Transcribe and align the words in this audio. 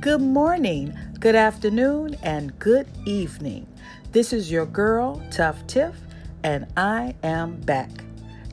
Good 0.00 0.22
morning, 0.22 0.96
good 1.18 1.34
afternoon, 1.34 2.16
and 2.22 2.58
good 2.58 2.88
evening. 3.04 3.66
This 4.12 4.32
is 4.32 4.50
your 4.50 4.64
girl, 4.64 5.22
Tuff 5.30 5.66
Tiff, 5.66 5.94
and 6.42 6.66
I 6.74 7.14
am 7.22 7.60
back. 7.60 7.90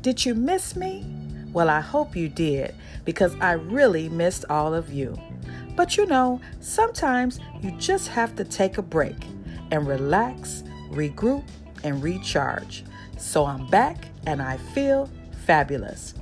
Did 0.01 0.25
you 0.25 0.35
miss 0.35 0.75
me? 0.75 1.05
Well, 1.53 1.69
I 1.69 1.79
hope 1.79 2.17
you 2.17 2.27
did 2.27 2.75
because 3.05 3.33
I 3.39 3.53
really 3.53 4.09
missed 4.09 4.43
all 4.49 4.73
of 4.73 4.91
you. 4.91 5.17
But 5.77 5.95
you 5.95 6.05
know, 6.05 6.41
sometimes 6.59 7.39
you 7.61 7.71
just 7.77 8.09
have 8.09 8.35
to 8.35 8.43
take 8.43 8.77
a 8.77 8.81
break 8.81 9.15
and 9.71 9.87
relax, 9.87 10.65
regroup, 10.91 11.47
and 11.85 12.03
recharge. 12.03 12.83
So 13.17 13.45
I'm 13.45 13.67
back 13.67 14.09
and 14.25 14.41
I 14.41 14.57
feel 14.57 15.09
fabulous. 15.45 16.13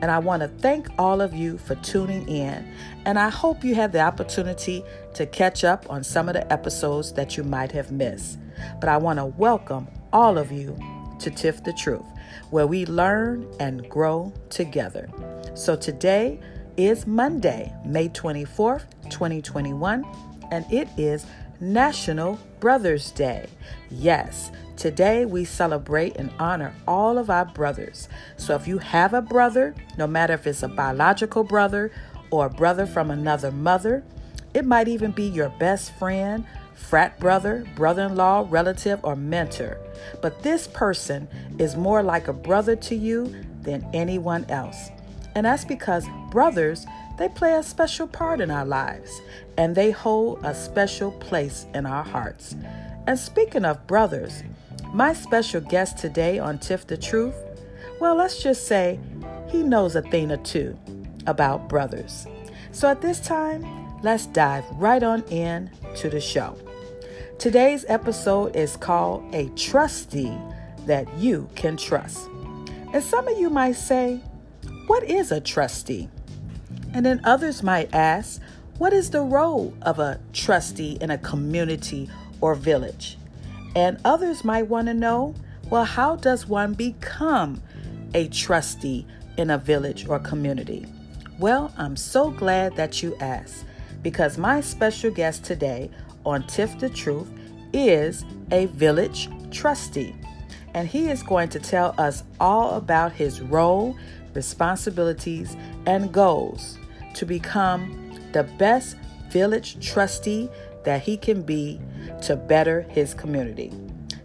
And 0.00 0.10
I 0.10 0.18
want 0.18 0.42
to 0.42 0.48
thank 0.48 0.88
all 0.98 1.20
of 1.20 1.34
you 1.34 1.58
for 1.58 1.74
tuning 1.76 2.28
in. 2.28 2.72
And 3.04 3.18
I 3.18 3.28
hope 3.28 3.64
you 3.64 3.74
have 3.74 3.92
the 3.92 4.00
opportunity 4.00 4.82
to 5.14 5.26
catch 5.26 5.64
up 5.64 5.88
on 5.90 6.04
some 6.04 6.28
of 6.28 6.34
the 6.34 6.50
episodes 6.52 7.12
that 7.14 7.36
you 7.36 7.42
might 7.42 7.72
have 7.72 7.90
missed. 7.90 8.38
But 8.80 8.88
I 8.88 8.96
want 8.96 9.18
to 9.18 9.26
welcome 9.26 9.88
all 10.12 10.38
of 10.38 10.50
you 10.50 10.78
to 11.18 11.30
Tiff 11.30 11.62
the 11.64 11.72
Truth, 11.72 12.06
where 12.50 12.66
we 12.66 12.86
learn 12.86 13.46
and 13.60 13.88
grow 13.88 14.32
together. 14.48 15.08
So 15.54 15.76
today 15.76 16.40
is 16.76 17.06
Monday, 17.06 17.74
May 17.84 18.08
24th, 18.08 18.84
2021, 19.10 20.04
and 20.50 20.64
it 20.72 20.88
is 20.96 21.26
National 21.60 22.38
Brothers 22.58 23.10
Day. 23.10 23.46
Yes, 23.90 24.50
today 24.80 25.26
we 25.26 25.44
celebrate 25.44 26.16
and 26.16 26.32
honor 26.38 26.74
all 26.88 27.18
of 27.18 27.28
our 27.28 27.44
brothers. 27.44 28.08
So 28.38 28.54
if 28.54 28.66
you 28.66 28.78
have 28.78 29.12
a 29.12 29.20
brother, 29.20 29.74
no 29.98 30.06
matter 30.06 30.32
if 30.32 30.46
it's 30.46 30.62
a 30.62 30.68
biological 30.68 31.44
brother 31.44 31.92
or 32.30 32.46
a 32.46 32.50
brother 32.50 32.86
from 32.86 33.10
another 33.10 33.50
mother, 33.50 34.02
it 34.54 34.64
might 34.64 34.88
even 34.88 35.10
be 35.10 35.24
your 35.24 35.50
best 35.50 35.92
friend, 35.98 36.46
frat 36.74 37.20
brother, 37.20 37.66
brother 37.76 38.06
in 38.06 38.16
law, 38.16 38.46
relative, 38.48 38.98
or 39.02 39.14
mentor. 39.14 39.76
But 40.22 40.42
this 40.42 40.66
person 40.66 41.28
is 41.58 41.76
more 41.76 42.02
like 42.02 42.26
a 42.26 42.32
brother 42.32 42.74
to 42.74 42.94
you 42.94 43.34
than 43.60 43.86
anyone 43.92 44.46
else. 44.48 44.88
And 45.34 45.44
that's 45.44 45.66
because 45.66 46.06
brothers 46.30 46.86
they 47.18 47.28
play 47.28 47.52
a 47.52 47.62
special 47.62 48.06
part 48.06 48.40
in 48.40 48.50
our 48.50 48.64
lives 48.64 49.20
and 49.58 49.76
they 49.76 49.90
hold 49.90 50.42
a 50.42 50.54
special 50.54 51.12
place 51.12 51.66
in 51.74 51.84
our 51.84 52.02
hearts. 52.02 52.56
And 53.06 53.18
speaking 53.18 53.66
of 53.66 53.86
brothers, 53.86 54.42
my 54.92 55.12
special 55.12 55.60
guest 55.60 55.98
today 55.98 56.38
on 56.38 56.58
Tiff 56.58 56.86
the 56.86 56.96
Truth, 56.96 57.34
well, 58.00 58.16
let's 58.16 58.42
just 58.42 58.66
say 58.66 58.98
he 59.48 59.62
knows 59.62 59.96
a 59.96 60.02
thing 60.02 60.32
or 60.32 60.36
two 60.38 60.76
about 61.26 61.68
brothers. 61.68 62.26
So 62.72 62.88
at 62.88 63.00
this 63.00 63.20
time, 63.20 63.64
let's 64.02 64.26
dive 64.26 64.64
right 64.72 65.02
on 65.02 65.22
in 65.24 65.70
to 65.96 66.08
the 66.08 66.20
show. 66.20 66.56
Today's 67.38 67.84
episode 67.88 68.56
is 68.56 68.76
called 68.76 69.34
A 69.34 69.48
Trustee 69.50 70.36
That 70.86 71.06
You 71.18 71.48
Can 71.54 71.76
Trust. 71.76 72.28
And 72.92 73.02
some 73.02 73.28
of 73.28 73.38
you 73.38 73.50
might 73.50 73.76
say, 73.76 74.20
What 74.86 75.04
is 75.04 75.30
a 75.30 75.40
trustee? 75.40 76.08
And 76.92 77.06
then 77.06 77.20
others 77.22 77.62
might 77.62 77.94
ask, 77.94 78.40
what 78.80 78.94
is 78.94 79.10
the 79.10 79.20
role 79.20 79.74
of 79.82 79.98
a 79.98 80.18
trustee 80.32 80.96
in 81.02 81.10
a 81.10 81.18
community 81.18 82.08
or 82.40 82.54
village? 82.54 83.18
And 83.74 83.98
others 84.04 84.44
might 84.44 84.68
want 84.68 84.88
to 84.88 84.94
know, 84.94 85.34
well, 85.70 85.84
how 85.84 86.16
does 86.16 86.46
one 86.46 86.74
become 86.74 87.62
a 88.14 88.28
trustee 88.28 89.06
in 89.36 89.50
a 89.50 89.58
village 89.58 90.08
or 90.08 90.18
community? 90.18 90.86
Well, 91.38 91.72
I'm 91.78 91.96
so 91.96 92.30
glad 92.30 92.76
that 92.76 93.02
you 93.02 93.16
asked 93.20 93.64
because 94.02 94.36
my 94.36 94.60
special 94.60 95.10
guest 95.10 95.44
today 95.44 95.90
on 96.26 96.46
Tiff 96.46 96.78
the 96.78 96.88
Truth 96.88 97.30
is 97.72 98.24
a 98.50 98.66
village 98.66 99.28
trustee. 99.50 100.14
And 100.74 100.88
he 100.88 101.08
is 101.08 101.22
going 101.22 101.48
to 101.50 101.60
tell 101.60 101.94
us 101.98 102.24
all 102.38 102.76
about 102.76 103.12
his 103.12 103.40
role, 103.40 103.96
responsibilities, 104.34 105.56
and 105.86 106.12
goals 106.12 106.78
to 107.14 107.26
become 107.26 108.18
the 108.32 108.44
best 108.44 108.96
village 109.30 109.84
trustee 109.84 110.48
that 110.84 111.02
he 111.02 111.16
can 111.16 111.42
be 111.42 111.80
to 112.22 112.36
better 112.36 112.82
his 112.82 113.14
community. 113.14 113.72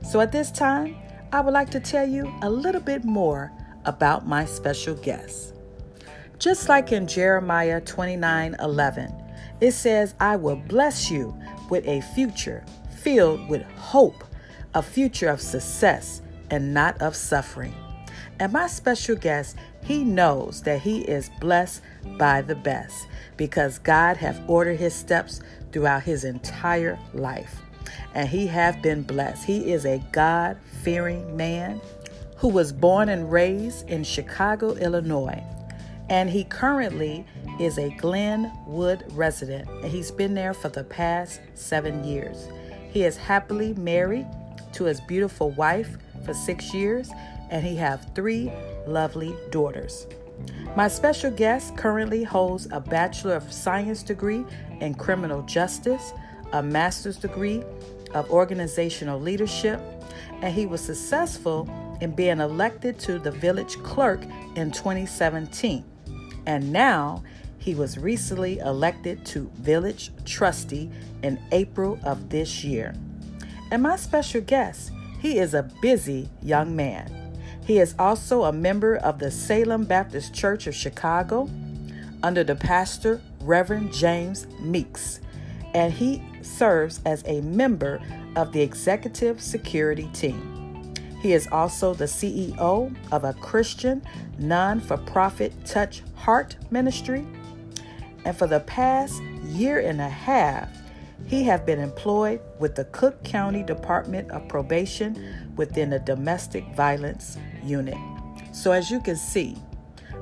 So 0.04 0.22
at 0.22 0.32
this 0.32 0.52
time, 0.52 0.96
I 1.32 1.42
would 1.42 1.54
like 1.54 1.70
to 1.72 1.80
tell 1.80 2.08
you 2.08 2.34
a 2.42 2.50
little 2.50 2.82
bit 2.82 3.04
more 3.04 3.52
about 3.86 4.28
my 4.28 4.46
special 4.46 4.96
guest. 4.96 5.54
Just 6.40 6.70
like 6.70 6.92
in 6.92 7.08
Jeremiah 7.08 7.82
29 7.82 8.56
11, 8.60 9.14
it 9.62 9.72
says, 9.72 10.16
I 10.20 10.36
will 10.36 10.58
bless 10.58 11.10
you 11.10 11.36
with 11.70 11.88
a 11.88 12.02
future 12.02 12.64
filled 13.06 13.48
with 13.50 13.62
hope, 13.78 14.24
a 14.74 14.82
future 14.82 15.30
of 15.30 15.40
success 15.40 16.22
and 16.50 16.74
not 16.74 17.00
of 17.02 17.16
suffering. 17.16 17.74
And 18.40 18.52
my 18.52 18.68
special 18.68 19.16
guest, 19.16 19.56
he 19.84 20.04
knows 20.04 20.64
that 20.64 20.82
he 20.82 21.02
is 21.02 21.30
blessed 21.40 21.82
by 22.18 22.42
the 22.42 22.56
best 22.56 23.08
because 23.38 23.80
God 23.80 24.18
have 24.18 24.42
ordered 24.50 24.80
his 24.80 24.94
steps 24.94 25.40
throughout 25.75 26.03
his 26.03 26.24
entire 26.24 26.97
life. 27.13 27.62
And 28.13 28.30
he 28.30 28.47
have 28.47 28.81
been 28.81 29.03
blessed. 29.03 29.44
He 29.44 29.74
is 29.74 29.86
a 29.86 30.02
God-fearing 30.13 31.36
man 31.36 31.81
who 32.38 32.47
was 32.47 32.72
born 32.72 33.09
and 33.09 33.30
raised 33.30 33.90
in 33.90 34.06
Chicago, 34.06 34.75
Illinois. 34.75 35.44
And 36.08 36.30
he 36.30 36.46
currently 36.46 37.25
is 37.59 37.78
a 37.78 37.90
Glenwood 37.97 39.03
resident, 39.12 39.68
and 39.68 39.91
he's 39.91 40.12
been 40.12 40.34
there 40.34 40.53
for 40.53 40.69
the 40.69 40.85
past 40.85 41.41
seven 41.56 42.06
years. 42.06 42.47
He 42.90 43.03
is 43.03 43.18
happily 43.18 43.74
married 43.74 44.28
to 44.74 44.85
his 44.85 45.02
beautiful 45.02 45.52
wife 45.52 45.97
for 46.24 46.34
six 46.34 46.74
years, 46.74 47.12
and 47.52 47.66
he 47.66 47.75
have 47.75 48.08
three 48.16 48.50
lovely 48.88 49.35
daughters. 49.52 50.08
My 50.75 50.88
special 50.88 51.31
guest 51.31 51.78
currently 51.78 52.23
holds 52.23 52.68
a 52.72 52.79
Bachelor 52.79 53.35
of 53.35 53.51
Science 53.51 54.03
degree 54.03 54.44
in 54.81 54.94
Criminal 54.96 55.41
Justice, 55.44 56.13
a 56.51 56.62
Master's 56.62 57.18
degree 57.18 57.63
of 58.13 58.29
Organizational 58.29 59.19
Leadership, 59.19 59.79
and 60.41 60.53
he 60.53 60.66
was 60.66 60.81
successful 60.81 61.69
in 62.01 62.12
being 62.12 62.40
elected 62.40 63.00
to 63.00 63.19
the 63.19 63.31
village 63.31 63.78
clerk 63.84 64.22
in 64.56 64.72
2017. 64.72 65.84
And 66.46 66.72
now 66.72 67.23
he 67.57 67.73
was 67.73 67.97
recently 67.97 68.59
elected 68.59 69.25
to 69.28 69.50
village 69.56 70.12
trustee 70.25 70.91
in 71.23 71.40
April 71.52 71.97
of 72.03 72.29
this 72.29 72.63
year. 72.63 72.94
And 73.72 73.81
my 73.81 73.96
special 73.96 74.41
guest, 74.41 74.91
he 75.19 75.40
is 75.40 75.53
a 75.53 75.63
busy 75.81 76.29
young 76.41 76.75
man. 76.75 77.25
He 77.66 77.80
is 77.80 77.96
also 77.98 78.44
a 78.44 78.53
member 78.53 78.96
of 78.96 79.18
the 79.18 79.31
Salem 79.31 79.86
Baptist 79.86 80.36
Church 80.36 80.68
of 80.68 80.76
Chicago 80.76 81.50
under 82.22 82.44
the 82.44 82.56
pastor 82.56 83.22
Reverend 83.42 83.92
James 83.92 84.46
Meeks, 84.59 85.20
and 85.74 85.92
he 85.92 86.24
serves 86.44 87.02
as 87.06 87.24
a 87.26 87.42
member 87.42 88.00
of 88.36 88.52
the 88.52 88.62
executive 88.62 89.42
security 89.42 90.08
team. 90.14 90.94
He 91.22 91.34
is 91.34 91.48
also 91.52 91.96
the 91.96 92.06
CEO 92.06 92.96
of 93.12 93.24
a 93.24 93.34
Christian 93.34 94.03
non 94.38 94.80
for 94.80 94.97
profit 94.97 95.52
Touch 95.66 96.03
Heart 96.14 96.58
ministry. 96.70 97.26
And 98.26 98.38
for 98.38 98.46
the 98.46 98.59
past 98.59 99.24
year 99.44 99.80
and 99.80 100.00
a 100.00 100.09
half, 100.09 100.70
he 101.26 101.44
have 101.44 101.66
been 101.66 101.80
employed 101.80 102.42
with 102.59 102.76
the 102.76 102.86
Cook 102.86 103.24
County 103.24 103.64
Department 103.64 104.30
of 104.30 104.47
Probation 104.47 105.53
within 105.56 105.90
the 105.90 106.00
Domestic 106.00 106.64
Violence 106.76 107.38
Unit. 107.66 107.98
So, 108.52 108.72
as 108.72 108.90
you 108.90 109.00
can 109.00 109.16
see, 109.16 109.58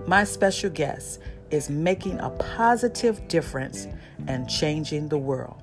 my 0.08 0.24
special 0.24 0.70
guest 0.70 1.20
is 1.52 1.70
making 1.70 2.20
a 2.20 2.30
positive 2.32 3.28
difference 3.28 3.88
and 4.28 4.50
changing 4.50 5.10
the 5.10 5.18
world. 5.18 5.62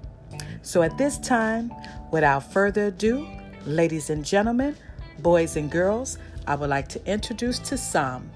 So, 0.62 0.82
at 0.82 0.97
this 0.99 1.19
time, 1.19 1.73
without 2.12 2.53
further 2.53 2.87
ado, 2.87 3.27
ladies 3.67 4.11
and 4.11 4.25
gentlemen, 4.25 4.77
boys 5.19 5.56
and 5.56 5.71
girls, 5.71 6.19
I 6.47 6.55
would 6.55 6.71
like 6.71 6.88
to 6.88 7.05
introduce 7.06 7.59
to 7.61 7.77
some 7.77 8.31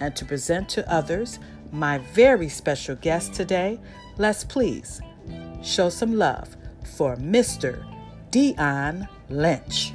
and 0.00 0.14
to 0.16 0.24
present 0.24 0.68
to 0.70 0.92
others 0.92 1.38
my 1.72 1.98
very 1.98 2.48
special 2.48 2.96
guest 2.96 3.34
today. 3.34 3.78
Let's 4.18 4.44
please 4.44 5.00
show 5.62 5.88
some 5.88 6.16
love 6.16 6.56
for 6.96 7.16
Mr. 7.16 7.84
Dion 8.30 9.08
Lynch. 9.28 9.92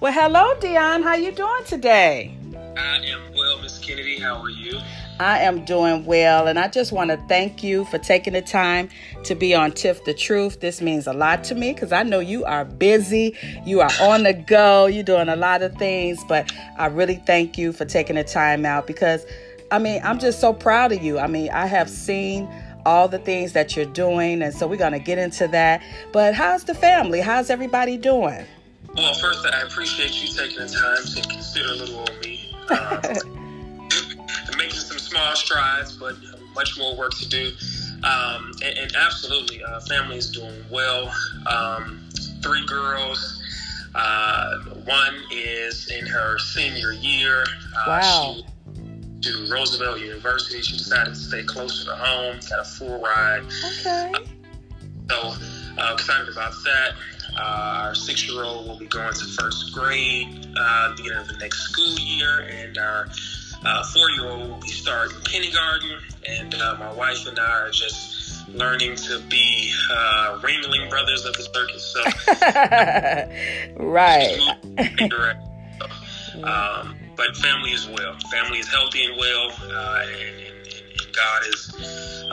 Well, 0.00 0.12
hello, 0.12 0.58
Dion. 0.60 1.02
How 1.02 1.14
you 1.14 1.30
doing 1.30 1.64
today? 1.66 2.36
I 2.76 2.96
am 2.96 3.20
well, 3.36 3.62
Miss 3.62 3.78
Kennedy. 3.78 4.18
How 4.18 4.42
are 4.42 4.50
you? 4.50 4.80
I 5.20 5.38
am 5.38 5.64
doing 5.64 6.04
well, 6.04 6.48
and 6.48 6.58
I 6.58 6.66
just 6.66 6.90
want 6.90 7.10
to 7.10 7.16
thank 7.28 7.62
you 7.62 7.84
for 7.84 7.98
taking 7.98 8.32
the 8.32 8.42
time 8.42 8.88
to 9.22 9.36
be 9.36 9.54
on 9.54 9.70
Tiff 9.70 10.04
the 10.04 10.12
Truth. 10.12 10.58
This 10.60 10.82
means 10.82 11.06
a 11.06 11.12
lot 11.12 11.44
to 11.44 11.54
me 11.54 11.72
because 11.72 11.92
I 11.92 12.02
know 12.02 12.18
you 12.18 12.44
are 12.44 12.64
busy, 12.64 13.36
you 13.64 13.80
are 13.80 13.90
on 14.00 14.24
the 14.24 14.32
go, 14.32 14.86
you're 14.86 15.04
doing 15.04 15.28
a 15.28 15.36
lot 15.36 15.62
of 15.62 15.76
things, 15.76 16.18
but 16.28 16.52
I 16.76 16.86
really 16.86 17.22
thank 17.24 17.56
you 17.56 17.72
for 17.72 17.84
taking 17.84 18.16
the 18.16 18.24
time 18.24 18.66
out 18.66 18.88
because 18.88 19.24
I 19.70 19.78
mean, 19.78 20.00
I'm 20.02 20.18
just 20.18 20.40
so 20.40 20.52
proud 20.52 20.90
of 20.90 21.02
you. 21.02 21.20
I 21.20 21.28
mean, 21.28 21.50
I 21.50 21.66
have 21.66 21.88
seen 21.88 22.48
all 22.84 23.08
the 23.08 23.18
things 23.18 23.52
that 23.52 23.76
you're 23.76 23.86
doing. 23.86 24.42
And 24.42 24.54
so 24.54 24.66
we're 24.66 24.76
going 24.76 24.92
to 24.92 24.98
get 24.98 25.18
into 25.18 25.48
that. 25.48 25.82
But 26.12 26.34
how's 26.34 26.64
the 26.64 26.74
family? 26.74 27.20
How's 27.20 27.50
everybody 27.50 27.96
doing? 27.96 28.44
Well, 28.96 29.14
first, 29.14 29.44
I 29.44 29.62
appreciate 29.62 30.22
you 30.22 30.28
taking 30.28 30.58
the 30.58 30.68
time 30.68 31.04
to 31.04 31.28
consider 31.28 31.68
a 31.68 31.76
little 31.76 32.02
of 32.02 32.20
me. 32.20 32.50
Um, 32.64 33.02
making 34.56 34.78
some 34.80 34.98
small 34.98 35.36
strides, 35.36 35.92
but 35.92 36.16
much 36.54 36.78
more 36.78 36.96
work 36.96 37.12
to 37.18 37.28
do. 37.28 37.52
Um, 38.04 38.52
and, 38.64 38.78
and, 38.78 38.96
absolutely, 38.96 39.62
uh, 39.62 39.80
family 39.80 40.16
is 40.16 40.30
doing 40.30 40.64
well. 40.70 41.12
Um, 41.46 42.08
three 42.42 42.64
girls. 42.66 43.42
Uh, 43.94 44.60
one 44.86 45.14
is 45.30 45.90
in 45.90 46.06
her 46.06 46.38
senior 46.38 46.92
year. 46.92 47.44
Uh, 47.76 47.84
wow. 47.86 48.34
She, 48.36 48.46
to 49.24 49.46
Roosevelt 49.50 50.00
University. 50.00 50.60
She 50.62 50.76
decided 50.76 51.14
to 51.14 51.20
stay 51.20 51.42
closer 51.42 51.84
to 51.86 51.96
home. 51.96 52.38
Got 52.48 52.60
a 52.60 52.64
full 52.64 53.00
ride. 53.00 53.42
Okay. 53.80 54.12
Uh, 54.14 54.20
so 55.10 55.34
uh, 55.78 55.94
excited 55.94 56.28
about 56.28 56.52
that. 56.64 56.92
Uh, 57.36 57.82
our 57.84 57.94
six-year-old 57.94 58.66
will 58.68 58.78
be 58.78 58.86
going 58.86 59.12
to 59.12 59.24
first 59.24 59.72
grade 59.74 60.46
uh, 60.56 60.94
beginning 60.96 61.18
of 61.18 61.28
the 61.28 61.36
next 61.38 61.60
school 61.62 61.98
year, 61.98 62.46
and 62.50 62.78
our 62.78 63.08
uh, 63.64 63.84
four-year-old 63.92 64.48
will 64.48 64.60
be 64.60 64.68
starting 64.68 65.16
kindergarten. 65.22 65.98
And 66.28 66.54
uh, 66.54 66.76
my 66.78 66.92
wife 66.92 67.26
and 67.26 67.38
I 67.38 67.60
are 67.62 67.70
just 67.70 68.48
learning 68.48 68.96
to 68.96 69.18
be 69.28 69.72
uh, 69.90 70.38
ringling 70.42 70.88
brothers 70.88 71.24
of 71.24 71.34
the 71.34 71.42
circus. 71.42 71.84
So, 71.92 72.02
right. 73.84 74.38
um, 76.44 76.96
but 77.16 77.36
family 77.36 77.70
is 77.70 77.88
well. 77.88 78.16
Family 78.30 78.58
is 78.58 78.68
healthy 78.68 79.04
and 79.04 79.16
well, 79.18 79.50
uh, 79.62 80.04
and, 80.06 80.40
and, 80.40 80.66
and, 80.66 81.14
God 81.14 81.42
is 81.46 81.72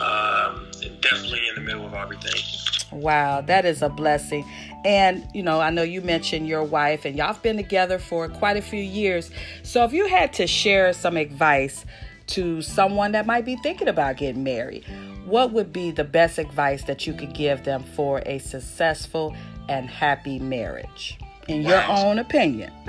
um, 0.00 0.66
definitely 1.00 1.40
in 1.48 1.54
the 1.54 1.60
middle 1.60 1.86
of 1.86 1.94
everything. 1.94 2.42
Wow, 2.90 3.40
that 3.42 3.64
is 3.64 3.80
a 3.80 3.88
blessing. 3.88 4.44
And, 4.84 5.26
you 5.32 5.42
know, 5.42 5.60
I 5.60 5.70
know 5.70 5.82
you 5.82 6.00
mentioned 6.00 6.48
your 6.48 6.64
wife, 6.64 7.04
and 7.04 7.16
y'all 7.16 7.28
have 7.28 7.42
been 7.42 7.56
together 7.56 7.98
for 7.98 8.28
quite 8.28 8.56
a 8.56 8.62
few 8.62 8.82
years. 8.82 9.30
So, 9.62 9.84
if 9.84 9.92
you 9.92 10.06
had 10.06 10.32
to 10.34 10.46
share 10.46 10.92
some 10.92 11.16
advice 11.16 11.84
to 12.28 12.62
someone 12.62 13.12
that 13.12 13.26
might 13.26 13.44
be 13.44 13.56
thinking 13.56 13.88
about 13.88 14.16
getting 14.16 14.42
married, 14.42 14.84
what 15.24 15.52
would 15.52 15.72
be 15.72 15.90
the 15.90 16.04
best 16.04 16.38
advice 16.38 16.84
that 16.84 17.06
you 17.06 17.12
could 17.12 17.32
give 17.32 17.64
them 17.64 17.82
for 17.94 18.22
a 18.26 18.38
successful 18.38 19.36
and 19.68 19.88
happy 19.88 20.38
marriage, 20.38 21.18
in 21.46 21.62
wow. 21.62 21.70
your 21.70 21.84
own 21.88 22.18
opinion? 22.18 22.72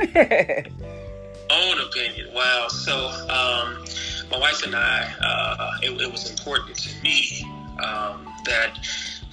own 1.50 1.80
opinion. 1.80 2.34
Wow. 2.34 2.68
So, 2.70 3.08
um, 3.30 3.86
my 4.32 4.40
wife 4.40 4.64
and 4.66 4.76
I, 4.76 5.14
uh, 5.22 5.78
it, 5.84 6.02
it, 6.02 6.12
was 6.12 6.30
important 6.30 6.78
to 6.78 7.04
me 7.04 7.44
um, 7.84 8.28
that 8.46 8.80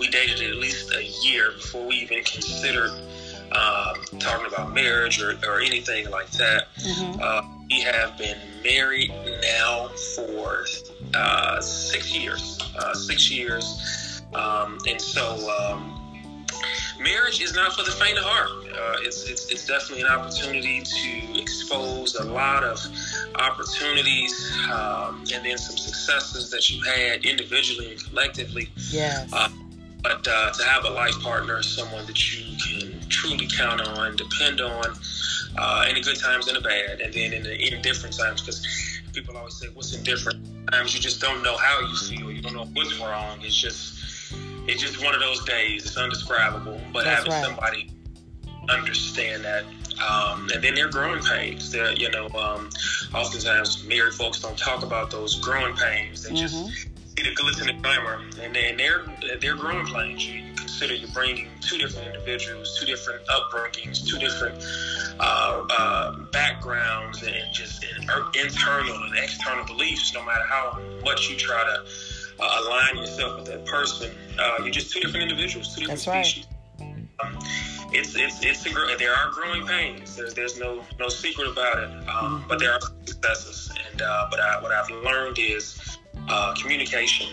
we 0.01 0.09
dated 0.09 0.41
at 0.41 0.57
least 0.57 0.93
a 0.95 1.05
year 1.23 1.53
before 1.53 1.87
we 1.87 1.97
even 1.97 2.25
considered 2.25 2.91
um, 3.53 4.19
talking 4.19 4.47
about 4.47 4.73
marriage 4.73 5.21
or, 5.21 5.39
or 5.47 5.61
anything 5.61 6.09
like 6.11 6.31
that. 6.33 6.75
Mm-hmm. 6.79 7.21
Uh, 7.21 7.43
we 7.69 7.81
have 7.83 8.17
been 8.17 8.39
married 8.65 9.13
now 9.43 9.89
for 10.17 10.65
uh, 11.15 11.61
six 11.61 12.17
years. 12.17 12.59
Uh, 12.79 12.95
six 12.95 13.31
years. 13.31 14.23
Um, 14.33 14.79
and 14.89 15.01
so, 15.01 15.51
um, 15.61 15.97
marriage 17.01 17.41
is 17.41 17.55
not 17.55 17.73
for 17.73 17.83
the 17.83 17.91
faint 17.91 18.17
of 18.19 18.25
heart. 18.25 18.51
Uh, 18.73 18.97
it's, 19.01 19.29
it's, 19.29 19.51
it's 19.51 19.67
definitely 19.67 20.03
an 20.03 20.11
opportunity 20.11 20.83
to 20.83 21.41
expose 21.41 22.15
a 22.15 22.25
lot 22.25 22.63
of 22.63 22.79
opportunities 23.35 24.53
um, 24.71 25.25
and 25.35 25.45
then 25.45 25.59
some 25.59 25.77
successes 25.77 26.51
that 26.51 26.71
you 26.71 26.83
had 26.85 27.25
individually 27.25 27.93
and 27.93 28.05
collectively. 28.05 28.71
Yes. 28.91 29.33
But 30.03 30.27
uh, 30.27 30.53
to 30.53 30.65
have 30.65 30.85
a 30.85 30.91
life 30.91 31.19
partner, 31.21 31.63
someone 31.63 32.07
that 32.07 32.33
you 32.33 32.57
can 32.57 33.09
truly 33.09 33.47
count 33.47 33.81
on, 33.81 34.17
depend 34.17 34.61
on, 34.61 34.97
uh, 35.59 35.87
in 35.89 35.95
the 35.95 36.01
good 36.01 36.19
times 36.19 36.49
and 36.49 36.57
the 36.57 36.61
bad, 36.61 37.01
and 37.01 37.13
then 37.13 37.33
in 37.33 37.43
the 37.43 37.75
indifferent 37.75 38.17
times, 38.17 38.41
because 38.41 38.67
people 39.13 39.37
always 39.37 39.55
say, 39.55 39.67
"What's 39.75 39.95
indifferent?" 39.95 40.47
Times 40.71 40.95
you 40.95 41.01
just 41.01 41.21
don't 41.21 41.43
know 41.43 41.57
how 41.57 41.81
you 41.81 41.97
feel, 41.97 42.31
you 42.31 42.41
don't 42.41 42.55
know 42.55 42.69
what's 42.75 42.99
wrong. 42.99 43.39
It's 43.43 43.57
just 43.57 44.01
it's 44.67 44.81
just 44.81 45.03
one 45.05 45.15
of 45.15 45.21
those 45.21 45.45
days. 45.45 45.85
It's 45.85 45.97
undescribable. 45.97 46.81
But 46.93 47.05
That's 47.05 47.19
having 47.19 47.33
right. 47.33 47.45
somebody 47.45 47.91
understand 48.69 49.45
that, 49.45 49.65
um, 50.01 50.49
and 50.53 50.63
then 50.63 50.75
their 50.75 50.89
growing 50.89 51.23
pains. 51.25 51.73
They're, 51.73 51.93
you 51.95 52.11
know, 52.11 52.29
um, 52.29 52.71
oftentimes 53.15 53.85
married 53.85 54.15
folks 54.15 54.41
don't 54.41 54.59
talk 54.59 54.83
about 54.83 55.11
those 55.11 55.41
growing 55.41 55.75
pains. 55.75 56.23
They 56.23 56.31
mm-hmm. 56.31 56.69
just 56.69 56.89
see 57.17 57.23
the 57.23 57.35
glitz 57.35 57.61
and 57.61 57.69
the 57.69 57.83
glamour, 57.83 58.21
and, 58.41 58.57
and 58.57 58.79
they're 58.79 59.05
they're 59.41 59.57
growing 59.57 59.87
pains. 59.87 60.27
You, 60.27 60.41
you 60.41 60.55
consider 60.55 60.95
you're 60.95 61.11
bringing 61.11 61.49
two 61.61 61.79
different 61.79 62.09
individuals, 62.09 62.79
two 62.79 62.87
different 62.87 63.27
upbringings, 63.27 64.07
two 64.07 64.19
different 64.19 64.63
uh, 65.21 65.67
uh, 65.79 66.17
backgrounds, 66.33 67.23
and 67.23 67.37
just 67.53 67.85
internal 67.85 69.03
and 69.05 69.17
external 69.19 69.65
beliefs. 69.65 70.15
No 70.15 70.25
matter 70.25 70.45
how 70.47 70.79
much 71.05 71.29
you 71.29 71.37
try 71.37 71.63
to 71.65 71.85
uh, 72.41 72.63
align 72.65 72.97
yourself 72.97 73.37
with 73.37 73.47
that 73.47 73.67
person. 73.67 74.11
Uh, 74.39 74.59
you're 74.63 74.71
just 74.71 74.93
two 74.93 75.01
different 75.01 75.31
individuals, 75.31 75.75
two 75.75 75.83
different 75.83 76.05
That's 76.05 76.29
species. 76.29 76.47
Right. 76.47 76.57
Um, 77.23 77.39
it's 77.93 78.15
it's 78.17 78.43
it's 78.45 78.67
a, 78.67 78.97
there 78.99 79.15
are 79.15 79.31
growing 79.31 79.67
pains. 79.67 80.17
There's 80.17 80.35
there's 80.35 80.59
no 80.59 80.83
no 80.99 81.09
secret 81.09 81.49
about 81.49 81.79
it. 81.79 81.91
Um, 81.91 82.07
mm-hmm. 82.07 82.49
But 82.49 82.61
there 82.61 82.73
are 82.73 82.81
successes, 83.05 83.71
and 83.91 84.01
uh, 84.01 84.29
but 84.31 84.41
I, 84.41 84.63
what 84.63 84.73
I've 84.73 84.91
learned 85.05 85.39
is 85.39 85.90
uh, 86.31 86.55
communication 86.55 87.27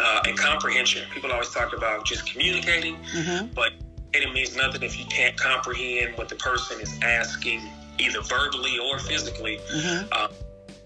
uh, 0.00 0.22
and 0.26 0.36
comprehension. 0.36 1.08
People 1.14 1.32
always 1.32 1.50
talk 1.50 1.76
about 1.76 2.04
just 2.04 2.30
communicating, 2.30 2.96
mm-hmm. 2.96 3.46
but 3.54 3.72
it 4.12 4.32
means 4.32 4.56
nothing 4.56 4.82
if 4.82 4.98
you 4.98 5.06
can't 5.06 5.36
comprehend 5.36 6.16
what 6.18 6.28
the 6.28 6.34
person 6.36 6.80
is 6.80 6.98
asking, 7.02 7.60
either 7.98 8.20
verbally 8.22 8.78
or 8.78 8.98
physically. 8.98 9.58
Mm-hmm. 9.72 10.08
Uh, 10.12 10.28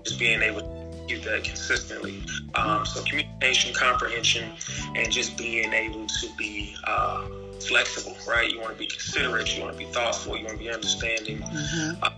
just 0.05 0.19
being 0.19 0.43
able 0.43 0.61
to 0.61 1.06
do 1.06 1.20
that 1.20 1.44
consistently. 1.44 2.23
Um, 2.55 2.84
so 2.84 3.02
communication, 3.05 3.75
comprehension, 3.75 4.52
and 4.94 5.11
just 5.11 5.38
being 5.38 5.73
able 5.73 6.06
to 6.06 6.29
be 6.37 6.76
uh, 6.84 7.26
flexible, 7.61 8.17
right? 8.26 8.50
You 8.50 8.61
want 8.61 8.73
to 8.73 8.79
be 8.79 8.87
considerate, 8.87 9.56
you 9.56 9.62
want 9.62 9.79
to 9.79 9.79
be 9.79 9.90
thoughtful, 9.93 10.37
you 10.37 10.44
want 10.44 10.58
to 10.58 10.64
be 10.64 10.70
understanding, 10.70 11.38
mm-hmm. 11.38 12.02
uh, 12.02 12.11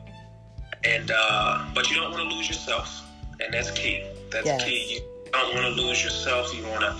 and 0.84 1.12
uh, 1.14 1.66
but 1.74 1.90
you 1.90 1.96
don't 1.96 2.10
want 2.10 2.28
to 2.28 2.36
lose 2.36 2.48
yourself, 2.48 3.03
and 3.44 3.54
that's 3.54 3.70
key. 3.70 4.04
That's 4.30 4.46
yes. 4.46 4.64
key. 4.64 4.94
You 4.94 5.00
don't 5.32 5.54
want 5.54 5.76
to 5.76 5.82
lose 5.82 6.02
yourself. 6.02 6.54
You 6.54 6.66
want 6.68 6.80
to 6.80 6.96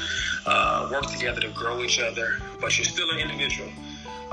uh, 0.46 0.88
work 0.92 1.06
together 1.06 1.40
to 1.40 1.48
grow 1.48 1.82
each 1.82 2.00
other, 2.00 2.38
but 2.60 2.76
you're 2.76 2.84
still 2.84 3.10
an 3.10 3.18
individual. 3.18 3.70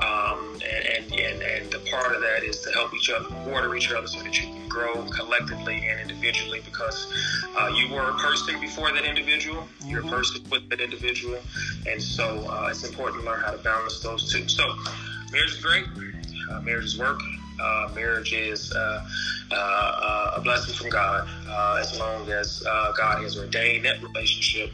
Um, 0.00 0.58
and, 0.64 1.12
and, 1.12 1.42
and 1.42 1.70
the 1.70 1.78
part 1.90 2.14
of 2.14 2.22
that 2.22 2.42
is 2.42 2.60
to 2.62 2.72
help 2.72 2.92
each 2.92 3.08
other, 3.10 3.28
water 3.48 3.74
each 3.76 3.92
other 3.92 4.06
so 4.06 4.20
that 4.20 4.40
you 4.40 4.48
can 4.48 4.68
grow 4.68 5.04
collectively 5.10 5.86
and 5.86 6.00
individually 6.00 6.60
because 6.64 7.12
uh, 7.56 7.68
you 7.68 7.92
were 7.94 8.10
a 8.10 8.14
person 8.14 8.58
before 8.60 8.90
that 8.92 9.04
individual, 9.04 9.68
you're 9.84 10.00
a 10.00 10.02
mm-hmm. 10.02 10.14
person 10.14 10.42
with 10.50 10.68
that 10.70 10.80
individual, 10.80 11.38
and 11.86 12.02
so 12.02 12.44
uh, 12.48 12.68
it's 12.70 12.84
important 12.84 13.22
to 13.22 13.30
learn 13.30 13.40
how 13.40 13.52
to 13.52 13.58
balance 13.58 14.00
those 14.00 14.32
two. 14.32 14.48
So, 14.48 14.74
marriage 15.30 15.52
is 15.52 15.62
great, 15.62 15.84
uh, 16.50 16.60
marriage 16.62 16.86
is 16.86 16.98
work. 16.98 17.20
Uh, 17.62 17.88
marriage 17.94 18.32
is 18.32 18.72
uh, 18.72 19.06
uh, 19.52 20.32
a 20.36 20.40
blessing 20.40 20.74
from 20.74 20.90
God. 20.90 21.28
as 21.78 21.98
long 21.98 22.28
as 22.30 22.60
God 22.62 23.22
has 23.22 23.38
ordained 23.38 23.84
that 23.84 24.02
relationship, 24.02 24.72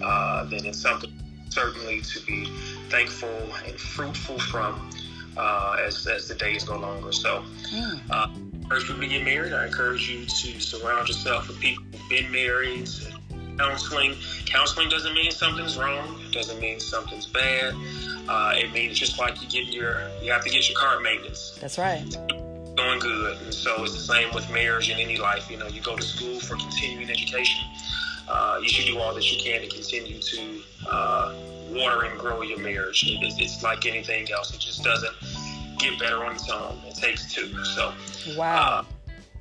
then 0.00 0.64
it's 0.64 0.78
something 0.78 1.12
certainly 1.50 2.00
to 2.00 2.20
be 2.20 2.46
thankful 2.88 3.52
and 3.66 3.78
fruitful 3.78 4.38
from 4.38 4.90
uh, 5.36 5.76
as, 5.84 6.06
as 6.06 6.28
the 6.28 6.34
days 6.34 6.64
go 6.64 6.76
longer. 6.76 7.12
So, 7.12 7.44
uh, 8.10 8.28
encourage 8.54 8.86
people 8.86 9.00
to 9.02 9.08
get 9.08 9.24
married. 9.24 9.52
I 9.52 9.66
encourage 9.66 10.08
you 10.08 10.24
to 10.24 10.60
surround 10.60 11.08
yourself 11.08 11.48
with 11.48 11.60
people 11.60 11.84
who've 11.92 12.08
been 12.08 12.30
married. 12.30 12.88
Counseling. 13.60 14.16
Counseling 14.46 14.88
doesn't 14.88 15.14
mean 15.14 15.30
something's 15.30 15.76
wrong. 15.76 16.20
It 16.26 16.32
doesn't 16.32 16.60
mean 16.60 16.80
something's 16.80 17.26
bad. 17.26 17.74
Uh, 18.28 18.52
it 18.56 18.72
means 18.72 18.98
just 18.98 19.18
like 19.18 19.40
you 19.42 19.48
get 19.48 19.72
your, 19.72 20.08
you 20.22 20.32
have 20.32 20.44
to 20.44 20.50
get 20.50 20.68
your 20.68 20.78
car 20.78 21.00
maintenance. 21.00 21.58
That's 21.60 21.78
right. 21.78 22.04
Going 22.76 23.00
good, 23.00 23.36
and 23.42 23.52
so 23.52 23.82
it's 23.84 23.94
the 23.94 24.14
same 24.14 24.32
with 24.32 24.50
marriage 24.50 24.88
and 24.88 25.00
any 25.00 25.16
life. 25.16 25.50
You 25.50 25.58
know, 25.58 25.66
you 25.66 25.80
go 25.80 25.96
to 25.96 26.02
school 26.02 26.38
for 26.40 26.56
continuing 26.56 27.10
education 27.10 27.64
uh, 28.30 28.60
you 28.62 28.68
should 28.68 28.86
do 28.86 28.98
all 28.98 29.12
that 29.14 29.30
you 29.30 29.38
can 29.42 29.60
to 29.60 29.68
continue 29.68 30.20
to 30.20 30.62
uh, 30.88 31.34
water 31.70 32.04
and 32.04 32.18
grow 32.18 32.42
your 32.42 32.58
marriage. 32.58 33.04
It, 33.06 33.18
it's 33.38 33.62
like 33.62 33.86
anything 33.86 34.30
else; 34.30 34.54
it 34.54 34.60
just 34.60 34.84
doesn't 34.84 35.14
get 35.78 35.98
better 35.98 36.24
on 36.24 36.36
its 36.36 36.48
own. 36.48 36.78
It 36.86 36.94
takes 36.94 37.32
two. 37.32 37.64
So, 37.64 37.92
wow. 38.36 38.86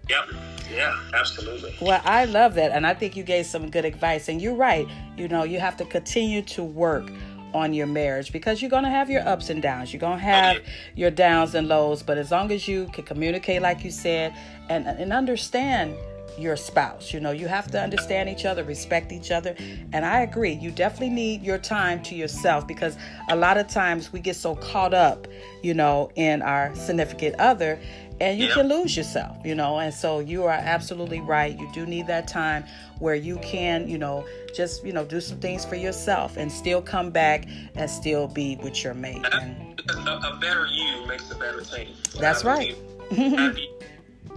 Yep. 0.10 0.30
Yeah, 0.72 1.00
absolutely. 1.14 1.76
Well, 1.82 2.02
I 2.04 2.26
love 2.26 2.54
that. 2.56 2.72
And 2.72 2.86
I 2.86 2.94
think 2.94 3.16
you 3.16 3.24
gave 3.24 3.46
some 3.46 3.70
good 3.70 3.86
advice. 3.86 4.30
And 4.30 4.42
you're 4.42 4.56
right. 4.56 4.88
You 5.18 5.28
know, 5.28 5.44
you 5.44 5.60
have 5.60 5.78
to 5.78 5.86
continue 5.86 6.42
to 6.44 6.64
work 6.64 7.12
on 7.54 7.74
your 7.74 7.88
marriage 7.88 8.32
because 8.32 8.62
you're 8.62 8.70
going 8.70 8.84
to 8.84 8.90
have 8.90 9.10
your 9.10 9.28
ups 9.28 9.50
and 9.50 9.62
downs. 9.62 9.92
You're 9.92 10.00
going 10.00 10.20
to 10.20 10.24
have 10.24 10.58
oh, 10.58 10.60
okay. 10.60 10.72
your 10.96 11.12
downs 11.12 11.56
and 11.56 11.68
lows. 11.68 12.04
But 12.04 12.18
as 12.18 12.30
long 12.30 12.52
as 12.52 12.68
you 12.68 12.88
can 12.94 13.04
communicate, 13.04 13.62
like 13.62 13.84
you 13.84 13.92
said, 13.92 14.36
and, 14.70 14.86
and 14.86 15.12
understand 15.12 15.96
your 16.38 16.56
spouse. 16.56 17.14
You 17.14 17.20
know, 17.20 17.32
you 17.32 17.48
have 17.48 17.70
to 17.72 17.82
understand 17.82 18.30
each 18.30 18.46
other, 18.46 18.64
respect 18.64 19.12
each 19.12 19.32
other. 19.32 19.56
And 19.94 20.06
I 20.06 20.22
agree, 20.22 20.54
you 20.54 20.72
definitely 20.72 21.10
need 21.10 21.44
your 21.44 21.58
time 21.58 22.02
to 22.04 22.16
yourself 22.16 22.68
because 22.68 22.98
a 23.30 23.36
lot 23.36 23.58
of 23.58 23.68
times 23.68 24.14
we 24.14 24.20
get 24.20 24.36
so 24.36 24.56
caught 24.56 24.94
up, 24.94 25.28
you 25.64 25.74
know, 25.74 26.12
in 26.16 26.42
our 26.42 26.74
significant 26.76 27.36
other 27.40 27.80
and 28.22 28.40
you 28.40 28.50
can 28.50 28.68
lose 28.68 28.96
yourself, 28.96 29.38
you 29.46 29.56
know. 29.56 29.80
And 29.80 29.94
so 29.94 30.20
you 30.20 30.44
are 30.44 30.52
absolutely 30.52 31.22
right. 31.22 31.58
You 31.58 31.70
do 31.74 31.86
need 31.86 32.08
that 32.08 32.28
time 32.28 32.66
where 33.00 33.16
you 33.16 33.38
can, 33.38 33.88
you 33.88 33.98
know, 33.98 34.26
just, 34.54 34.84
you 34.86 34.94
know, 34.94 35.06
do 35.06 35.22
some 35.22 35.40
things 35.40 35.66
for 35.66 35.76
yourself 35.76 36.38
and 36.38 36.52
still 36.52 36.82
come 36.82 37.12
back 37.12 37.48
and 37.76 37.90
still 37.90 38.28
be 38.28 38.58
with 38.58 38.84
your 38.84 38.94
mate. 38.94 39.26
And, 39.32 39.82
a, 39.90 39.94
a 39.94 40.38
better 40.40 40.68
you 40.68 41.08
makes 41.08 41.32
a 41.32 41.36
better 41.36 41.62
team. 41.62 41.96
That's 42.20 42.44
right. 42.44 42.76
happy 43.12 43.70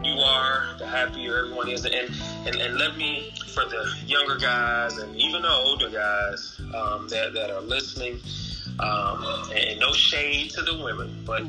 you 0.05 0.19
are, 0.21 0.75
the 0.79 0.87
happier 0.87 1.45
everyone 1.45 1.69
is. 1.69 1.85
And, 1.85 1.95
and, 2.47 2.57
and 2.57 2.79
let 2.79 2.97
me, 2.97 3.33
for 3.55 3.65
the 3.65 3.93
younger 4.07 4.37
guys 4.37 4.99
and 4.99 5.15
even 5.17 5.43
the 5.43 5.51
older 5.51 5.91
guys 5.91 6.61
um, 6.75 7.09
that, 7.09 7.33
that 7.35 7.51
are 7.51 7.61
listening, 7.61 8.21
um, 8.81 9.51
and 9.55 9.79
no 9.79 9.93
shade 9.93 10.51
to 10.53 10.63
the 10.63 10.83
women, 10.83 11.23
but 11.27 11.43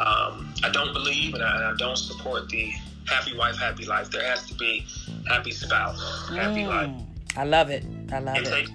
um, 0.00 0.52
I 0.62 0.70
don't 0.72 0.92
believe 0.92 1.34
and 1.34 1.42
I, 1.42 1.70
I, 1.70 1.74
don't 1.78 1.96
support 1.96 2.48
the 2.48 2.72
happy 3.06 3.36
wife, 3.36 3.56
happy 3.56 3.86
life. 3.86 4.10
There 4.10 4.24
has 4.24 4.46
to 4.48 4.54
be 4.54 4.84
happy 5.28 5.52
spouse, 5.52 6.28
happy 6.28 6.62
mm, 6.62 6.68
life. 6.68 6.90
I 7.36 7.44
love 7.44 7.70
it. 7.70 7.84
I 8.12 8.18
love 8.18 8.36
it. 8.36 8.46
it. 8.46 8.50
Takes, 8.50 8.70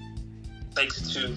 takes 0.76 1.14
to 1.14 1.28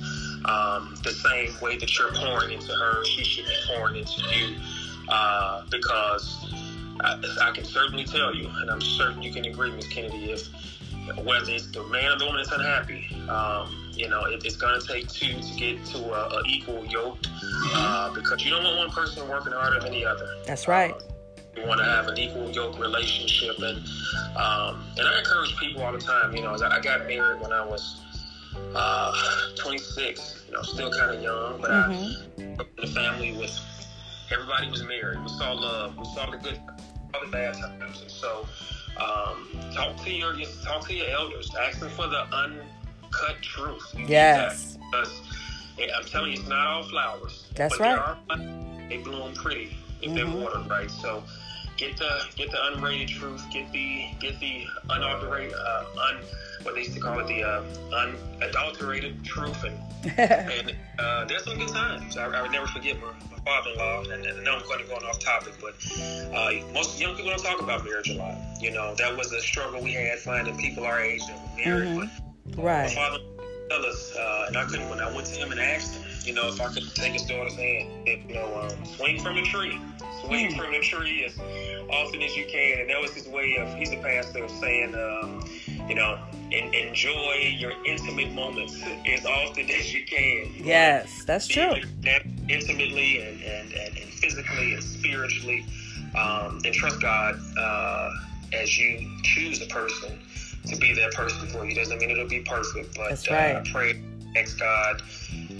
um, 0.44 0.96
the 1.02 1.12
same 1.12 1.60
way 1.60 1.76
that 1.78 1.98
you're 1.98 2.12
pouring 2.12 2.52
into 2.52 2.72
her, 2.72 3.04
she 3.04 3.24
should 3.24 3.46
be 3.46 3.56
pouring 3.66 3.96
into 3.96 4.22
you 4.34 4.56
uh, 5.08 5.64
because 5.70 6.52
I, 7.00 7.20
I, 7.40 7.50
can 7.52 7.64
certainly 7.64 8.04
tell 8.04 8.34
you, 8.34 8.48
and 8.48 8.70
I'm 8.70 8.80
certain 8.80 9.22
you 9.22 9.32
can 9.32 9.44
agree, 9.44 9.70
Miss 9.70 9.88
Kennedy, 9.88 10.30
if 10.30 10.48
whether 11.24 11.50
it's 11.50 11.70
the 11.70 11.82
man 11.84 12.12
or 12.12 12.18
the 12.18 12.24
woman 12.26 12.42
that's 12.42 12.52
unhappy, 12.52 13.08
um, 13.28 13.81
you 13.92 14.08
know, 14.08 14.24
it, 14.24 14.44
it's 14.44 14.56
going 14.56 14.80
to 14.80 14.86
take 14.86 15.08
two 15.08 15.40
to 15.40 15.54
get 15.56 15.84
to 15.86 15.98
a, 15.98 16.38
a 16.38 16.42
equal 16.46 16.84
yoke 16.84 17.18
uh, 17.74 18.12
because 18.14 18.44
you 18.44 18.50
don't 18.50 18.64
want 18.64 18.78
one 18.78 18.90
person 18.90 19.28
working 19.28 19.52
harder 19.52 19.80
than 19.80 19.92
the 19.92 20.04
other. 20.04 20.26
That's 20.46 20.68
right. 20.68 20.92
Uh, 20.92 21.00
you 21.56 21.66
want 21.66 21.80
to 21.80 21.84
have 21.84 22.08
an 22.08 22.18
equal 22.18 22.50
yoke 22.50 22.78
relationship, 22.78 23.58
and 23.58 23.78
um, 24.36 24.84
and 24.96 25.06
I 25.06 25.18
encourage 25.18 25.54
people 25.58 25.82
all 25.82 25.92
the 25.92 25.98
time. 25.98 26.34
You 26.34 26.42
know, 26.42 26.54
I 26.54 26.80
got 26.80 27.06
married 27.06 27.40
when 27.42 27.52
I 27.52 27.64
was 27.64 28.00
uh, 28.74 29.12
26. 29.58 30.44
You 30.46 30.54
know, 30.54 30.62
still 30.62 30.90
kind 30.90 31.14
of 31.14 31.22
young, 31.22 31.60
but 31.60 31.70
mm-hmm. 31.70 32.42
I 32.42 32.54
grew 32.54 32.64
up 32.64 32.68
in 32.78 32.84
a 32.84 32.86
family 32.88 33.32
with 33.32 33.58
everybody 34.32 34.70
was 34.70 34.82
married. 34.84 35.20
We 35.20 35.28
saw 35.28 35.52
love. 35.52 35.96
We 35.98 36.04
saw 36.14 36.30
the 36.30 36.38
good, 36.38 36.58
all 37.14 37.24
the 37.24 37.30
bad 37.30 37.54
times, 37.54 38.00
and 38.00 38.10
so 38.10 38.46
um, 38.96 39.48
talk 39.74 40.02
to 40.04 40.10
your 40.10 40.34
talk 40.64 40.86
to 40.88 40.94
your 40.94 41.08
elders. 41.08 41.50
Ask 41.60 41.80
them 41.80 41.90
for 41.90 42.06
the 42.06 42.26
uncut 43.12 43.42
truth. 43.42 43.94
yes. 44.06 44.78
Because 44.90 45.20
I'm 45.96 46.04
telling 46.04 46.32
you, 46.32 46.38
it's 46.38 46.48
not 46.48 46.66
all 46.66 46.82
flowers. 46.84 47.46
That's 47.54 47.78
right. 47.80 48.16
They, 48.28 48.34
are, 48.34 48.88
they 48.88 48.96
bloom 48.98 49.34
pretty 49.34 49.76
if 50.00 50.10
mm-hmm. 50.10 50.14
they're 50.14 50.26
watered 50.26 50.68
right. 50.68 50.90
So 50.90 51.22
get 51.76 51.96
the 51.96 52.20
get 52.36 52.50
the 52.50 52.58
unrated 52.58 53.08
truth. 53.08 53.42
Get 53.52 53.72
the 53.72 54.06
get 54.20 54.38
the 54.40 54.66
unadulterated 54.90 55.54
uh, 55.54 55.84
un 56.08 56.18
what 56.62 56.74
they 56.74 56.82
used 56.82 56.94
to 56.94 57.00
call 57.00 57.18
it 57.18 57.26
the 57.26 57.42
uh, 57.42 57.64
unadulterated 57.94 59.24
truth 59.24 59.64
and 59.64 59.78
and 60.18 60.74
uh, 60.98 61.24
there's 61.26 61.44
some 61.44 61.56
good 61.58 61.68
times. 61.68 62.16
I, 62.16 62.26
I 62.26 62.42
would 62.42 62.50
never 62.50 62.66
forget 62.66 63.00
my, 63.00 63.06
my 63.30 63.38
father-in-law, 63.44 64.12
and, 64.12 64.26
and 64.26 64.40
I 64.40 64.42
know 64.42 64.56
I'm 64.56 64.62
going 64.64 64.80
to 64.80 64.88
go 64.88 64.96
off 64.96 65.20
topic, 65.20 65.52
but 65.60 65.74
uh, 66.34 66.50
most 66.74 67.00
young 67.00 67.14
people 67.14 67.30
don't 67.30 67.42
talk 67.42 67.62
about 67.62 67.84
marriage 67.84 68.10
a 68.10 68.14
lot. 68.14 68.36
You 68.60 68.72
know, 68.72 68.96
that 68.96 69.16
was 69.16 69.32
a 69.32 69.40
struggle 69.40 69.80
we 69.80 69.92
had 69.92 70.18
finding 70.18 70.56
people 70.56 70.84
our 70.84 71.00
age 71.00 71.24
that 71.26 71.40
were 71.40 71.64
married. 71.64 71.88
Mm-hmm. 71.90 72.00
But 72.00 72.31
right. 72.56 72.84
My 72.84 72.94
father 72.94 73.18
tell 73.68 73.84
us, 73.84 74.14
uh, 74.16 74.44
and 74.48 74.56
I 74.56 74.64
couldn't 74.64 74.88
when 74.88 75.00
I 75.00 75.12
went 75.14 75.26
to 75.28 75.34
him 75.34 75.52
and 75.52 75.60
asked 75.60 75.94
him, 75.94 76.04
you 76.24 76.34
know, 76.34 76.48
if 76.48 76.60
I 76.60 76.72
could 76.72 76.94
take 76.94 77.12
his 77.12 77.22
daughter's 77.22 77.54
hand, 77.54 78.08
and, 78.08 78.28
you 78.28 78.34
know, 78.34 78.60
um, 78.60 78.84
swing 78.84 79.20
from 79.20 79.38
a 79.38 79.42
tree, 79.42 79.80
swing 80.24 80.52
mm. 80.52 80.56
from 80.56 80.72
the 80.72 80.80
tree 80.80 81.24
as 81.24 81.38
often 81.90 82.22
as 82.22 82.36
you 82.36 82.46
can, 82.46 82.80
and 82.80 82.90
that 82.90 83.00
was 83.00 83.14
his 83.14 83.26
way 83.28 83.56
of. 83.58 83.74
He's 83.74 83.92
a 83.92 83.96
pastor 83.96 84.44
of 84.44 84.50
saying. 84.50 84.94
Um, 84.94 85.44
you 85.88 85.94
know, 85.94 86.18
and 86.52 86.74
enjoy 86.74 87.54
your 87.58 87.72
intimate 87.84 88.32
moments 88.32 88.80
as 89.06 89.26
often 89.26 89.70
as 89.70 89.92
you 89.92 90.04
can. 90.04 90.52
Yes, 90.56 91.24
that's 91.26 91.46
true. 91.46 91.74
Intimately 92.48 93.20
and, 93.20 93.42
and, 93.42 93.72
and, 93.72 93.96
and, 93.98 94.10
physically 94.10 94.74
and 94.74 94.82
spiritually, 94.82 95.64
um, 96.16 96.60
and 96.64 96.72
trust 96.72 97.00
God 97.00 97.38
uh, 97.58 98.10
as 98.52 98.78
you 98.78 99.08
choose 99.22 99.62
a 99.62 99.66
person 99.66 100.18
to 100.66 100.76
be 100.76 100.94
that 100.94 101.12
person 101.12 101.48
for 101.48 101.66
you. 101.66 101.74
Doesn't 101.74 101.98
mean 101.98 102.10
it'll 102.10 102.28
be 102.28 102.40
perfect, 102.40 102.94
but 102.96 103.10
that's 103.10 103.30
right. 103.30 103.56
uh, 103.56 103.64
pray, 103.72 104.00
ask 104.36 104.58
God 104.58 105.02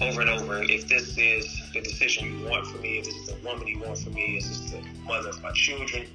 over 0.01 0.21
and 0.21 0.29
over 0.29 0.63
if 0.63 0.87
this 0.87 1.17
is 1.17 1.61
the 1.73 1.81
decision 1.81 2.39
you 2.39 2.47
want 2.47 2.65
for 2.67 2.77
me, 2.79 2.99
if 2.99 3.05
this 3.05 3.15
is 3.15 3.27
the 3.27 3.47
woman 3.47 3.67
you 3.67 3.79
want 3.79 3.97
for 3.97 4.09
me, 4.09 4.37
if 4.37 4.43
this 4.43 4.59
is 4.59 4.71
the 4.71 4.81
mother 5.05 5.29
of 5.29 5.41
my 5.41 5.51
children, 5.51 6.07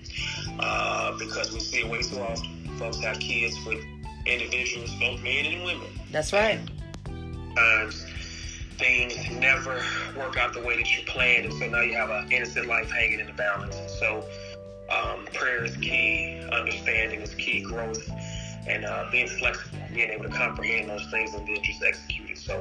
uh, 0.59 1.17
because 1.19 1.53
we 1.53 1.61
see 1.61 1.81
it 1.81 1.89
way 1.89 2.03
too 2.03 2.21
often. 2.21 2.49
Folks 2.79 3.01
have 3.01 3.19
kids 3.19 3.57
with 3.67 3.83
individuals, 4.27 4.91
both 5.01 5.23
men 5.23 5.47
and 5.47 5.65
women. 5.65 5.89
That's 6.11 6.33
right. 6.33 6.61
Times 7.57 8.07
things 8.79 9.17
never 9.33 9.83
work 10.17 10.37
out 10.37 10.55
the 10.55 10.63
way 10.63 10.77
that 10.77 10.97
you 10.97 11.05
planned, 11.07 11.45
and 11.47 11.55
so 11.55 11.69
now 11.69 11.81
you 11.81 11.95
have 11.95 12.11
an 12.11 12.31
innocent 12.31 12.67
life 12.67 12.91
hanging 12.91 13.21
in 13.21 13.27
the 13.27 13.33
balance. 13.33 13.77
So 13.99 14.25
um, 14.91 15.27
prayer 15.35 15.65
is 15.65 15.77
key, 15.77 16.41
understanding 16.53 17.21
is 17.21 17.35
key, 17.35 17.61
growth, 17.61 18.09
and 18.69 18.85
uh, 18.85 19.07
being 19.11 19.29
flexible, 19.29 19.79
being 19.93 20.11
able 20.11 20.25
to 20.25 20.31
comprehend 20.31 20.91
those 20.91 21.07
things 21.11 21.35
and 21.35 21.47
then 21.47 21.63
just 21.63 21.83
execute 21.83 22.31
it. 22.31 22.39
So, 22.39 22.59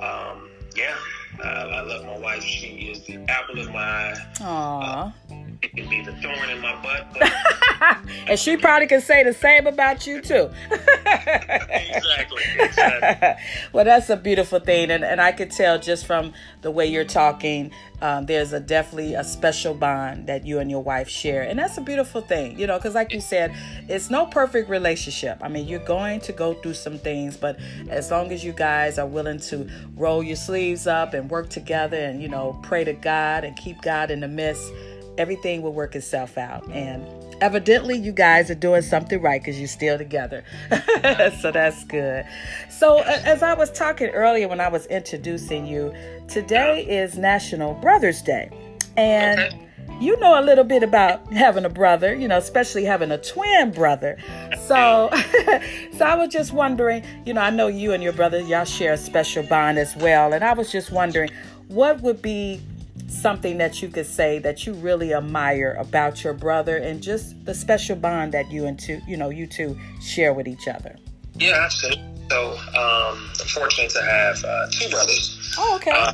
um, 0.00 0.50
yeah, 0.76 0.96
uh, 1.42 1.48
I 1.48 1.80
love 1.82 2.04
my 2.06 2.18
wife. 2.18 2.42
She 2.42 2.90
is 2.90 3.04
the 3.04 3.18
apple 3.28 3.58
of 3.58 3.70
my 3.70 3.80
eye. 3.80 4.14
Aww. 4.36 5.12
Uh, 5.30 5.34
it 5.64 5.74
can 5.74 5.88
be 5.88 6.02
the 6.02 6.12
thorn 6.12 6.50
in 6.50 6.60
my 6.60 6.80
butt. 6.82 7.06
But... 7.12 7.98
and 8.28 8.38
she 8.38 8.56
probably 8.56 8.86
can 8.86 9.00
say 9.00 9.22
the 9.24 9.32
same 9.32 9.66
about 9.66 10.06
you 10.06 10.20
too. 10.20 10.50
exactly. 10.70 12.42
exactly. 12.58 13.42
well, 13.72 13.84
that's 13.84 14.10
a 14.10 14.16
beautiful 14.16 14.60
thing, 14.60 14.90
and 14.90 15.02
and 15.02 15.20
I 15.20 15.32
could 15.32 15.50
tell 15.50 15.78
just 15.78 16.06
from 16.06 16.34
the 16.60 16.70
way 16.70 16.86
you're 16.86 17.04
talking, 17.04 17.72
um, 18.02 18.26
there's 18.26 18.52
a 18.52 18.60
definitely 18.60 19.14
a 19.14 19.24
special 19.24 19.72
bond 19.72 20.26
that 20.26 20.44
you 20.44 20.58
and 20.58 20.70
your 20.70 20.82
wife 20.82 21.08
share, 21.08 21.42
and 21.42 21.58
that's 21.58 21.78
a 21.78 21.80
beautiful 21.80 22.20
thing, 22.20 22.58
you 22.58 22.66
know, 22.66 22.76
because 22.76 22.94
like 22.94 23.12
you 23.12 23.20
said, 23.20 23.54
it's 23.88 24.10
no 24.10 24.26
perfect 24.26 24.68
relationship. 24.68 25.38
I 25.40 25.48
mean, 25.48 25.66
you're 25.66 25.84
going 25.84 26.20
to 26.20 26.32
go 26.32 26.54
through 26.54 26.74
some 26.74 26.98
things, 26.98 27.38
but 27.38 27.58
as 27.88 28.10
long 28.10 28.32
as 28.32 28.44
you 28.44 28.52
guys 28.52 28.98
are 28.98 29.06
willing 29.06 29.40
to 29.40 29.68
roll 29.96 30.22
your 30.22 30.36
sleeves 30.36 30.86
up 30.86 31.14
and 31.14 31.30
work 31.30 31.48
together, 31.48 31.96
and 31.96 32.20
you 32.20 32.28
know, 32.28 32.58
pray 32.62 32.84
to 32.84 32.92
God 32.92 33.44
and 33.44 33.56
keep 33.56 33.80
God 33.80 34.10
in 34.10 34.20
the 34.20 34.28
midst 34.28 34.70
everything 35.18 35.62
will 35.62 35.72
work 35.72 35.94
itself 35.94 36.36
out. 36.38 36.68
And 36.70 37.06
evidently, 37.40 37.96
you 37.96 38.12
guys 38.12 38.50
are 38.50 38.54
doing 38.54 38.82
something 38.82 39.20
right 39.20 39.40
because 39.40 39.58
you're 39.58 39.68
still 39.68 39.98
together. 39.98 40.44
so 41.40 41.50
that's 41.50 41.84
good. 41.84 42.26
So, 42.70 42.98
as 43.00 43.42
I 43.42 43.54
was 43.54 43.70
talking 43.70 44.08
earlier 44.08 44.48
when 44.48 44.60
I 44.60 44.68
was 44.68 44.86
introducing 44.86 45.66
you, 45.66 45.94
today 46.28 46.84
is 46.86 47.16
National 47.16 47.74
Brothers 47.74 48.22
Day. 48.22 48.50
And 48.96 49.40
okay. 49.40 49.60
You 50.00 50.18
know 50.18 50.38
a 50.38 50.42
little 50.42 50.64
bit 50.64 50.82
about 50.82 51.32
having 51.32 51.64
a 51.64 51.68
brother, 51.68 52.14
you 52.14 52.26
know, 52.26 52.36
especially 52.36 52.84
having 52.84 53.12
a 53.12 53.18
twin 53.18 53.70
brother. 53.70 54.18
So, 54.66 55.08
so 55.96 56.04
I 56.04 56.16
was 56.16 56.32
just 56.32 56.52
wondering, 56.52 57.04
you 57.24 57.32
know, 57.32 57.40
I 57.40 57.50
know 57.50 57.68
you 57.68 57.92
and 57.92 58.02
your 58.02 58.12
brother, 58.12 58.40
y'all 58.40 58.64
share 58.64 58.94
a 58.94 58.96
special 58.96 59.44
bond 59.44 59.78
as 59.78 59.94
well. 59.96 60.32
And 60.32 60.42
I 60.42 60.52
was 60.52 60.72
just 60.72 60.90
wondering, 60.90 61.30
what 61.68 62.00
would 62.00 62.20
be 62.20 62.60
something 63.08 63.58
that 63.58 63.82
you 63.82 63.88
could 63.88 64.06
say 64.06 64.38
that 64.40 64.66
you 64.66 64.74
really 64.74 65.14
admire 65.14 65.76
about 65.78 66.24
your 66.24 66.34
brother 66.34 66.76
and 66.76 67.02
just 67.02 67.44
the 67.44 67.54
special 67.54 67.96
bond 67.96 68.32
that 68.32 68.50
you 68.50 68.66
and 68.66 68.78
two, 68.78 69.00
you 69.06 69.16
know, 69.16 69.30
you 69.30 69.46
two 69.46 69.78
share 70.00 70.32
with 70.32 70.48
each 70.48 70.68
other? 70.68 70.96
Yeah, 71.34 71.60
absolutely. 71.64 72.04
So 72.30 72.52
um, 72.52 73.30
I'm 73.40 73.48
fortunate 73.48 73.90
to 73.90 74.02
have 74.02 74.42
uh, 74.44 74.66
two 74.70 74.88
brothers. 74.88 75.54
Oh, 75.58 75.76
okay. 75.76 75.90
Uh, 75.90 76.12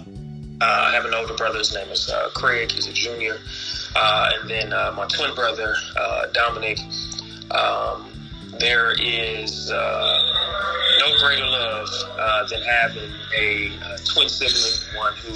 uh, 0.61 0.65
I 0.89 0.93
have 0.93 1.05
an 1.05 1.15
older 1.15 1.35
brother. 1.35 1.59
His 1.59 1.73
name 1.75 1.89
is 1.89 2.11
uh, 2.11 2.31
Craig. 2.35 2.73
He's 2.73 2.87
a 2.87 2.93
junior. 2.93 3.39
Uh, 3.95 4.31
and 4.41 4.51
then 4.51 4.73
uh, 4.73 4.93
my 4.97 5.07
twin 5.07 5.35
brother, 5.35 5.75
Dominic. 6.33 6.79
Um, 7.51 8.07
there 8.59 8.93
is 9.01 9.71
no 9.71 11.19
greater 11.21 11.47
love 11.47 11.89
than 12.51 12.63
having 12.63 13.11
a, 13.39 13.67
a 13.67 13.99
twin 14.05 14.29
sibling, 14.29 14.97
one 14.99 15.15
who 15.15 15.35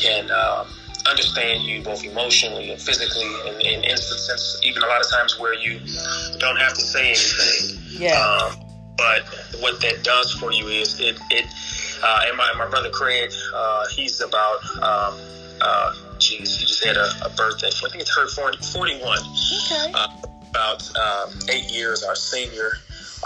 can 0.00 0.30
um, 0.30 0.66
understand 1.08 1.62
you 1.62 1.82
both 1.82 2.04
emotionally 2.04 2.70
and 2.70 2.80
physically 2.80 3.26
in, 3.48 3.60
in 3.60 3.84
instances, 3.84 4.60
even 4.62 4.82
a 4.82 4.86
lot 4.86 5.00
of 5.00 5.10
times 5.10 5.38
where 5.38 5.54
you 5.54 5.78
don't 6.38 6.58
have 6.58 6.74
to 6.74 6.80
say 6.80 7.08
anything. 7.08 7.80
Yeah. 7.88 8.20
Um, 8.20 8.62
but 8.96 9.22
what 9.60 9.80
that 9.82 10.02
does 10.02 10.32
for 10.32 10.52
you 10.52 10.68
is 10.68 10.98
it, 11.00 11.18
it 11.30 11.46
uh, 12.02 12.24
and 12.26 12.36
my, 12.36 12.52
my 12.56 12.66
brother 12.66 12.90
Craig, 12.90 13.30
uh, 13.54 13.84
he's 13.94 14.20
about, 14.20 14.64
um, 14.76 15.18
uh, 15.60 15.94
geez, 16.18 16.58
he 16.58 16.66
just 16.66 16.84
had 16.84 16.96
a, 16.96 17.10
a 17.24 17.30
birthday. 17.30 17.68
I 17.68 17.90
think 17.90 18.02
it's 18.02 18.16
her 18.16 18.26
40, 18.28 18.58
41. 18.58 19.18
Okay. 19.18 19.92
Uh, 19.94 20.08
about 20.50 20.90
uh, 20.98 21.30
eight 21.50 21.70
years, 21.70 22.02
our 22.02 22.14
senior. 22.14 22.72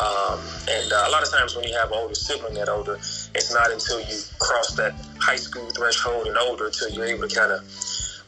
Um, 0.00 0.40
and 0.68 0.92
uh, 0.92 1.04
a 1.08 1.10
lot 1.10 1.22
of 1.22 1.30
times 1.30 1.54
when 1.54 1.68
you 1.68 1.74
have 1.74 1.90
an 1.92 1.98
older 1.98 2.14
sibling 2.14 2.54
that 2.54 2.68
older, 2.68 2.94
it's 2.94 3.52
not 3.52 3.70
until 3.70 4.00
you 4.00 4.18
cross 4.38 4.74
that 4.76 4.94
high 5.18 5.36
school 5.36 5.68
threshold 5.70 6.26
and 6.26 6.38
older 6.38 6.66
until 6.66 6.88
you're 6.90 7.06
able 7.06 7.28
to 7.28 7.34
kind 7.34 7.52
of 7.52 7.60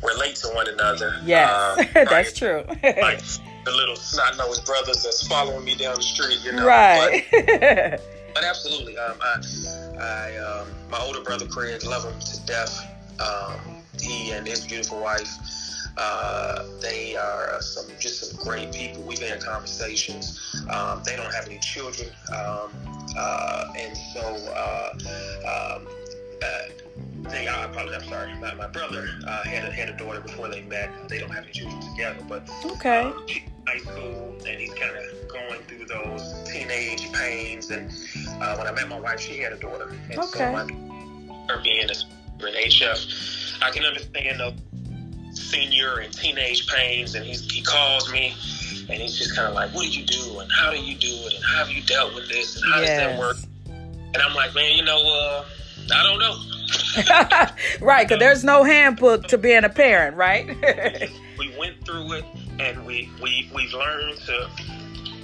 relate 0.02 0.36
to 0.36 0.48
one 0.48 0.68
another. 0.68 1.18
Yes, 1.24 1.50
uh, 1.50 1.84
that's 2.04 2.36
true. 2.36 2.64
like 2.68 3.22
the 3.64 3.70
little 3.70 3.96
snot 3.96 4.36
nosed 4.36 4.66
brothers 4.66 5.02
that's 5.02 5.26
following 5.26 5.64
me 5.64 5.74
down 5.74 5.94
the 5.94 6.02
street, 6.02 6.40
you 6.44 6.52
know. 6.52 6.66
Right. 6.66 7.24
But, 7.30 8.00
but 8.34 8.44
absolutely, 8.44 8.98
um, 8.98 9.16
I, 9.22 9.40
I 10.00 10.36
um, 10.36 10.68
my 10.90 11.00
older 11.00 11.20
brother 11.22 11.46
Craig, 11.46 11.84
love 11.84 12.04
him 12.04 12.18
to 12.20 12.46
death. 12.46 12.86
Um, 13.20 13.82
he 14.00 14.32
and 14.32 14.46
his 14.46 14.66
beautiful 14.66 15.00
wife. 15.00 15.28
Uh, 15.96 16.64
they 16.80 17.16
are 17.16 17.61
some 17.61 17.87
just 17.99 18.20
some 18.20 18.42
great 18.42 18.72
people. 18.72 19.02
We've 19.02 19.18
had 19.18 19.44
conversations. 19.44 20.40
Um, 20.70 21.02
they 21.04 21.16
don't 21.16 21.32
have 21.32 21.46
any 21.46 21.58
children, 21.58 22.08
um, 22.30 22.70
uh, 23.16 23.72
and 23.76 23.96
so 24.14 24.20
uh, 24.20 25.76
um, 25.76 25.87
uh, 26.42 27.28
they 27.30 27.46
are 27.46 27.68
probably. 27.68 27.94
I'm 27.94 28.04
sorry. 28.04 28.34
My, 28.34 28.54
my 28.54 28.68
brother 28.68 29.08
uh, 29.26 29.44
had 29.44 29.68
a, 29.68 29.72
had 29.72 29.90
a 29.90 29.96
daughter 29.96 30.20
before 30.20 30.49
they 30.49 30.62
met. 30.62 31.08
They 31.08 31.18
don't 31.18 31.30
have 31.30 31.44
any 31.44 31.52
children 31.52 31.80
together, 31.80 32.25
but 32.28 32.49
okay. 32.64 33.12
High 33.66 33.78
school, 33.78 34.37
and 34.46 34.61
he's 34.61 34.75
kind 34.75 34.96
of 34.96 35.28
going 35.28 35.62
through 35.68 35.87
those 35.87 36.50
teenage 36.50 37.12
pains. 37.12 37.70
And 37.70 37.90
uh, 38.42 38.56
when 38.56 38.66
I 38.66 38.72
met 38.72 38.88
my 38.88 38.99
wife, 38.99 39.20
she 39.20 39.38
had 39.38 39.52
a 39.52 39.58
daughter, 39.58 39.94
and 40.11 40.18
okay. 40.18 40.38
so 40.38 40.52
my, 40.52 40.64
her 41.49 41.62
being 41.62 41.88
a, 41.88 42.46
an 42.46 42.54
HF, 42.54 43.62
I 43.62 43.70
can 43.70 43.84
understand 43.84 44.40
the 44.40 44.54
senior 45.34 45.98
and 45.98 46.12
teenage 46.12 46.66
pains. 46.66 47.14
And 47.14 47.24
he's, 47.24 47.50
he 47.50 47.62
calls 47.62 48.10
me, 48.12 48.34
and 48.88 49.00
he's 49.00 49.18
just 49.18 49.36
kind 49.36 49.48
of 49.48 49.54
like, 49.54 49.72
"What 49.74 49.84
do 49.84 49.90
you 49.90 50.04
do? 50.04 50.38
And 50.38 50.50
how 50.52 50.70
do 50.70 50.78
you 50.78 50.96
do 50.96 51.08
it? 51.08 51.34
And 51.34 51.44
how 51.44 51.64
have 51.64 51.70
you 51.70 51.82
dealt 51.82 52.14
with 52.14 52.28
this? 52.28 52.56
And 52.56 52.72
how 52.72 52.80
yes. 52.80 52.88
does 52.88 52.98
that 52.98 53.18
work?" 53.18 53.36
And 54.14 54.16
I'm 54.16 54.34
like, 54.34 54.54
"Man, 54.54 54.76
you 54.76 54.84
know, 54.84 55.00
uh, 55.00 55.44
I 55.92 56.02
don't 56.02 56.18
know." 56.18 56.36
right, 57.80 58.06
because 58.06 58.18
there's 58.18 58.44
no 58.44 58.64
handbook 58.64 59.26
to 59.28 59.38
being 59.38 59.64
a 59.64 59.68
parent, 59.68 60.16
right? 60.16 60.46
we 61.38 61.54
went 61.58 61.84
through 61.84 62.12
it, 62.12 62.24
and 62.58 62.84
we 62.86 63.10
we 63.22 63.50
we've 63.54 63.72
learned 63.72 64.18
to 64.18 64.48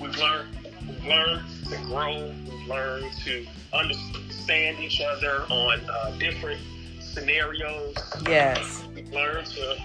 we've 0.01 0.17
learned 0.17 0.49
we've 0.87 1.05
learned 1.05 1.43
to 1.71 1.77
grow. 1.87 2.33
We've 2.51 2.69
learned 2.69 3.13
to 3.25 3.47
understand 3.73 4.79
each 4.81 5.01
other 5.01 5.45
on 5.51 5.81
uh, 5.89 6.17
different 6.19 6.61
scenarios. 7.01 7.97
Yes, 8.27 8.85
we've 8.95 9.11
learned 9.11 9.47
to 9.47 9.77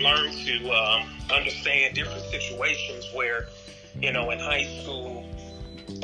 learn 0.00 0.30
to 0.30 0.70
um, 0.70 1.08
understand 1.32 1.94
different 1.94 2.22
situations 2.22 3.08
where, 3.14 3.48
you 4.00 4.12
know, 4.12 4.30
in 4.30 4.38
high 4.38 4.64
school, 4.82 5.24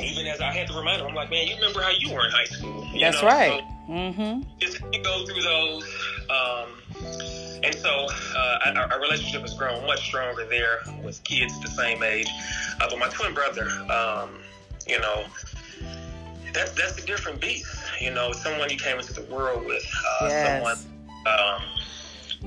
even 0.01 0.27
as 0.27 0.41
I 0.41 0.51
had 0.51 0.67
to 0.67 0.73
remind 0.73 1.01
them, 1.01 1.09
I'm 1.09 1.15
like, 1.15 1.29
man, 1.29 1.47
you 1.47 1.55
remember 1.55 1.81
how 1.81 1.91
you 1.91 2.13
were 2.13 2.25
in 2.25 2.31
high 2.31 2.45
school? 2.45 2.87
You 2.93 2.99
That's 2.99 3.21
know? 3.21 3.27
right. 3.27 3.63
So 3.87 3.93
mm-hmm. 3.93 4.41
Just 4.59 4.81
go 4.81 5.25
through 5.25 5.41
those. 5.41 5.83
Um, 6.29 7.61
and 7.63 7.75
so 7.75 8.07
uh, 8.35 8.59
our, 8.75 8.93
our, 8.93 8.99
relationship 8.99 9.41
has 9.41 9.53
grown 9.53 9.85
much 9.85 10.05
stronger 10.05 10.45
there 10.45 10.79
with 11.01 11.23
kids 11.23 11.59
the 11.61 11.69
same 11.69 12.03
age. 12.03 12.27
Uh, 12.81 12.87
but 12.89 12.99
my 12.99 13.07
twin 13.09 13.33
brother, 13.33 13.69
um, 13.89 14.29
you 14.87 14.99
know, 14.99 15.25
that's 16.53 16.71
that's 16.71 17.01
a 17.01 17.05
different 17.05 17.41
beast. 17.41 17.67
You 17.99 18.11
know, 18.11 18.31
someone 18.31 18.69
you 18.69 18.77
came 18.77 18.99
into 18.99 19.13
the 19.13 19.23
world 19.33 19.65
with, 19.65 19.83
uh, 20.21 20.27
yes. 20.27 20.63
someone 20.63 20.93
um, 21.25 21.63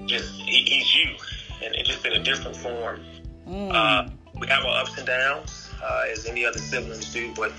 just 0.07 0.35
he, 0.35 0.63
he's 0.63 0.95
you, 0.95 1.17
and 1.65 1.75
it 1.75 1.87
just 1.87 2.05
in 2.05 2.13
a 2.13 2.23
different 2.23 2.57
form. 2.57 3.01
Mm. 3.49 3.73
Uh, 3.73 4.11
we 4.39 4.47
have 4.49 4.65
our 4.65 4.81
ups 4.81 4.97
and 4.99 5.07
downs, 5.07 5.71
uh, 5.83 6.03
as 6.11 6.27
any 6.27 6.45
other 6.45 6.59
siblings 6.59 7.13
do, 7.13 7.33
but 7.35 7.53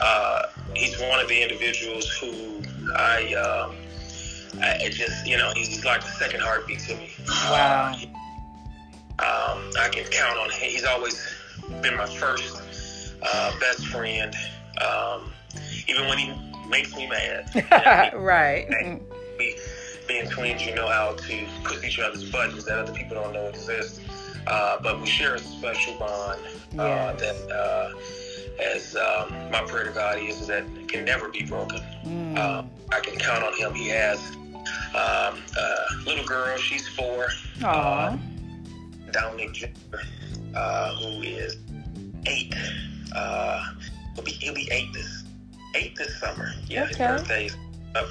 uh, 0.00 0.42
he's 0.74 0.98
one 1.00 1.20
of 1.20 1.28
the 1.28 1.42
individuals 1.42 2.08
who 2.18 2.62
I, 2.94 3.32
um, 3.34 3.74
I 4.60 4.88
just, 4.90 5.26
you 5.26 5.36
know, 5.36 5.50
he's 5.54 5.84
like 5.84 6.02
the 6.02 6.08
second 6.08 6.40
heartbeat 6.40 6.80
to 6.80 6.96
me. 6.96 7.10
Wow. 7.26 7.94
Um, 9.20 9.70
I 9.80 9.88
can 9.90 10.04
count 10.04 10.38
on 10.38 10.50
him. 10.50 10.70
He's 10.70 10.84
always 10.84 11.26
been 11.82 11.96
my 11.96 12.06
first 12.06 12.62
uh, 13.22 13.58
best 13.58 13.86
friend, 13.86 14.34
um, 14.80 15.32
even 15.88 16.06
when 16.08 16.18
he 16.18 16.32
makes 16.68 16.94
me 16.94 17.08
mad. 17.08 18.12
right. 18.14 18.68
We, 18.68 19.17
being 20.08 20.28
twins, 20.28 20.66
you 20.66 20.74
know 20.74 20.88
how 20.88 21.12
to 21.12 21.46
push 21.62 21.84
each 21.84 21.98
other's 21.98 22.28
buttons 22.30 22.64
that 22.64 22.78
other 22.78 22.92
people 22.92 23.14
don't 23.14 23.32
know 23.32 23.46
exist. 23.46 24.00
Uh, 24.46 24.78
but 24.82 24.98
we 25.00 25.06
share 25.06 25.34
a 25.34 25.38
special 25.38 25.94
bond 25.98 26.40
uh, 26.78 27.14
yes. 27.18 27.20
that, 27.20 27.52
uh, 27.54 27.92
as 28.62 28.96
um, 28.96 29.50
my 29.50 29.62
prayer 29.66 29.84
to 29.84 29.90
God 29.90 30.18
is, 30.18 30.46
that 30.46 30.64
can 30.88 31.04
never 31.04 31.28
be 31.28 31.44
broken. 31.44 31.80
Mm. 32.04 32.38
Um, 32.38 32.70
I 32.90 33.00
can 33.00 33.18
count 33.18 33.44
on 33.44 33.54
Him. 33.54 33.74
He 33.74 33.88
has 33.88 34.18
um, 34.94 35.38
a 35.56 36.04
little 36.06 36.24
girl. 36.24 36.56
She's 36.56 36.88
four. 36.88 37.26
Aww. 37.58 38.14
Uh, 38.14 39.12
Dominic 39.12 39.52
Jr., 39.52 39.66
uh, 40.54 40.94
who 40.96 41.22
is 41.22 41.58
eight. 42.26 42.54
Uh, 43.14 43.74
he'll 44.14 44.24
be 44.24 44.32
he'll 44.32 44.54
be 44.54 44.68
eight 44.72 44.92
this 44.92 45.24
eight 45.74 45.94
this 45.96 46.18
summer. 46.18 46.52
Yeah, 46.66 46.84
okay. 46.84 46.88
his 46.88 46.96
birthday's 46.98 47.56
up. 47.94 48.06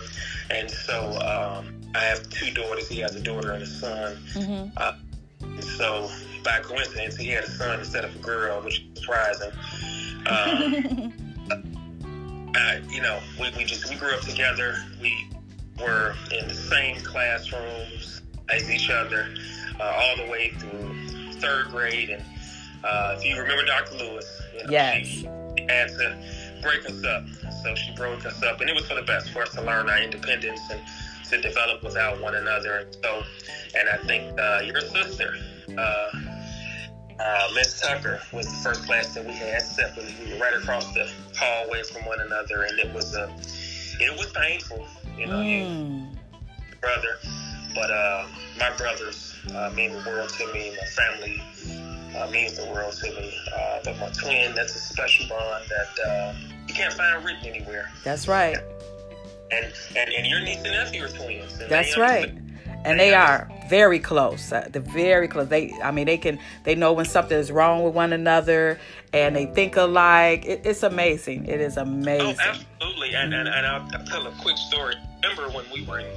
And 0.50 0.70
so 0.70 1.12
um, 1.20 1.77
I 1.96 2.00
have 2.00 2.30
two 2.30 2.52
daughters. 2.54 2.88
He 2.88 3.00
has 3.00 3.16
a 3.16 3.22
daughter 3.22 3.52
and 3.52 3.64
a 3.64 3.68
son. 3.68 4.18
Mm-hmm. 4.34 4.78
Uh, 4.78 4.94
so 5.62 6.10
by 6.44 6.60
coincidence, 6.60 7.16
he 7.16 7.30
had 7.30 7.44
a 7.44 7.50
son 7.50 7.80
instead 7.80 8.06
of 8.06 8.16
a 8.16 8.20
girl, 8.20 8.62
which 8.62 8.82
is 8.82 9.02
surprising. 9.02 9.52
Um, 10.28 11.14
uh, 12.56 12.78
you 12.90 13.02
know, 13.02 13.20
we, 13.40 13.52
we 13.58 13.64
just 13.66 13.90
we 13.90 13.96
grew 13.96 14.14
up 14.14 14.22
together. 14.22 14.76
We 15.02 15.30
were 15.80 16.16
in 16.38 16.48
the 16.48 16.54
same 16.54 16.98
classrooms 17.04 18.22
as 18.50 18.70
each 18.70 18.90
other 18.90 19.34
uh, 19.80 19.94
all 19.96 20.18
the 20.18 20.32
way 20.32 20.52
through 20.52 21.34
third 21.34 21.68
grade. 21.68 22.10
And 22.10 22.24
uh, 22.84 23.16
if 23.18 23.26
you 23.26 23.38
remember 23.38 23.66
Dr. 23.66 23.98
Lewis, 23.98 24.42
you 24.54 24.64
know, 24.64 24.72
yes. 24.72 25.08
she 25.08 25.26
had 25.68 25.90
to 25.90 26.18
break 26.62 26.86
us 26.86 27.04
up. 27.04 27.26
So 27.64 27.76
she 27.76 27.94
broke 27.96 28.26
us 28.26 28.42
up, 28.44 28.62
and 28.62 28.70
it 28.70 28.76
was 28.76 28.88
for 28.88 28.96
the 28.96 29.02
best 29.02 29.32
for 29.32 29.42
us 29.42 29.52
to 29.54 29.62
learn 29.62 29.90
our 29.90 30.00
independence 30.00 30.62
and 30.72 30.82
to 31.30 31.42
develop 31.42 31.84
without 31.84 32.22
one 32.22 32.36
another. 32.36 32.80
And 32.80 32.96
so, 33.04 33.24
and 33.78 33.90
I 33.90 33.98
think 34.06 34.40
uh, 34.40 34.62
your 34.66 34.82
sister, 34.82 35.36
uh, 35.78 36.10
uh, 37.20 37.48
Miss 37.54 37.80
Tucker, 37.82 38.22
was 38.32 38.46
the 38.46 38.58
first 38.64 38.86
class 38.86 39.14
that 39.16 39.26
we 39.26 39.34
had 39.34 39.62
separately. 39.62 40.16
We 40.26 40.34
were 40.34 40.40
right 40.40 40.54
across 40.54 40.94
the 40.94 41.10
hallway 41.38 41.84
from 41.84 42.06
one 42.06 42.22
another, 42.22 42.64
and 42.64 42.80
it 42.80 42.94
was 42.94 43.16
a, 43.16 43.24
uh, 43.24 43.38
it 44.00 44.18
was 44.18 44.32
painful, 44.32 44.86
you 45.18 45.26
know, 45.26 45.40
mm. 45.40 46.12
you, 46.12 46.18
brother. 46.80 47.18
But 47.74 47.92
uh, 47.92 48.28
my 48.60 48.72
brothers 48.78 49.36
uh, 49.54 49.72
mean 49.76 49.92
the 49.92 50.04
world 50.06 50.30
to 50.30 50.54
me. 50.54 50.76
My 50.80 50.88
family 50.88 51.42
uh, 52.16 52.30
means 52.32 52.58
the 52.58 52.66
world 52.72 52.94
to 52.94 53.10
me. 53.12 53.38
Uh, 53.56 53.80
but 53.84 53.98
my 54.00 54.10
twin, 54.10 54.56
that's 54.56 54.76
a 54.76 54.80
special 54.80 55.28
bond 55.28 55.64
that 55.70 56.08
uh, 56.08 56.34
you 56.68 56.74
can't 56.74 56.94
find 56.94 57.24
written 57.24 57.46
anywhere. 57.46 57.92
That's 58.04 58.28
right. 58.28 58.58
And 59.52 59.74
and, 59.96 60.10
and 60.14 60.28
your 60.28 60.42
niece 60.42 60.58
and 60.58 60.72
nephew 60.72 61.06
are 61.06 61.10
twins. 61.10 61.58
That's 61.70 61.98
right. 61.98 62.34
And 62.86 63.00
they 63.00 63.14
are 63.14 63.50
very 63.70 64.00
close. 64.00 64.52
Uh, 64.52 64.68
they're 64.72 64.82
very 64.82 65.28
close. 65.28 65.48
They, 65.48 65.74
I 65.84 65.92
mean, 65.92 66.06
they 66.06 66.18
can, 66.18 66.40
they 66.64 66.76
know 66.76 66.94
when 66.94 67.06
something 67.06 67.38
is 67.38 67.52
wrong 67.52 67.84
with 67.84 67.94
one 67.94 68.14
another, 68.14 68.80
and 69.14 69.36
they 69.36 69.46
think 69.48 69.76
alike. 69.76 70.46
It, 70.46 70.62
it's 70.64 70.84
amazing. 70.84 71.48
It 71.48 71.60
is 71.60 71.76
amazing. 71.78 72.38
Oh, 72.40 72.50
absolutely. 72.80 73.16
And 73.16 73.34
and, 73.34 73.48
and 73.48 73.66
I'll, 73.66 73.88
I'll 73.94 74.06
tell 74.06 74.26
a 74.28 74.32
quick 74.42 74.58
story. 74.58 74.96
Remember 75.22 75.50
when 75.50 75.66
we 75.74 75.84
were 75.84 76.00
in 76.00 76.08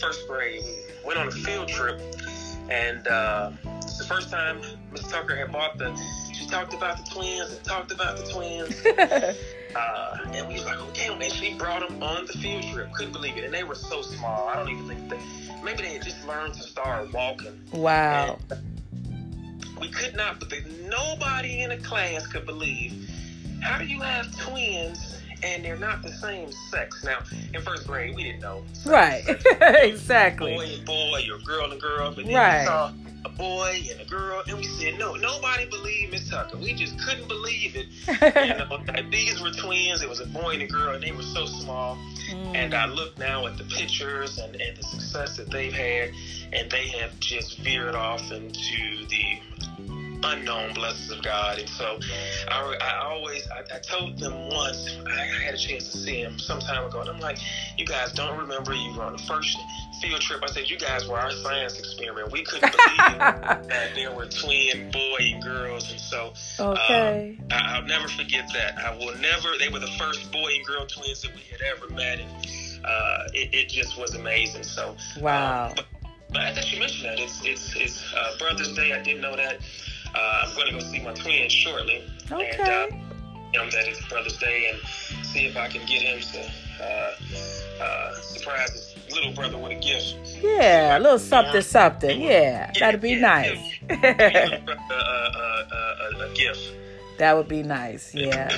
first 0.00 0.26
grade? 0.28 0.62
We 1.02 1.08
went 1.08 1.18
on 1.18 1.28
a 1.28 1.32
field 1.32 1.68
trip, 1.68 2.00
and 2.70 3.06
uh, 3.06 3.50
it's 3.76 3.98
the 3.98 4.04
first 4.04 4.30
time 4.30 4.60
Miss 4.92 5.02
Tucker 5.02 5.36
had 5.36 5.52
bought 5.52 5.76
the. 5.78 5.94
She 6.32 6.46
talked 6.48 6.74
about 6.74 7.04
the 7.04 7.10
twins 7.10 7.52
and 7.52 7.64
talked 7.64 7.92
about 7.92 8.16
the 8.16 8.24
twins. 8.32 9.36
uh, 9.76 10.18
and 10.32 10.48
we 10.48 10.54
was 10.54 10.64
like, 10.64 10.78
okay, 10.78 11.08
and 11.12 11.22
she 11.32 11.54
brought 11.54 11.86
them 11.88 12.02
on 12.02 12.26
the 12.26 12.32
field 12.34 12.64
trip. 12.72 12.92
Couldn't 12.94 13.12
believe 13.12 13.36
it. 13.36 13.44
And 13.44 13.52
they 13.52 13.64
were 13.64 13.74
so 13.74 14.02
small. 14.02 14.48
I 14.48 14.56
don't 14.56 14.68
even 14.68 14.88
think 14.88 15.08
they, 15.08 15.18
maybe 15.62 15.82
they 15.82 15.94
had 15.94 16.02
just 16.02 16.26
learned 16.26 16.54
to 16.54 16.62
start 16.62 17.12
walking. 17.12 17.60
Wow. 17.72 18.38
And 18.50 19.80
we 19.80 19.88
could 19.88 20.14
not, 20.14 20.38
but 20.38 20.50
there's 20.50 20.66
nobody 20.88 21.62
in 21.62 21.70
the 21.70 21.78
class 21.78 22.26
could 22.26 22.46
believe. 22.46 23.10
How 23.62 23.78
do 23.78 23.86
you 23.86 24.00
have 24.00 24.36
twins 24.38 25.14
and 25.44 25.64
they're 25.64 25.76
not 25.76 26.02
the 26.02 26.10
same 26.10 26.50
sex. 26.70 27.04
Now, 27.04 27.18
in 27.52 27.60
first 27.60 27.86
grade, 27.86 28.14
we 28.14 28.24
didn't 28.24 28.40
know. 28.40 28.64
Right. 28.86 29.22
exactly. 29.60 30.54
Boy 30.54 30.74
and 30.74 30.84
boy, 30.84 31.22
or 31.30 31.38
girl 31.40 31.70
and 31.70 31.80
girl. 31.80 32.12
But 32.14 32.24
then 32.24 32.34
right. 32.34 32.60
we 32.60 32.66
saw 32.66 32.92
a 33.24 33.28
boy 33.28 33.82
and 33.90 34.00
a 34.00 34.04
girl, 34.04 34.42
and 34.46 34.58
we 34.58 34.64
said, 34.64 34.98
no, 34.98 35.14
nobody 35.14 35.66
believed 35.66 36.12
Miss 36.12 36.28
Tucker. 36.28 36.58
We 36.58 36.74
just 36.74 36.98
couldn't 37.00 37.28
believe 37.28 37.74
it. 37.74 37.86
you 38.48 38.54
know, 38.58 39.10
these 39.10 39.40
were 39.40 39.50
twins. 39.50 40.02
It 40.02 40.08
was 40.08 40.20
a 40.20 40.26
boy 40.26 40.54
and 40.54 40.62
a 40.62 40.66
girl, 40.66 40.94
and 40.94 41.02
they 41.02 41.12
were 41.12 41.22
so 41.22 41.46
small. 41.46 41.96
Mm. 42.30 42.54
And 42.54 42.74
I 42.74 42.86
look 42.86 43.18
now 43.18 43.46
at 43.46 43.56
the 43.56 43.64
pictures 43.64 44.38
and, 44.38 44.54
and 44.56 44.76
the 44.76 44.82
success 44.82 45.36
that 45.38 45.50
they've 45.50 45.72
had, 45.72 46.10
and 46.52 46.70
they 46.70 46.88
have 46.88 47.18
just 47.20 47.58
veered 47.58 47.94
off 47.94 48.30
into 48.30 49.06
the 49.06 49.40
unknown 50.24 50.72
blessings 50.74 51.10
of 51.10 51.22
God. 51.22 51.58
And 51.58 51.68
so 51.68 51.98
I, 52.48 52.76
I 52.80 53.04
always, 53.04 53.46
I, 53.48 53.76
I, 53.76 53.78
told 53.78 54.18
them 54.18 54.48
once, 54.50 54.96
I 55.06 55.44
had 55.44 55.54
a 55.54 55.58
chance 55.58 55.92
to 55.92 55.98
see 55.98 56.20
him 56.20 56.38
some 56.38 56.60
time 56.60 56.84
ago, 56.84 57.00
and 57.00 57.10
I'm 57.10 57.20
like, 57.20 57.38
you 57.76 57.86
guys 57.86 58.12
don't 58.12 58.38
remember 58.38 58.74
you 58.74 58.94
were 58.96 59.04
on 59.04 59.12
the 59.12 59.22
first 59.22 59.56
field 60.00 60.20
trip. 60.20 60.40
I 60.42 60.46
said, 60.46 60.68
you 60.68 60.78
guys 60.78 61.06
were 61.08 61.18
our 61.18 61.30
science 61.30 61.78
experiment. 61.78 62.32
We 62.32 62.44
couldn't 62.44 62.72
believe 62.72 63.18
that 63.18 63.92
there 63.94 64.14
were 64.14 64.26
twin 64.26 64.90
boy 64.90 65.16
and 65.20 65.42
girls. 65.42 65.90
And 65.90 66.00
so 66.00 66.32
okay. 66.58 67.38
Um, 67.40 67.46
I, 67.50 67.80
will 67.80 67.86
never 67.86 68.08
forget 68.08 68.48
that. 68.54 68.78
I 68.78 68.96
will 68.96 69.14
never, 69.18 69.48
they 69.58 69.68
were 69.68 69.80
the 69.80 69.94
first 69.98 70.30
boy 70.32 70.52
and 70.54 70.66
girl 70.66 70.86
twins 70.86 71.22
that 71.22 71.34
we 71.34 71.42
had 71.42 71.60
ever 71.62 71.88
met. 71.92 72.20
And 72.20 72.30
uh, 72.84 73.24
it, 73.32 73.54
it, 73.54 73.68
just 73.68 73.98
was 73.98 74.14
amazing. 74.14 74.64
So, 74.64 74.96
wow. 75.20 75.68
Um, 75.68 75.72
but, 75.76 75.86
but 76.30 76.54
that 76.54 76.72
you 76.72 76.78
mentioned 76.78 77.08
that, 77.08 77.20
it's, 77.20 77.44
it's, 77.44 77.74
it's 77.76 78.14
uh, 78.14 78.36
Brother's 78.38 78.74
Day. 78.74 78.92
I 78.92 79.02
didn't 79.02 79.22
know 79.22 79.36
that. 79.36 79.60
Uh, 80.14 80.44
I'm 80.46 80.54
going 80.54 80.68
to 80.68 80.72
go 80.74 80.78
see 80.80 81.00
my 81.00 81.12
twin 81.12 81.48
shortly. 81.48 82.04
Okay. 82.30 82.50
And, 82.58 82.92
uh, 82.92 82.96
him 83.54 83.70
that 83.70 83.86
it's 83.86 84.06
Brother's 84.08 84.36
Day 84.38 84.70
and 84.72 85.24
see 85.24 85.46
if 85.46 85.56
I 85.56 85.68
can 85.68 85.86
get 85.86 86.02
him 86.02 86.20
to 86.20 86.84
uh, 86.84 87.82
uh, 87.82 88.14
surprise 88.20 88.70
his 88.72 88.93
little 89.14 89.32
brother 89.32 89.58
with 89.58 89.72
a 89.72 89.80
gift. 89.80 90.16
Yeah, 90.42 90.98
a 90.98 91.00
little 91.00 91.18
something, 91.18 91.62
something. 91.62 92.20
Yeah, 92.20 92.26
yeah 92.28 92.72
that'd 92.78 93.00
be 93.00 93.10
yeah, 93.10 93.20
nice. 93.20 93.58
a, 93.90 93.94
a, 93.94 94.74
a, 95.72 96.30
a 96.30 96.34
gift. 96.34 96.72
That 97.18 97.36
would 97.36 97.48
be 97.48 97.62
nice. 97.62 98.14
Yes. 98.14 98.52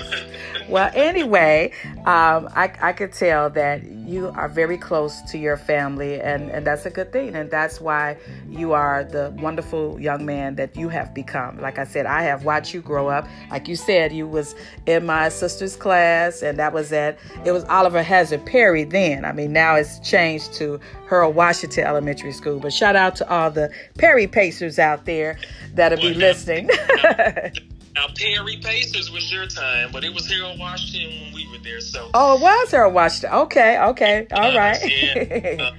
well, 0.68 0.90
anyway, 0.94 1.72
um, 2.06 2.48
I, 2.54 2.72
I 2.80 2.92
could 2.92 3.12
tell 3.12 3.50
that 3.50 3.84
you 3.84 4.28
are 4.28 4.48
very 4.48 4.78
close 4.78 5.20
to 5.30 5.38
your 5.38 5.56
family, 5.56 6.20
and, 6.20 6.50
and 6.50 6.66
that's 6.66 6.86
a 6.86 6.90
good 6.90 7.12
thing. 7.12 7.34
And 7.34 7.50
that's 7.50 7.80
why 7.80 8.16
you 8.48 8.72
are 8.72 9.04
the 9.04 9.34
wonderful 9.38 10.00
young 10.00 10.24
man 10.24 10.54
that 10.56 10.76
you 10.76 10.88
have 10.88 11.12
become. 11.12 11.60
Like 11.60 11.78
I 11.78 11.84
said, 11.84 12.06
I 12.06 12.22
have 12.22 12.44
watched 12.44 12.72
you 12.72 12.80
grow 12.80 13.08
up. 13.08 13.28
Like 13.50 13.68
you 13.68 13.76
said, 13.76 14.12
you 14.12 14.26
was 14.26 14.54
in 14.86 15.04
my 15.04 15.28
sister's 15.28 15.76
class, 15.76 16.42
and 16.42 16.58
that 16.58 16.72
was 16.72 16.92
at 16.92 17.18
it 17.44 17.52
was 17.52 17.64
Oliver 17.64 18.02
Hazard 18.02 18.46
Perry 18.46 18.84
then. 18.84 19.24
I 19.24 19.32
mean, 19.32 19.52
now 19.52 19.74
it's 19.74 19.98
changed 20.00 20.54
to 20.54 20.80
Harold 21.08 21.34
Washington 21.34 21.84
Elementary 21.84 22.32
School. 22.32 22.58
But 22.58 22.72
shout 22.72 22.96
out 22.96 23.16
to 23.16 23.30
all 23.30 23.50
the 23.50 23.70
Perry 23.98 24.26
Pacers 24.26 24.78
out 24.78 25.04
there 25.04 25.38
that'll 25.74 26.00
be 26.00 26.14
listening. 26.14 26.70
Now 27.96 28.08
Perry 28.14 28.58
Pacers 28.58 29.10
was 29.10 29.32
your 29.32 29.46
time, 29.46 29.88
but 29.90 30.04
it 30.04 30.12
was 30.12 30.30
Harold 30.30 30.58
Washington 30.58 31.18
when 31.18 31.32
we 31.32 31.48
were 31.50 31.56
there. 31.64 31.80
So 31.80 32.10
oh, 32.12 32.36
it 32.36 32.42
was 32.42 32.70
Harold 32.70 32.92
Washington. 32.92 33.30
Okay, 33.38 33.80
okay, 33.80 34.26
all 34.32 34.50
uh, 34.50 34.56
right. 34.56 34.78
yeah, 34.84 35.64
uh, 35.64 35.74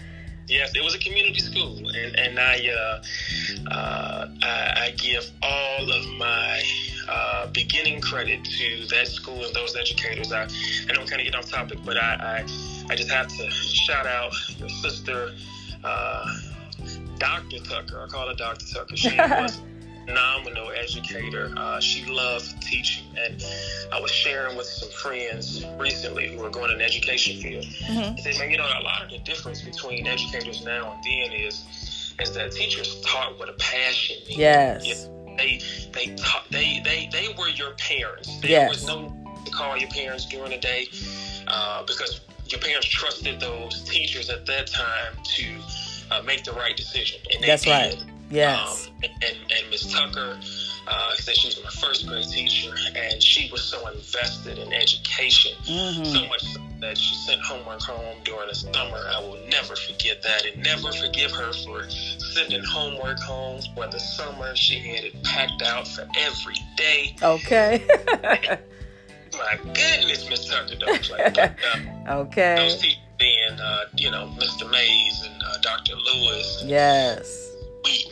yes, 0.48 0.76
it 0.76 0.84
was 0.84 0.96
a 0.96 0.98
community 0.98 1.40
school, 1.40 1.78
and 1.78 2.16
and 2.16 2.40
I 2.40 2.70
uh, 2.70 3.72
uh, 3.72 4.28
I, 4.42 4.74
I, 4.86 4.94
give 4.98 5.30
all 5.44 5.92
of 5.92 6.08
my 6.18 6.64
uh, 7.08 7.48
beginning 7.52 8.02
credit 8.02 8.44
to 8.44 8.88
that 8.88 9.08
school 9.08 9.46
and 9.46 9.54
those 9.54 9.76
educators. 9.76 10.32
I 10.32 10.48
I 10.90 10.94
don't 10.94 11.08
kind 11.08 11.22
of 11.22 11.26
get 11.26 11.36
off 11.36 11.52
topic, 11.52 11.78
but 11.86 11.98
I, 11.98 12.42
I 12.42 12.92
I 12.92 12.96
just 12.96 13.12
have 13.12 13.28
to 13.28 13.52
shout 13.52 14.08
out 14.08 14.34
your 14.58 14.70
sister. 14.70 15.34
Uh, 15.84 16.26
Dr. 17.20 17.60
Tucker, 17.60 18.02
I 18.02 18.08
call 18.08 18.28
her 18.28 18.34
Dr. 18.34 18.66
Tucker. 18.74 18.98
She 18.98 19.16
was 19.18 19.62
phenomenal 20.08 20.72
educator. 20.72 21.52
Uh, 21.58 21.80
she 21.80 22.06
loved 22.06 22.62
teaching, 22.62 23.06
and 23.18 23.44
I 23.92 24.00
was 24.00 24.12
sharing 24.12 24.56
with 24.56 24.66
some 24.66 24.90
friends 24.90 25.66
recently 25.78 26.30
who 26.30 26.42
were 26.42 26.50
going 26.50 26.72
in 26.72 26.78
the 26.78 26.86
education 26.86 27.42
field. 27.42 27.66
Mm-hmm. 27.66 28.16
I 28.18 28.22
said, 28.22 28.40
man, 28.40 28.52
you 28.52 28.58
know, 28.58 28.66
a 28.66 28.84
lot 28.84 29.04
of 29.04 29.12
the 29.12 29.20
difference 29.20 29.62
between 29.62 30.08
educators 30.08 30.64
now 30.64 30.94
and 30.94 31.04
then 31.04 31.32
is 31.34 31.66
is 32.20 32.34
that 32.34 32.52
teachers 32.52 33.00
taught 33.02 33.38
with 33.40 33.50
a 33.50 33.54
passion. 33.54 34.18
Yes. 34.26 35.10
they 35.38 35.60
they 35.94 36.16
taught, 36.16 36.46
they 36.50 36.82
they 36.84 37.10
they 37.12 37.36
were 37.38 37.50
your 37.50 37.72
parents. 37.74 38.40
There 38.42 38.52
yes. 38.52 38.70
was 38.70 38.88
no 38.88 39.14
to 39.46 39.52
call 39.52 39.78
your 39.78 39.90
parents 39.90 40.26
during 40.26 40.52
the 40.52 40.58
day 40.58 40.88
uh, 41.48 41.84
because 41.86 42.22
your 42.48 42.60
parents 42.60 42.88
trusted 42.88 43.40
those 43.40 43.84
teachers 43.84 44.30
at 44.30 44.46
that 44.46 44.68
time 44.68 45.14
to 45.24 45.46
uh, 46.12 46.22
make 46.24 46.44
the 46.44 46.54
right 46.54 46.76
decision, 46.76 47.20
and 47.34 47.44
they 47.44 47.48
That's 47.48 47.64
did. 47.64 47.72
right. 47.72 48.17
Yes. 48.30 48.88
Um, 48.88 49.04
and 49.04 49.38
and 49.52 49.70
Miss 49.70 49.92
Tucker 49.92 50.38
uh, 50.88 51.16
said 51.16 51.36
she 51.36 51.48
was 51.48 51.64
my 51.64 51.70
first 51.70 52.08
grade 52.08 52.26
teacher, 52.26 52.76
and 52.96 53.22
she 53.22 53.50
was 53.52 53.64
so 53.64 53.88
invested 53.88 54.58
in 54.58 54.74
education, 54.74 55.54
mm-hmm. 55.64 56.04
so 56.04 56.28
much 56.28 56.44
so 56.44 56.62
that 56.80 56.98
she 56.98 57.16
sent 57.16 57.42
homework 57.42 57.82
home 57.82 58.18
during 58.24 58.48
the 58.48 58.56
summer. 58.56 58.98
I 59.10 59.20
will 59.20 59.40
never 59.50 59.76
forget 59.76 60.22
that, 60.24 60.46
and 60.46 60.64
never 60.64 60.92
forgive 60.92 61.32
her 61.32 61.54
for 61.54 61.90
sending 61.90 62.64
homework 62.64 63.20
home 63.20 63.62
for 63.76 63.88
the 63.88 64.00
summer. 64.00 64.56
She 64.56 64.80
had 64.80 65.06
it 65.06 65.24
packed 65.24 65.62
out 65.62 65.88
for 65.88 66.08
every 66.18 66.58
day. 66.76 67.16
Okay. 67.22 67.86
my 68.22 69.58
goodness, 69.64 70.30
Miss 70.30 70.48
Tucker, 70.48 70.76
don't 70.76 71.02
play. 71.02 71.32
But, 71.34 71.56
uh, 71.76 72.10
okay. 72.10 72.56
Those 72.56 72.80
teachers 72.80 73.00
being, 73.18 73.60
uh, 73.60 73.86
you 73.96 74.12
know, 74.12 74.32
Mr. 74.38 74.70
Mays 74.70 75.24
and 75.26 75.42
uh, 75.44 75.58
Dr. 75.62 75.96
Lewis. 75.96 76.64
Yes 76.66 77.47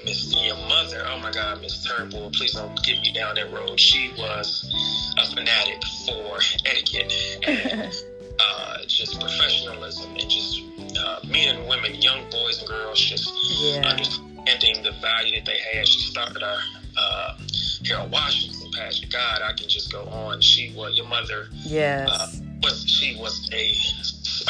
Miss 0.05 0.35
your 0.43 0.55
mother. 0.67 1.05
Oh 1.07 1.19
my 1.19 1.31
God, 1.31 1.61
Miss 1.61 1.83
Turnbull, 1.83 2.31
please 2.31 2.53
don't 2.53 2.81
get 2.83 3.01
me 3.01 3.11
down 3.11 3.35
that 3.35 3.51
road. 3.51 3.79
She 3.79 4.11
was 4.17 4.71
a 5.17 5.35
fanatic 5.35 5.83
for 6.05 6.39
etiquette 6.65 7.13
and 7.47 7.93
uh, 8.39 8.77
just 8.88 9.19
professionalism 9.19 10.11
and 10.11 10.29
just 10.29 10.61
uh, 10.99 11.19
men 11.27 11.55
and 11.55 11.67
women, 11.67 11.95
young 11.95 12.29
boys 12.29 12.59
and 12.59 12.67
girls, 12.67 12.99
just 12.99 13.31
yeah. 13.59 13.88
understanding 13.88 14.83
the 14.83 14.93
value 15.01 15.35
that 15.35 15.45
they 15.45 15.57
had. 15.73 15.88
She 15.88 15.99
started 15.99 16.43
our 16.43 16.57
uh, 16.97 17.38
Harold 17.85 18.11
Washington 18.11 18.71
Passion. 18.71 19.09
God, 19.11 19.41
I 19.41 19.53
can 19.53 19.67
just 19.67 19.91
go 19.91 20.03
on. 20.05 20.41
She 20.41 20.73
was 20.75 20.97
your 20.97 21.07
mother. 21.07 21.47
Yes. 21.63 22.09
Uh, 22.09 22.27
was 22.63 22.89
she 22.89 23.15
was 23.19 23.49
a 23.53 23.73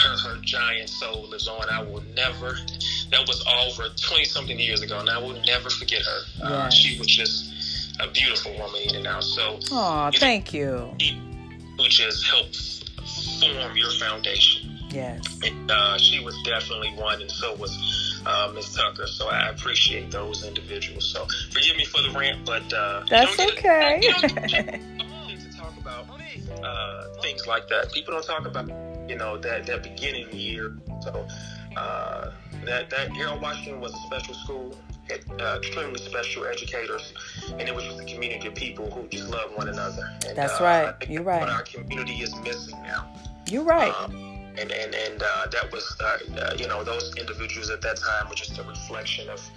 her 0.01 0.17
her 0.17 0.38
giant 0.41 0.89
soul 0.89 1.27
lives 1.29 1.47
on. 1.47 1.69
I 1.69 1.83
will 1.83 2.03
never 2.15 2.57
that 3.15 3.28
was 3.28 3.43
over 3.47 3.89
20 3.89 4.25
something 4.25 4.60
years 4.60 4.82
ago, 4.82 4.99
and 4.99 5.10
I 5.10 5.17
will 5.17 5.39
never 5.45 5.69
forget 5.69 6.01
her. 6.01 6.19
Yes. 6.38 6.51
Uh, 6.51 6.69
she 6.69 6.97
was 6.99 7.08
just 7.08 7.95
a 8.01 8.10
beautiful 8.10 8.51
woman 8.58 8.82
in 8.89 8.95
and 8.95 9.08
out. 9.08 9.23
So, 9.23 9.60
oh, 9.71 10.12
thank 10.13 10.54
you. 10.54 10.93
Who 11.78 11.88
just 11.88 12.25
helped 12.28 12.89
form 13.39 13.75
your 13.75 13.91
foundation. 13.91 14.80
Yes. 14.89 15.39
And 15.43 15.71
uh, 15.71 15.97
she 15.97 16.23
was 16.23 16.36
definitely 16.43 16.93
one, 16.95 17.21
and 17.21 17.32
so 17.32 17.56
was 17.56 18.21
uh, 18.25 18.51
Miss 18.54 18.73
Tucker. 18.73 19.08
So 19.08 19.30
I 19.30 19.49
appreciate 19.49 20.12
those 20.12 20.45
individuals. 20.45 21.12
So 21.12 21.25
forgive 21.51 21.78
me 21.78 21.86
for 21.86 22.01
the 22.01 22.17
rant, 22.17 22.45
but 22.45 22.71
uh, 22.73 23.06
that's 23.10 23.39
okay. 23.39 23.99
you 24.01 24.12
don't 24.12 24.30
to 25.39 25.58
talk 25.58 25.78
about 25.78 26.06
uh, 26.63 27.04
things 27.21 27.47
like 27.47 27.67
that. 27.69 27.91
People 27.93 28.13
don't 28.13 28.25
talk 28.25 28.45
about 28.45 28.69
you 29.10 29.15
know 29.15 29.38
that 29.38 29.65
that 29.67 29.84
beginning 29.84 30.28
year. 30.32 30.78
So 31.01 31.25
uh, 31.75 32.32
that 32.65 32.89
that 32.89 33.12
Harold 33.12 33.41
Washington 33.41 33.80
was 33.80 33.93
a 33.93 33.97
special 34.08 34.34
school, 34.34 34.75
had 35.10 35.21
uh, 35.41 35.58
extremely 35.58 35.99
special 35.99 36.45
educators, 36.45 37.13
and 37.51 37.62
it 37.62 37.73
was 37.73 37.84
just 37.86 38.01
a 38.01 38.06
community 38.06 38.47
of 38.47 38.56
people 38.56 38.89
who 38.91 39.08
just 39.08 39.30
love 39.30 39.51
one 39.56 39.69
another. 39.69 40.10
And, 40.28 40.38
that's 40.38 40.60
uh, 40.60 40.63
right. 40.63 41.10
You're 41.10 41.23
right. 41.23 41.41
What 41.41 41.49
our 41.49 41.63
community 41.63 42.15
is 42.21 42.36
missing 42.41 42.82
now. 42.84 43.13
You're 43.47 43.63
right. 43.63 43.93
Um, 43.93 44.15
and 44.58 44.71
and 44.71 44.95
and 44.95 45.21
uh, 45.21 45.47
that 45.51 45.71
was 45.71 45.95
uh, 46.01 46.17
uh, 46.39 46.54
you 46.58 46.67
know 46.67 46.84
those 46.84 47.13
individuals 47.17 47.69
at 47.69 47.82
that 47.82 47.97
time 47.97 48.30
were 48.30 48.36
just 48.36 48.58
a 48.58 48.63
reflection 48.63 49.30
of 49.30 49.49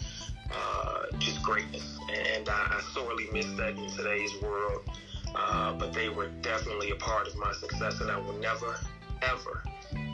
uh, 0.52 1.02
just 1.18 1.42
greatness, 1.42 1.98
and 2.12 2.48
I, 2.48 2.78
I 2.78 2.80
sorely 2.94 3.26
miss 3.32 3.46
that 3.56 3.76
in 3.76 3.90
today's 3.90 4.30
world. 4.42 4.88
Uh, 5.34 5.74
but 5.74 5.92
they 5.92 6.08
were 6.08 6.28
definitely 6.40 6.90
a 6.90 6.96
part 6.96 7.28
of 7.28 7.36
my 7.36 7.52
success, 7.52 8.00
and 8.00 8.10
I 8.10 8.18
will 8.18 8.38
never, 8.38 8.78
ever, 9.22 9.62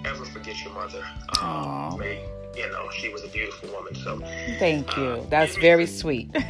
ever 0.05 0.25
forget 0.27 0.63
your 0.63 0.73
mother. 0.73 1.05
Um, 1.41 1.99
may, 1.99 2.25
you 2.57 2.71
know, 2.71 2.89
she 2.91 3.09
was 3.11 3.25
a 3.25 3.29
beautiful 3.29 3.71
woman. 3.71 3.95
So 3.95 4.19
thank 4.59 4.97
you. 4.97 5.05
Uh, 5.05 5.25
That's 5.29 5.57
very 5.57 5.87
sweet. 5.87 6.31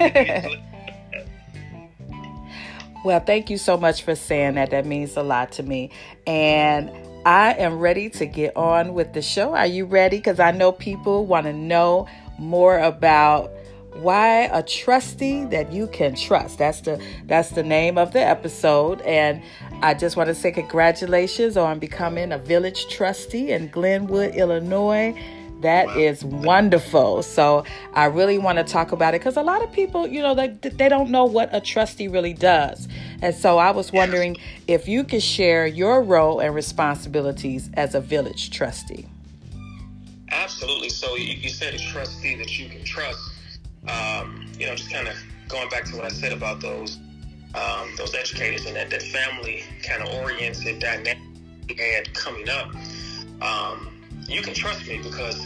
well, 3.04 3.20
thank 3.20 3.50
you 3.50 3.58
so 3.58 3.76
much 3.76 4.02
for 4.02 4.14
saying 4.14 4.54
that. 4.54 4.70
That 4.70 4.86
means 4.86 5.16
a 5.16 5.22
lot 5.22 5.52
to 5.52 5.62
me. 5.62 5.90
And 6.26 6.90
I 7.26 7.52
am 7.54 7.78
ready 7.78 8.10
to 8.10 8.26
get 8.26 8.56
on 8.56 8.94
with 8.94 9.12
the 9.14 9.22
show. 9.22 9.54
Are 9.54 9.66
you 9.66 9.86
ready? 9.86 10.18
Because 10.18 10.40
I 10.40 10.50
know 10.50 10.72
people 10.72 11.24
want 11.26 11.46
to 11.46 11.52
know 11.52 12.06
more 12.38 12.78
about 12.78 13.50
why 13.94 14.42
a 14.52 14.62
trustee 14.62 15.44
that 15.44 15.72
you 15.72 15.86
can 15.86 16.16
trust 16.16 16.58
that's 16.58 16.80
the 16.80 17.00
that's 17.26 17.50
the 17.50 17.62
name 17.62 17.96
of 17.96 18.12
the 18.12 18.20
episode 18.20 19.00
and 19.02 19.40
i 19.82 19.94
just 19.94 20.16
want 20.16 20.28
to 20.28 20.34
say 20.34 20.50
congratulations 20.50 21.56
on 21.56 21.78
becoming 21.78 22.32
a 22.32 22.38
village 22.38 22.88
trustee 22.88 23.52
in 23.52 23.68
glenwood 23.68 24.34
illinois 24.34 25.14
that 25.64 25.86
wow. 25.86 25.96
is 25.96 26.22
wonderful. 26.22 27.22
So 27.22 27.64
I 27.94 28.04
really 28.04 28.36
want 28.36 28.58
to 28.58 28.64
talk 28.64 28.92
about 28.92 29.14
it 29.14 29.20
because 29.20 29.38
a 29.38 29.42
lot 29.42 29.62
of 29.62 29.72
people, 29.72 30.06
you 30.06 30.20
know, 30.20 30.34
they 30.34 30.48
they 30.48 30.90
don't 30.90 31.10
know 31.10 31.24
what 31.24 31.48
a 31.52 31.60
trustee 31.60 32.06
really 32.06 32.34
does. 32.34 32.86
And 33.22 33.34
so 33.34 33.56
I 33.56 33.70
was 33.70 33.90
wondering 33.90 34.36
if 34.68 34.86
you 34.86 35.04
could 35.04 35.22
share 35.22 35.66
your 35.66 36.02
role 36.02 36.40
and 36.40 36.54
responsibilities 36.54 37.70
as 37.74 37.94
a 37.94 38.00
village 38.00 38.50
trustee. 38.50 39.08
Absolutely. 40.30 40.90
So 40.90 41.16
you, 41.16 41.32
you 41.32 41.48
said 41.48 41.72
a 41.72 41.78
trustee 41.78 42.34
that 42.36 42.58
you 42.58 42.68
can 42.68 42.84
trust. 42.84 43.18
Um, 43.88 44.46
you 44.58 44.66
know, 44.66 44.74
just 44.74 44.92
kind 44.92 45.08
of 45.08 45.16
going 45.48 45.70
back 45.70 45.84
to 45.86 45.96
what 45.96 46.04
I 46.04 46.08
said 46.08 46.32
about 46.32 46.60
those 46.60 46.98
um, 47.54 47.94
those 47.96 48.14
educators 48.14 48.66
and 48.66 48.76
that, 48.76 48.90
that 48.90 49.02
family 49.02 49.64
kind 49.82 50.02
of 50.02 50.12
oriented 50.14 50.80
dynamic 50.80 51.18
we 51.68 51.76
had 51.76 52.12
coming 52.14 52.48
up, 52.48 52.74
um, 53.40 53.88
you 54.28 54.42
can 54.42 54.54
trust 54.54 54.86
me 54.86 55.00
because 55.02 55.40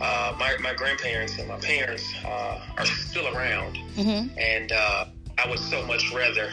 uh, 0.00 0.34
my, 0.38 0.56
my 0.60 0.74
grandparents 0.74 1.38
and 1.38 1.48
my 1.48 1.58
parents 1.58 2.04
uh, 2.24 2.60
are 2.76 2.86
still 2.86 3.34
around. 3.34 3.76
Mm-hmm. 3.96 4.38
And 4.38 4.72
uh, 4.72 5.06
I 5.38 5.48
would 5.48 5.58
so 5.58 5.84
much 5.86 6.12
rather 6.12 6.50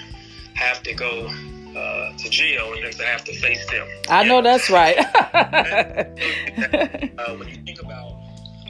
have 0.53 0.83
to 0.83 0.93
go 0.93 1.27
uh, 1.75 2.17
to 2.17 2.29
jail 2.29 2.73
than 2.81 2.91
to 2.91 3.05
have 3.05 3.23
to 3.25 3.33
face 3.33 3.69
them. 3.69 3.87
I 4.09 4.23
know, 4.23 4.41
know 4.41 4.43
that's 4.43 4.69
right. 4.69 4.97
Uh, 7.21 7.35
when 7.35 7.47
you 7.47 7.55
think 7.57 7.79
about 7.81 8.10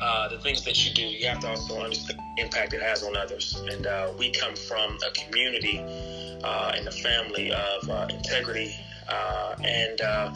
uh, 0.02 0.28
the 0.30 0.40
things 0.40 0.64
that 0.66 0.84
you 0.84 0.94
do, 0.94 1.04
you 1.04 1.28
have 1.28 1.40
to 1.40 1.48
also 1.48 1.80
understand 1.80 2.20
the 2.36 2.42
impact 2.42 2.74
it 2.74 2.82
has 2.82 3.04
on 3.04 3.16
others. 3.16 3.56
And 3.70 3.86
uh, 3.86 4.12
we 4.18 4.32
come 4.32 4.56
from 4.56 4.98
a 5.08 5.12
community 5.12 5.80
uh, 6.44 6.74
and 6.76 6.88
a 6.88 6.92
family 6.92 7.52
of 7.52 7.90
uh, 7.90 8.08
integrity 8.10 8.76
uh, 9.08 9.56
and 9.64 10.02
uh, 10.02 10.34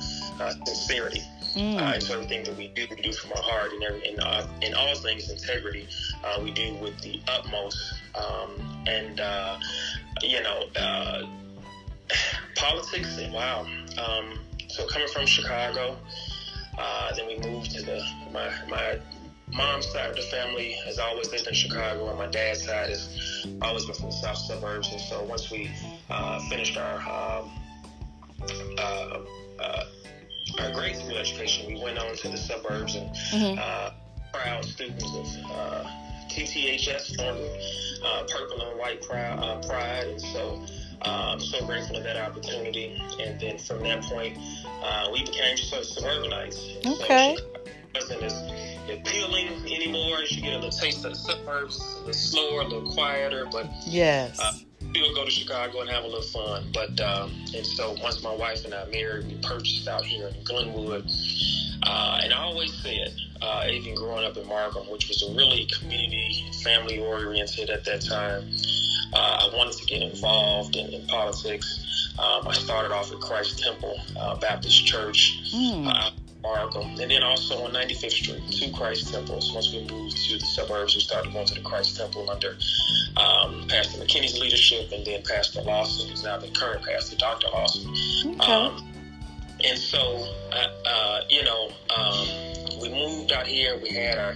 sincerity. 0.65 1.23
Mm. 1.55 1.79
and 1.79 2.03
so 2.03 2.15
everything 2.15 2.43
that 2.43 2.57
we 2.57 2.67
do, 2.67 2.85
we 2.89 3.01
do 3.01 3.13
from 3.13 3.31
our 3.31 3.41
heart, 3.41 3.71
and 3.71 4.03
in, 4.03 4.19
in 4.61 4.73
all 4.75 4.93
things 4.95 5.29
integrity, 5.29 5.87
we 6.43 6.51
do 6.51 6.75
with 6.81 6.99
the 6.99 7.21
utmost. 7.29 7.77
Um, 8.13 8.83
and 8.87 9.21
you 10.21 10.43
know, 10.43 10.65
politics. 12.55 13.17
Wow. 13.31 13.65
Um, 13.97 14.37
so 14.67 14.85
coming 14.87 15.07
from 15.07 15.25
Chicago, 15.25 15.95
then 17.15 17.25
we 17.25 17.39
moved 17.39 17.71
to 17.71 17.83
the 17.83 18.05
my 18.33 18.51
my 18.69 18.99
mom's 19.53 19.87
side 19.91 20.09
of 20.09 20.15
the 20.15 20.21
family 20.23 20.73
has 20.85 20.99
always 20.99 21.31
lived 21.31 21.47
in 21.47 21.53
Chicago, 21.53 22.09
and 22.09 22.17
my 22.17 22.27
dad's 22.27 22.63
side 22.63 22.89
has 22.89 23.45
always 23.61 23.85
been 23.85 23.95
from 23.95 24.07
the 24.07 24.11
south 24.11 24.37
suburbs. 24.37 24.91
And 24.91 25.01
so 25.01 25.23
once 25.23 25.51
we 25.51 25.69
uh, 26.09 26.39
finished 26.49 26.77
our 26.77 26.97
um, 26.99 27.51
uh, 28.77 29.19
uh, 29.59 29.83
our 30.59 30.71
grade 30.73 30.95
school 30.95 31.17
education, 31.17 31.67
we 31.67 31.81
went 31.81 31.97
on 31.97 32.15
to 32.15 32.29
the 32.29 32.37
suburbs 32.37 32.95
and 32.95 33.09
mm-hmm. 33.09 33.59
Uh, 33.61 33.91
proud 34.33 34.65
students 34.65 35.03
of 35.05 35.51
uh, 35.51 35.83
TTHS, 36.29 37.15
Thornton, 37.15 37.49
uh, 38.03 38.23
Purple 38.29 38.69
and 38.69 38.79
White 38.79 39.01
Pride, 39.01 39.65
Pride. 39.67 40.07
and 40.07 40.21
so. 40.21 40.63
I'm 41.01 41.39
so 41.39 41.63
grateful 41.67 41.97
for 41.97 42.01
that 42.01 42.17
opportunity, 42.17 42.99
and 43.21 43.39
then 43.39 43.59
from 43.59 43.83
that 43.83 44.01
point, 44.05 44.39
we 45.11 45.23
became 45.23 45.55
suburbanites. 45.55 46.57
Okay. 46.83 47.37
So 47.37 47.54
wasn't 47.95 48.23
as 48.23 48.33
appealing 48.89 49.47
anymore 49.65 50.17
as 50.21 50.31
you 50.31 50.41
get 50.41 50.53
a 50.53 50.55
little 50.55 50.69
taste 50.69 51.05
of 51.05 51.11
the 51.11 51.17
suburbs, 51.17 51.79
a 51.79 51.99
little 51.99 52.13
slower, 52.13 52.61
a 52.61 52.67
little 52.67 52.93
quieter, 52.93 53.47
but 53.51 53.67
yes. 53.85 54.39
Uh, 54.39 54.51
still 54.91 55.13
go 55.15 55.25
to 55.25 55.31
Chicago 55.31 55.81
and 55.81 55.89
have 55.89 56.03
a 56.03 56.07
little 56.07 56.21
fun. 56.21 56.71
But 56.73 56.99
um, 57.01 57.31
and 57.55 57.65
so 57.65 57.95
once 58.01 58.21
my 58.23 58.33
wife 58.33 58.65
and 58.65 58.73
I 58.73 58.85
married, 58.85 59.27
we 59.27 59.35
purchased 59.41 59.87
out 59.87 60.05
here 60.05 60.27
in 60.27 60.43
Glenwood. 60.43 61.09
Uh, 61.83 62.19
and 62.23 62.33
I 62.33 62.37
always 62.37 62.73
said, 62.81 63.13
uh, 63.41 63.65
even 63.69 63.95
growing 63.95 64.25
up 64.25 64.37
in 64.37 64.47
Markham, 64.47 64.89
which 64.89 65.07
was 65.07 65.21
a 65.23 65.33
really 65.35 65.67
community, 65.79 66.43
family 66.63 66.99
oriented 66.99 67.69
at 67.69 67.85
that 67.85 68.01
time, 68.01 68.49
uh, 69.13 69.49
I 69.51 69.55
wanted 69.55 69.73
to 69.73 69.85
get 69.85 70.01
involved 70.01 70.75
in, 70.75 70.93
in 70.93 71.05
politics. 71.07 72.11
Um, 72.17 72.47
I 72.47 72.53
started 72.53 72.93
off 72.93 73.11
at 73.11 73.19
Christ 73.19 73.59
Temple 73.59 73.99
uh, 74.17 74.35
Baptist 74.37 74.85
Church. 74.85 75.37
Mm. 75.53 76.13
Markham, 76.45 76.99
and 76.99 77.11
then 77.11 77.23
also 77.23 77.63
on 77.63 77.71
95th 77.71 78.11
Street, 78.11 78.43
two 78.51 78.71
Christ 78.71 79.11
temples. 79.11 79.51
Once 79.53 79.73
we 79.73 79.87
moved 79.89 80.17
to 80.29 80.37
the 80.37 80.45
suburbs, 80.45 80.95
we 80.95 81.01
started 81.01 81.33
going 81.33 81.45
to 81.47 81.55
the 81.55 81.61
Christ 81.61 81.97
Temple 81.97 82.29
under 82.29 82.57
um, 83.17 83.67
Pastor 83.67 83.99
McKinney's 83.99 84.39
leadership, 84.39 84.91
and 84.91 85.05
then 85.05 85.23
Pastor 85.23 85.61
Lawson, 85.61 86.09
who's 86.09 86.23
now 86.23 86.37
the 86.37 86.49
current 86.49 86.85
pastor, 86.85 87.17
Dr. 87.17 87.47
Lawson. 87.53 87.89
Okay. 88.35 88.51
Um, 88.51 88.87
and 89.63 89.79
so, 89.79 90.27
uh, 90.51 90.67
uh, 90.85 91.21
you 91.29 91.43
know, 91.43 91.71
um, 91.97 92.27
we 92.81 92.89
moved 92.89 93.31
out 93.31 93.47
here. 93.47 93.79
We 93.81 93.89
had 93.89 94.17
our 94.17 94.35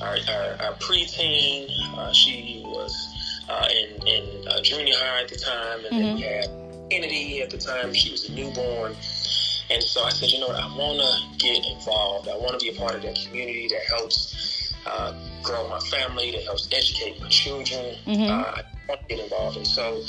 our, 0.00 0.16
our, 0.28 0.62
our 0.62 0.74
preteen. 0.74 1.68
Uh, 1.96 2.12
she 2.12 2.62
was 2.64 3.44
uh, 3.48 3.66
in, 3.70 4.06
in 4.06 4.48
uh, 4.48 4.60
junior 4.62 4.94
high 4.96 5.22
at 5.22 5.28
the 5.28 5.36
time, 5.36 5.84
and 5.86 5.94
mm-hmm. 5.94 6.02
then 6.02 6.14
we 6.14 6.22
had 6.22 6.90
Kennedy 6.90 7.42
at 7.42 7.50
the 7.50 7.58
time. 7.58 7.92
She 7.94 8.12
was 8.12 8.28
a 8.28 8.32
newborn. 8.32 8.94
And 9.70 9.82
so 9.82 10.02
I 10.02 10.10
said, 10.10 10.30
you 10.30 10.40
know 10.40 10.48
what, 10.48 10.56
I 10.56 10.66
want 10.76 11.00
to 11.00 11.38
get 11.38 11.64
involved. 11.66 12.28
I 12.28 12.36
want 12.36 12.58
to 12.58 12.64
be 12.64 12.74
a 12.74 12.78
part 12.78 12.94
of 12.94 13.02
that 13.02 13.18
community 13.26 13.68
that 13.68 13.82
helps 13.88 14.72
uh, 14.86 15.14
grow 15.42 15.68
my 15.68 15.80
family, 15.80 16.30
that 16.32 16.44
helps 16.44 16.68
educate 16.72 17.20
my 17.20 17.28
children. 17.28 17.96
Mm-hmm. 18.06 18.22
Uh, 18.22 18.44
I 18.44 18.62
want 18.88 19.00
to 19.02 19.06
get 19.08 19.20
involved. 19.20 19.56
And 19.56 19.66
so 19.66 20.02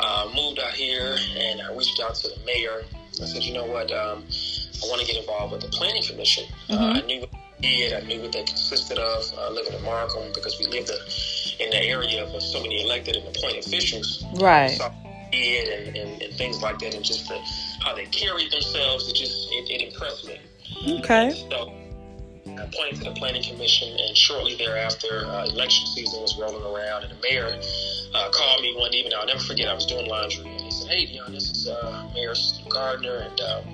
uh, 0.00 0.30
moved 0.34 0.58
out 0.58 0.72
here 0.72 1.16
and 1.36 1.62
I 1.62 1.74
reached 1.74 2.00
out 2.00 2.14
to 2.16 2.28
the 2.28 2.44
mayor. 2.44 2.84
I 3.20 3.24
said, 3.24 3.42
you 3.42 3.54
know 3.54 3.64
what, 3.64 3.90
um, 3.90 4.24
I 4.82 4.86
want 4.88 5.00
to 5.00 5.06
get 5.06 5.16
involved 5.16 5.52
with 5.52 5.62
the 5.62 5.68
planning 5.68 6.02
commission. 6.02 6.44
Uh, 6.68 6.74
mm-hmm. 6.74 6.96
I 6.96 7.00
knew 7.00 7.20
what 7.20 7.30
did. 7.60 7.92
I 7.92 8.06
knew 8.06 8.20
what 8.20 8.32
they 8.32 8.44
consisted 8.44 8.98
of. 8.98 9.32
Uh, 9.36 9.50
living 9.50 9.72
in 9.72 9.82
Markham 9.82 10.30
because 10.34 10.58
we 10.58 10.66
lived 10.66 10.90
in 11.58 11.70
the 11.70 11.82
area 11.82 12.24
of 12.24 12.42
so 12.42 12.60
many 12.60 12.84
elected 12.84 13.16
and 13.16 13.36
appointed 13.36 13.66
officials. 13.66 14.24
Right. 14.36 14.70
So 14.70 14.92
did 15.32 15.68
and, 15.68 15.96
and, 15.96 16.22
and, 16.22 16.34
things 16.34 16.62
like 16.62 16.78
that, 16.78 16.94
and 16.94 17.04
just 17.04 17.28
the, 17.28 17.38
how 17.88 17.94
they 17.94 18.06
carried 18.06 18.50
themselves, 18.52 19.08
it 19.08 19.14
just 19.14 19.48
it, 19.52 19.70
it 19.70 19.92
impressed 19.92 20.26
me. 20.26 20.38
Okay. 21.00 21.46
so 21.50 21.72
I 22.46 22.64
appointed 22.64 22.96
to 22.96 23.04
the 23.04 23.12
planning 23.12 23.42
commission, 23.42 23.88
and 23.98 24.16
shortly 24.16 24.56
thereafter, 24.56 25.24
uh, 25.26 25.46
election 25.46 25.86
season 25.86 26.20
was 26.20 26.36
rolling 26.38 26.64
around, 26.64 27.04
and 27.04 27.12
the 27.12 27.22
mayor 27.22 27.58
uh, 28.14 28.30
called 28.30 28.62
me 28.62 28.74
one 28.76 28.92
evening. 28.92 29.12
I'll 29.16 29.26
never 29.26 29.40
forget. 29.40 29.68
I 29.68 29.74
was 29.74 29.86
doing 29.86 30.06
laundry, 30.06 30.46
and 30.46 30.60
he 30.60 30.70
said, 30.70 30.90
"Hey, 30.90 31.06
Dion, 31.06 31.32
this 31.32 31.50
is 31.50 31.68
uh, 31.68 32.08
Mayor 32.14 32.34
Gardner," 32.68 33.28
and 33.30 33.40
um, 33.40 33.64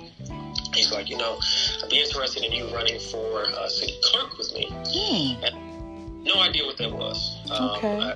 he's 0.73 0.91
like, 0.91 1.09
"You 1.09 1.17
know, 1.17 1.37
I'd 1.83 1.89
be 1.89 2.01
interested 2.01 2.43
in 2.43 2.51
you 2.51 2.67
running 2.73 2.99
for 2.99 3.45
uh, 3.45 3.67
city 3.67 3.97
clerk 4.03 4.37
with 4.37 4.53
me." 4.53 4.69
Hmm. 4.71 6.23
no 6.23 6.41
idea 6.41 6.65
what 6.65 6.77
that 6.77 6.91
was. 6.91 7.37
Um, 7.51 7.69
okay. 7.71 7.99
I, 7.99 8.15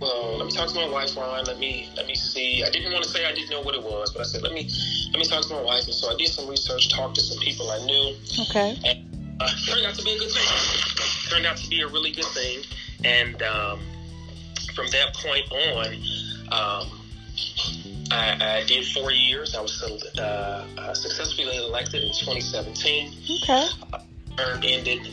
well, 0.00 0.36
let 0.36 0.46
me 0.46 0.52
talk 0.52 0.68
to 0.68 0.74
my 0.74 0.88
wife, 0.88 1.16
Ron. 1.16 1.44
Let 1.44 1.58
me 1.58 1.90
let 1.96 2.06
me 2.06 2.14
see. 2.14 2.64
I 2.64 2.70
didn't 2.70 2.92
want 2.92 3.04
to 3.04 3.10
say 3.10 3.24
I 3.24 3.32
didn't 3.32 3.50
know 3.50 3.60
what 3.60 3.74
it 3.74 3.82
was, 3.82 4.12
but 4.12 4.20
I 4.20 4.24
said 4.24 4.42
let 4.42 4.52
me 4.52 4.68
let 5.12 5.18
me 5.18 5.24
talk 5.24 5.42
to 5.46 5.54
my 5.54 5.62
wife. 5.62 5.84
And 5.84 5.94
so 5.94 6.12
I 6.12 6.16
did 6.16 6.28
some 6.28 6.48
research, 6.48 6.88
talked 6.90 7.16
to 7.16 7.20
some 7.20 7.38
people 7.38 7.70
I 7.70 7.84
knew. 7.84 8.14
Okay. 8.48 8.78
And 8.84 9.08
uh, 9.40 9.48
turned 9.66 9.86
out 9.86 9.94
to 9.94 10.02
be 10.02 10.14
a 10.14 10.18
good 10.18 10.30
thing. 10.30 11.30
Turned 11.30 11.46
out 11.46 11.56
to 11.56 11.68
be 11.68 11.80
a 11.82 11.86
really 11.86 12.10
good 12.10 12.26
thing. 12.26 12.62
And 13.04 13.42
um, 13.42 13.80
from 14.74 14.86
that 14.88 15.14
point 15.14 15.50
on, 15.52 15.94
um, 16.50 17.00
I, 18.10 18.60
I, 18.60 18.64
did 18.66 18.86
four 18.86 19.12
years. 19.12 19.54
I 19.54 19.60
was 19.60 19.82
uh, 20.18 20.66
uh, 20.76 20.94
successfully 20.94 21.56
elected 21.56 22.02
in 22.02 22.08
2017. 22.08 23.12
Okay. 23.42 23.68
term 24.36 24.60
ended 24.64 25.08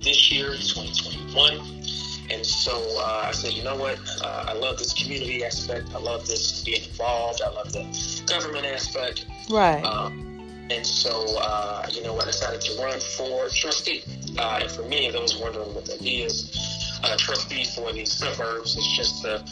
this 0.00 0.30
year, 0.32 0.52
2021. 0.52 1.85
And 2.30 2.44
so 2.44 2.72
uh, 2.98 3.24
I 3.26 3.32
said, 3.32 3.52
you 3.52 3.62
know 3.62 3.76
what? 3.76 3.98
Uh, 4.22 4.46
I 4.48 4.52
love 4.54 4.78
this 4.78 4.92
community 4.92 5.44
aspect. 5.44 5.94
I 5.94 5.98
love 5.98 6.26
this 6.26 6.62
being 6.64 6.82
involved. 6.84 7.40
I 7.44 7.50
love 7.50 7.72
the 7.72 8.24
government 8.26 8.66
aspect. 8.66 9.26
Right. 9.50 9.82
Um, 9.84 10.66
and 10.70 10.84
so, 10.84 11.38
uh, 11.38 11.86
you 11.92 12.02
know, 12.02 12.18
I 12.18 12.24
decided 12.24 12.60
to 12.62 12.82
run 12.82 12.98
for 13.16 13.48
trustee. 13.48 14.02
Uh, 14.36 14.60
and 14.62 14.70
for 14.70 14.82
me, 14.82 15.10
those 15.10 15.38
wondering 15.38 15.72
what 15.74 15.86
that 15.86 16.02
is, 16.02 17.00
uh, 17.04 17.16
trustee 17.16 17.64
for 17.64 17.92
the 17.92 18.04
suburbs 18.04 18.76
is 18.76 18.86
just 18.96 19.24
a, 19.24 19.44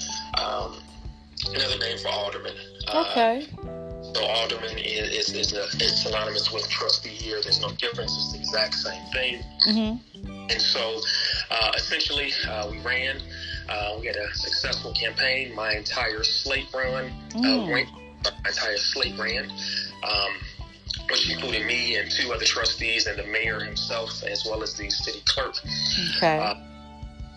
um, 0.43 0.77
another 1.51 1.79
name 1.79 1.99
for 1.99 2.09
alderman. 2.09 2.55
Uh, 2.89 3.05
okay. 3.09 3.47
So 4.15 4.25
alderman 4.25 4.79
is, 4.79 5.31
is, 5.31 5.35
is, 5.35 5.53
a, 5.53 5.65
is 5.85 6.03
synonymous 6.03 6.53
with 6.53 6.69
trustee 6.69 7.11
here. 7.11 7.41
There's 7.43 7.61
no 7.61 7.71
difference. 7.71 8.13
It's 8.17 8.33
the 8.33 8.39
exact 8.41 8.75
same 8.75 9.05
thing. 9.13 9.43
Mm-hmm. 9.69 10.51
And 10.51 10.61
so 10.61 11.01
uh, 11.55 11.73
essentially, 11.77 12.33
uh, 12.49 12.69
we 12.71 12.79
ran. 12.81 13.21
Uh, 13.69 13.97
we 14.01 14.07
had 14.07 14.17
a 14.17 14.35
successful 14.35 14.93
campaign. 14.93 15.55
My 15.55 15.75
entire 15.75 16.23
slate 16.23 16.69
run, 16.75 17.12
uh, 17.35 17.38
mm. 17.38 17.73
ran, 17.73 17.87
my 18.25 18.51
entire 18.51 18.77
slate 18.77 19.19
ran, 19.19 19.51
um, 20.03 20.33
which 21.11 21.31
included 21.31 21.67
me 21.67 21.97
and 21.97 22.11
two 22.11 22.33
other 22.33 22.45
trustees 22.45 23.07
and 23.07 23.19
the 23.19 23.27
mayor 23.27 23.61
himself, 23.61 24.23
as 24.25 24.45
well 24.45 24.62
as 24.62 24.75
the 24.75 24.90
city 24.90 25.21
clerk. 25.27 25.55
Okay. 26.17 26.38
Uh, 26.38 26.55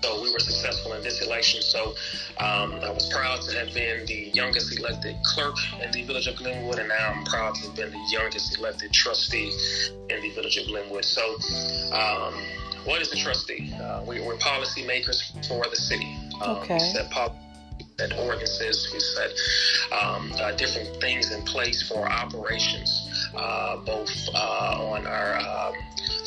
so 0.04 0.22
we 0.22 0.32
were 0.32 0.40
successful 0.40 0.94
in 0.94 1.04
this 1.04 1.26
election. 1.26 1.62
So 1.62 1.96
um, 2.38 2.74
I 2.84 2.92
was 2.92 3.10
proud 3.12 3.42
to 3.42 3.58
have 3.58 3.74
been 3.74 4.06
the 4.06 4.32
youngest 4.34 4.78
elected 4.78 5.16
clerk 5.24 5.56
in 5.82 5.92
the 5.92 6.04
village 6.04 6.28
of 6.28 6.36
Glenwood, 6.36 6.80
and 6.80 6.90
now 6.90 7.14
I'm 7.16 7.24
proud 7.26 7.56
to 7.56 7.68
have 7.68 7.76
been 7.76 7.92
the 7.92 8.08
youngest 8.12 8.58
elected 8.60 8.94
trustee 8.94 9.52
in 10.10 10.22
the 10.22 10.32
village 10.32 10.58
of 10.58 10.68
Glenwood. 10.68 11.04
So 11.04 11.24
um, 11.92 12.34
what 12.88 13.02
is 13.02 13.12
a 13.12 13.18
trustee? 13.18 13.74
Uh, 13.74 14.02
we, 14.08 14.20
are 14.20 14.34
policymakers 14.38 15.22
for 15.48 15.70
the 15.70 15.76
city. 15.76 16.16
Um, 16.42 16.58
okay. 16.58 16.76
We 16.76 16.80
set 16.80 17.12
policy, 17.12 17.36
set 18.00 18.18
ordinances, 18.18 18.90
we 18.94 19.00
set 19.00 19.32
um, 19.92 20.32
uh, 20.40 20.52
different 20.54 21.02
things 21.02 21.32
in 21.32 21.44
place 21.44 21.88
for 21.88 22.10
operations, 22.10 23.30
uh, 23.36 23.78
both 23.78 24.10
uh, 24.34 24.94
on 24.94 25.06
our 25.06 25.38
um, 25.38 25.74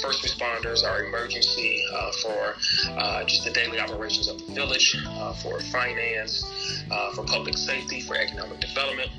first 0.02 0.22
responders, 0.22 0.84
our 0.84 1.04
emergency, 1.04 1.82
uh, 1.94 2.12
for 2.22 2.54
uh, 2.90 3.24
just 3.24 3.44
the 3.44 3.50
daily 3.52 3.80
operations 3.80 4.28
of 4.28 4.46
the 4.46 4.52
village, 4.52 4.96
uh, 5.06 5.32
for 5.42 5.60
finance, 5.72 6.44
uh, 6.90 7.14
for 7.14 7.24
public 7.24 7.56
safety, 7.56 8.02
for 8.02 8.16
economic 8.16 8.60
development. 8.60 9.10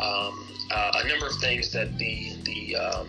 Um, 0.00 0.48
a 0.74 1.06
number 1.06 1.26
of 1.26 1.34
things 1.36 1.70
that 1.72 1.96
the 1.98 2.32
the 2.44 2.76
um, 2.76 3.08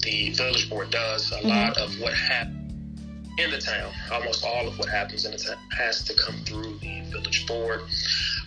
the 0.00 0.30
village 0.30 0.70
board 0.70 0.90
does. 0.90 1.30
A 1.32 1.36
mm-hmm. 1.36 1.48
lot 1.48 1.76
of 1.76 2.00
what 2.00 2.14
happens 2.14 2.57
in 3.38 3.50
the 3.50 3.58
town, 3.58 3.92
almost 4.10 4.44
all 4.44 4.66
of 4.66 4.78
what 4.78 4.88
happens 4.88 5.24
in 5.24 5.32
the 5.32 5.38
town, 5.38 5.56
has 5.76 6.04
to 6.04 6.14
come 6.14 6.34
through 6.44 6.76
the 6.78 7.02
village 7.10 7.46
board. 7.46 7.82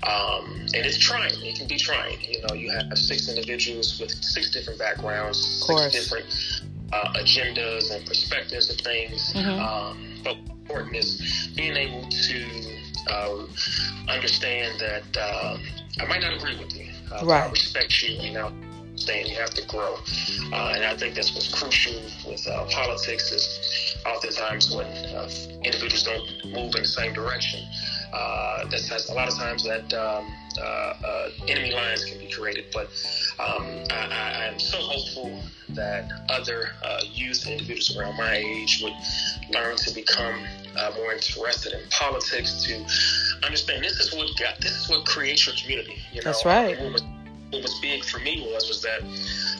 Um, 0.03 0.67
and 0.73 0.85
it's 0.85 0.97
trying. 0.97 1.33
It 1.41 1.55
can 1.55 1.67
be 1.67 1.77
trying. 1.77 2.21
You 2.21 2.41
know, 2.47 2.55
you 2.55 2.71
have 2.71 2.97
six 2.97 3.29
individuals 3.29 3.99
with 3.99 4.11
six 4.11 4.51
different 4.51 4.79
backgrounds, 4.79 5.65
six 5.65 5.91
different 5.91 6.25
uh, 6.91 7.13
agendas 7.13 7.95
and 7.95 8.05
perspectives 8.05 8.69
of 8.69 8.77
things. 8.77 9.33
Mm-hmm. 9.33 9.59
Um, 9.61 10.21
but 10.23 10.37
important 10.61 10.95
is 10.95 11.49
being 11.55 11.75
able 11.75 12.07
to 12.09 12.45
uh, 13.09 13.45
understand 14.09 14.79
that 14.79 15.17
uh, 15.17 15.57
I 15.99 16.05
might 16.05 16.21
not 16.21 16.35
agree 16.35 16.57
with 16.57 16.75
you. 16.75 16.89
Uh, 17.11 17.25
right. 17.25 17.47
I 17.47 17.49
respect 17.49 18.03
you. 18.03 18.15
You 18.15 18.33
know, 18.33 18.51
understand 19.01 19.27
you 19.29 19.35
have 19.35 19.51
to 19.51 19.67
grow. 19.67 19.95
Uh, 20.51 20.73
and 20.75 20.85
I 20.85 20.95
think 20.95 21.15
that's 21.15 21.33
what's 21.33 21.51
crucial 21.53 22.01
with 22.27 22.47
uh, 22.47 22.65
politics 22.65 23.31
is 23.31 23.59
oftentimes 24.05 24.73
when 24.75 24.87
individuals 25.63 26.03
don't 26.03 26.45
move 26.45 26.75
in 26.75 26.83
the 26.83 26.87
same 26.87 27.13
direction. 27.13 27.59
Uh, 28.13 28.67
that 28.67 28.79
says 28.79 29.09
a 29.09 29.13
lot 29.13 29.29
of 29.29 29.37
times 29.37 29.63
that 29.63 29.93
um, 29.93 30.27
uh, 30.59 30.61
uh, 30.61 31.29
enemy 31.47 31.71
lines 31.71 32.03
can 32.03 32.19
be 32.19 32.29
created. 32.29 32.65
But 32.73 32.87
um, 33.39 33.65
I, 33.89 34.47
am 34.51 34.59
so 34.59 34.77
hopeful 34.77 35.41
that 35.69 36.11
other 36.29 36.71
uh, 36.83 37.01
youth 37.09 37.45
and 37.45 37.53
individuals 37.53 37.97
around 37.97 38.17
my 38.17 38.35
age 38.35 38.81
would 38.83 38.93
learn 39.53 39.77
to 39.77 39.95
become 39.95 40.43
uh, 40.77 40.91
more 40.97 41.13
interested 41.13 41.73
in 41.73 41.81
politics, 41.89 42.63
to 42.63 42.75
understand 43.45 43.83
this 43.83 43.99
is 43.99 44.13
what 44.13 44.27
got 44.37 44.59
this 44.59 44.71
is 44.71 44.89
what 44.89 45.05
creates 45.05 45.45
your 45.45 45.55
community. 45.55 45.97
You 46.11 46.21
know, 46.21 46.25
that's 46.25 46.45
right. 46.45 46.77
What 47.51 47.63
was, 47.63 47.79
big 47.81 48.03
for 48.05 48.19
me 48.19 48.47
was 48.53 48.67
was 48.67 48.81
that 48.81 49.01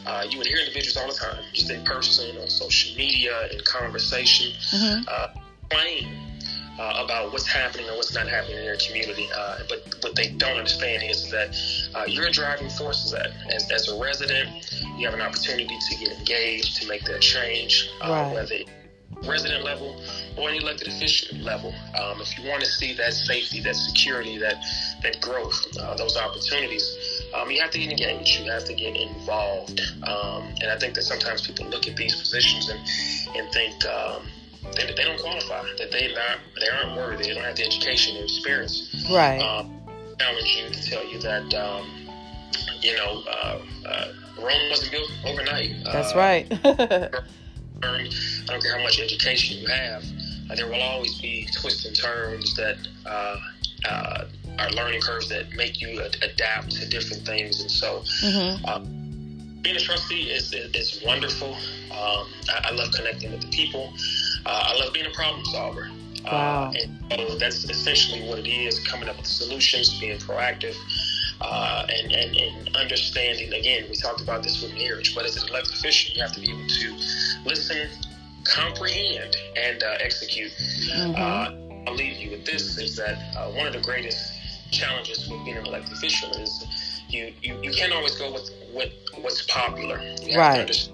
uh, 0.06 0.26
you 0.30 0.38
would 0.38 0.48
hear 0.48 0.58
individuals 0.60 0.98
all 0.98 1.08
the 1.08 1.14
time, 1.14 1.44
just 1.54 1.70
in 1.70 1.84
person, 1.84 2.38
on 2.38 2.50
social 2.50 2.96
media, 2.98 3.48
in 3.52 3.60
conversation, 3.66 4.52
mm-hmm. 4.72 5.04
uh, 5.08 5.28
uh, 6.82 7.04
about 7.04 7.32
what's 7.32 7.48
happening 7.48 7.88
or 7.90 7.96
what's 7.96 8.14
not 8.16 8.28
happening 8.28 8.58
in 8.58 8.66
their 8.66 8.78
community. 8.78 9.28
Uh, 9.38 9.60
but 9.70 9.84
what 10.02 10.16
they 10.16 10.30
don't 10.30 10.58
understand 10.58 11.04
is 11.04 11.30
that 11.30 11.56
uh, 11.96 12.06
you're 12.08 12.28
a 12.28 12.32
driving 12.32 12.70
force 12.70 13.06
of 13.06 13.20
that. 13.20 13.32
As, 13.54 13.70
as, 13.72 13.90
a 13.90 14.00
resident, 14.02 14.50
you 14.98 15.06
have 15.06 15.14
an 15.14 15.22
opportunity 15.22 15.78
to 15.90 15.96
get 15.98 16.18
engaged, 16.18 16.82
to 16.82 16.88
make 16.88 17.04
that 17.06 17.22
change, 17.22 17.90
uh, 18.02 18.10
right. 18.10 18.34
whether 18.34 18.56
resident 19.28 19.64
level 19.64 20.02
or 20.38 20.50
an 20.50 20.56
elected 20.56 20.88
official 20.88 21.38
level. 21.40 21.74
Um, 22.02 22.22
if 22.22 22.38
you 22.38 22.50
want 22.50 22.64
to 22.64 22.70
see 22.70 22.94
that 22.96 23.14
safety, 23.14 23.62
that 23.62 23.76
security, 23.76 24.38
that 24.40 24.56
that 25.04 25.22
growth, 25.22 25.66
uh, 25.78 25.96
those 25.96 26.18
opportunities, 26.18 26.84
um, 27.34 27.52
you 27.52 27.62
have 27.62 27.72
to 27.72 27.80
get 27.80 27.92
engaged. 27.92 28.40
You 28.40 28.52
have 28.52 28.66
to 28.66 28.74
get 28.74 28.96
involved. 28.96 29.82
Um, 30.04 30.44
and 30.62 30.72
I 30.72 30.78
think 30.78 30.96
that 30.96 31.04
sometimes 31.04 31.46
people 31.46 31.66
look 31.68 31.88
at 31.88 31.96
these 31.96 32.16
positions 32.16 32.70
and 32.70 32.80
and 33.38 33.52
think. 33.52 33.86
Um, 33.86 34.24
they, 34.76 34.86
they 34.86 35.04
don't 35.04 35.20
qualify, 35.20 35.64
that 35.80 35.92
they 35.92 36.14
not 36.14 36.38
they 36.60 36.70
aren't 36.70 36.96
worthy, 36.96 37.24
they 37.24 37.34
don't 37.34 37.44
have 37.44 37.56
the 37.56 37.66
education 37.66 38.16
or 38.18 38.24
experience. 38.24 39.06
Right. 39.10 39.40
Um, 39.40 39.82
challenge 40.20 40.56
you 40.56 40.70
to 40.70 40.90
tell 40.90 41.06
you 41.08 41.20
that 41.20 41.54
um, 41.56 41.90
you 42.82 42.96
know 42.96 43.24
uh, 43.28 43.60
uh, 43.86 44.14
Rome 44.38 44.70
wasn't 44.70 44.92
built 44.92 45.12
overnight. 45.26 45.72
That's 45.86 46.14
uh, 46.14 46.18
right. 46.18 46.48
I 47.84 48.10
don't 48.46 48.62
care 48.62 48.78
how 48.78 48.84
much 48.84 49.00
education 49.00 49.58
you 49.58 49.68
have. 49.68 50.04
Uh, 50.50 50.56
there 50.56 50.68
will 50.68 50.82
always 50.82 51.20
be 51.20 51.48
twists 51.54 51.86
and 51.86 51.96
turns 51.96 52.56
that 52.56 52.78
uh, 53.06 53.38
uh, 53.90 54.26
are 54.60 54.70
learning 54.72 55.02
curves 55.02 55.30
that 55.30 55.54
make 55.56 55.82
you 55.82 56.02
ad- 56.02 56.18
adapt 56.22 56.72
to 56.72 56.88
different 56.88 57.26
things, 57.26 57.62
and 57.62 57.72
so. 57.72 58.00
Mm-hmm 58.00 59.02
being 59.62 59.76
a 59.76 59.80
trustee 59.80 60.24
is, 60.24 60.54
is, 60.54 60.74
is 60.74 61.04
wonderful. 61.06 61.54
Um, 61.92 62.28
I, 62.50 62.70
I, 62.70 62.72
love 62.72 62.92
connecting 62.94 63.32
with 63.32 63.42
the 63.42 63.48
people. 63.50 63.94
Uh, 64.46 64.64
I 64.68 64.80
love 64.80 64.94
being 64.94 65.06
a 65.06 65.12
problem 65.12 65.46
solver. 65.46 65.90
Uh, 66.26 66.30
wow. 66.32 66.70
Uh, 66.70 66.74
and 67.12 67.30
so 67.30 67.36
that's 67.38 67.64
essentially 67.70 68.28
what 68.28 68.40
it 68.40 68.48
is 68.48 68.80
coming 68.80 69.10
up 69.10 69.18
with 69.18 69.28
solutions, 69.28 70.00
being 70.00 70.18
proactive, 70.20 70.76
uh, 71.42 71.86
and, 71.90 72.12
and, 72.12 72.36
and 72.36 72.76
understanding. 72.76 73.54
Again, 73.54 73.86
we 73.90 73.96
talked 73.96 74.22
about 74.22 74.44
this 74.44 74.62
with 74.62 74.74
marriage, 74.74 75.16
but 75.16 75.26
as 75.26 75.42
an 75.42 75.50
elected 75.50 75.74
official, 75.74 76.16
you 76.16 76.22
have 76.22 76.32
to 76.34 76.42
be 76.42 76.52
able 76.52 76.68
to 76.68 76.96
listen, 77.46 77.90
comprehend, 78.44 79.36
and 79.58 79.84
uh, 79.84 79.98
execute. 80.00 80.52
Mm-hmm. 80.52 81.16
Uh, 81.16 81.88
I'll 81.88 81.96
leave 81.96 82.18
you 82.18 82.32
with 82.32 82.46
this 82.46 82.78
is 82.78 82.96
that 82.98 83.18
one 83.56 83.66
of 83.66 83.74
the 83.74 83.82
greatest 83.82 84.34
challenges 84.72 85.30
with 85.30 85.44
being 85.46 85.58
an 85.58 85.66
elected 85.66 85.94
official 85.94 86.32
is 86.32 86.66
you, 87.10 87.34
you, 87.42 87.60
you 87.62 87.72
can't 87.72 87.94
always 87.94 88.16
go 88.16 88.32
with 88.32 88.50
what 88.72 88.92
what's 89.20 89.44
popular. 89.44 89.98
Right. 90.36 90.90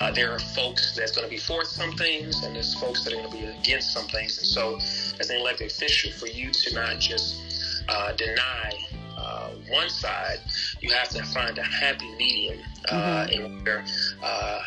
Uh, 0.00 0.10
there 0.10 0.32
are 0.32 0.38
folks 0.38 0.96
that's 0.96 1.12
going 1.12 1.24
to 1.24 1.30
be 1.30 1.38
for 1.38 1.64
some 1.64 1.92
things, 1.92 2.42
and 2.44 2.54
there's 2.54 2.74
folks 2.74 3.04
that 3.04 3.12
are 3.12 3.16
going 3.16 3.30
to 3.30 3.36
be 3.36 3.44
against 3.44 3.92
some 3.92 4.06
things. 4.06 4.36
And 4.38 4.46
so, 4.46 4.76
as 5.20 5.30
an 5.30 5.36
elected 5.36 5.70
official, 5.70 6.10
for 6.12 6.26
you 6.26 6.50
to 6.50 6.74
not 6.74 6.98
just 6.98 7.84
uh, 7.88 8.12
deny 8.12 8.72
uh, 9.16 9.50
one 9.70 9.88
side, 9.88 10.40
you 10.80 10.92
have 10.92 11.08
to 11.10 11.22
find 11.24 11.58
a 11.58 11.62
happy 11.62 12.10
medium 12.16 12.58
uh, 12.90 13.26
mm-hmm. 13.26 13.44
in 13.44 13.64
where 13.64 13.84
uh, 14.22 14.62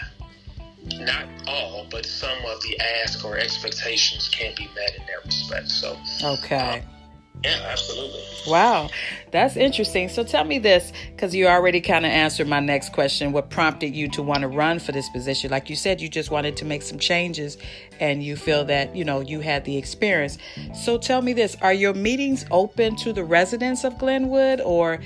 not 0.95 1.25
all, 1.45 1.85
but 1.91 2.05
some 2.05 2.37
of 2.45 2.61
the 2.63 2.79
ask 3.03 3.23
or 3.25 3.37
expectations 3.37 4.29
can 4.29 4.53
be 4.55 4.67
met 4.75 4.95
in 4.95 5.05
that 5.07 5.25
respect. 5.25 5.69
So, 5.69 5.97
okay. 6.23 6.83
Uh, 6.85 6.96
yeah, 7.43 7.59
absolutely. 7.69 8.23
Wow, 8.47 8.89
that's 9.31 9.57
interesting. 9.57 10.07
So 10.09 10.23
tell 10.23 10.45
me 10.45 10.57
this, 10.57 10.93
because 11.11 11.35
you 11.35 11.47
already 11.47 11.81
kind 11.81 12.05
of 12.05 12.11
answered 12.11 12.47
my 12.47 12.61
next 12.61 12.93
question. 12.93 13.33
What 13.33 13.49
prompted 13.49 13.95
you 13.95 14.07
to 14.11 14.23
want 14.23 14.41
to 14.41 14.47
run 14.47 14.79
for 14.79 14.93
this 14.93 15.09
position? 15.09 15.51
Like 15.51 15.69
you 15.69 15.75
said, 15.75 15.99
you 15.99 16.07
just 16.07 16.31
wanted 16.31 16.55
to 16.57 16.65
make 16.65 16.81
some 16.81 16.97
changes, 16.97 17.57
and 17.99 18.23
you 18.23 18.35
feel 18.37 18.63
that 18.65 18.95
you 18.95 19.03
know 19.03 19.19
you 19.19 19.41
had 19.41 19.65
the 19.65 19.77
experience. 19.77 20.37
So 20.73 20.97
tell 20.97 21.21
me 21.21 21.33
this: 21.33 21.57
Are 21.61 21.73
your 21.73 21.93
meetings 21.93 22.45
open 22.49 22.95
to 22.97 23.11
the 23.11 23.23
residents 23.23 23.83
of 23.83 23.97
Glenwood, 23.97 24.61
or 24.61 24.99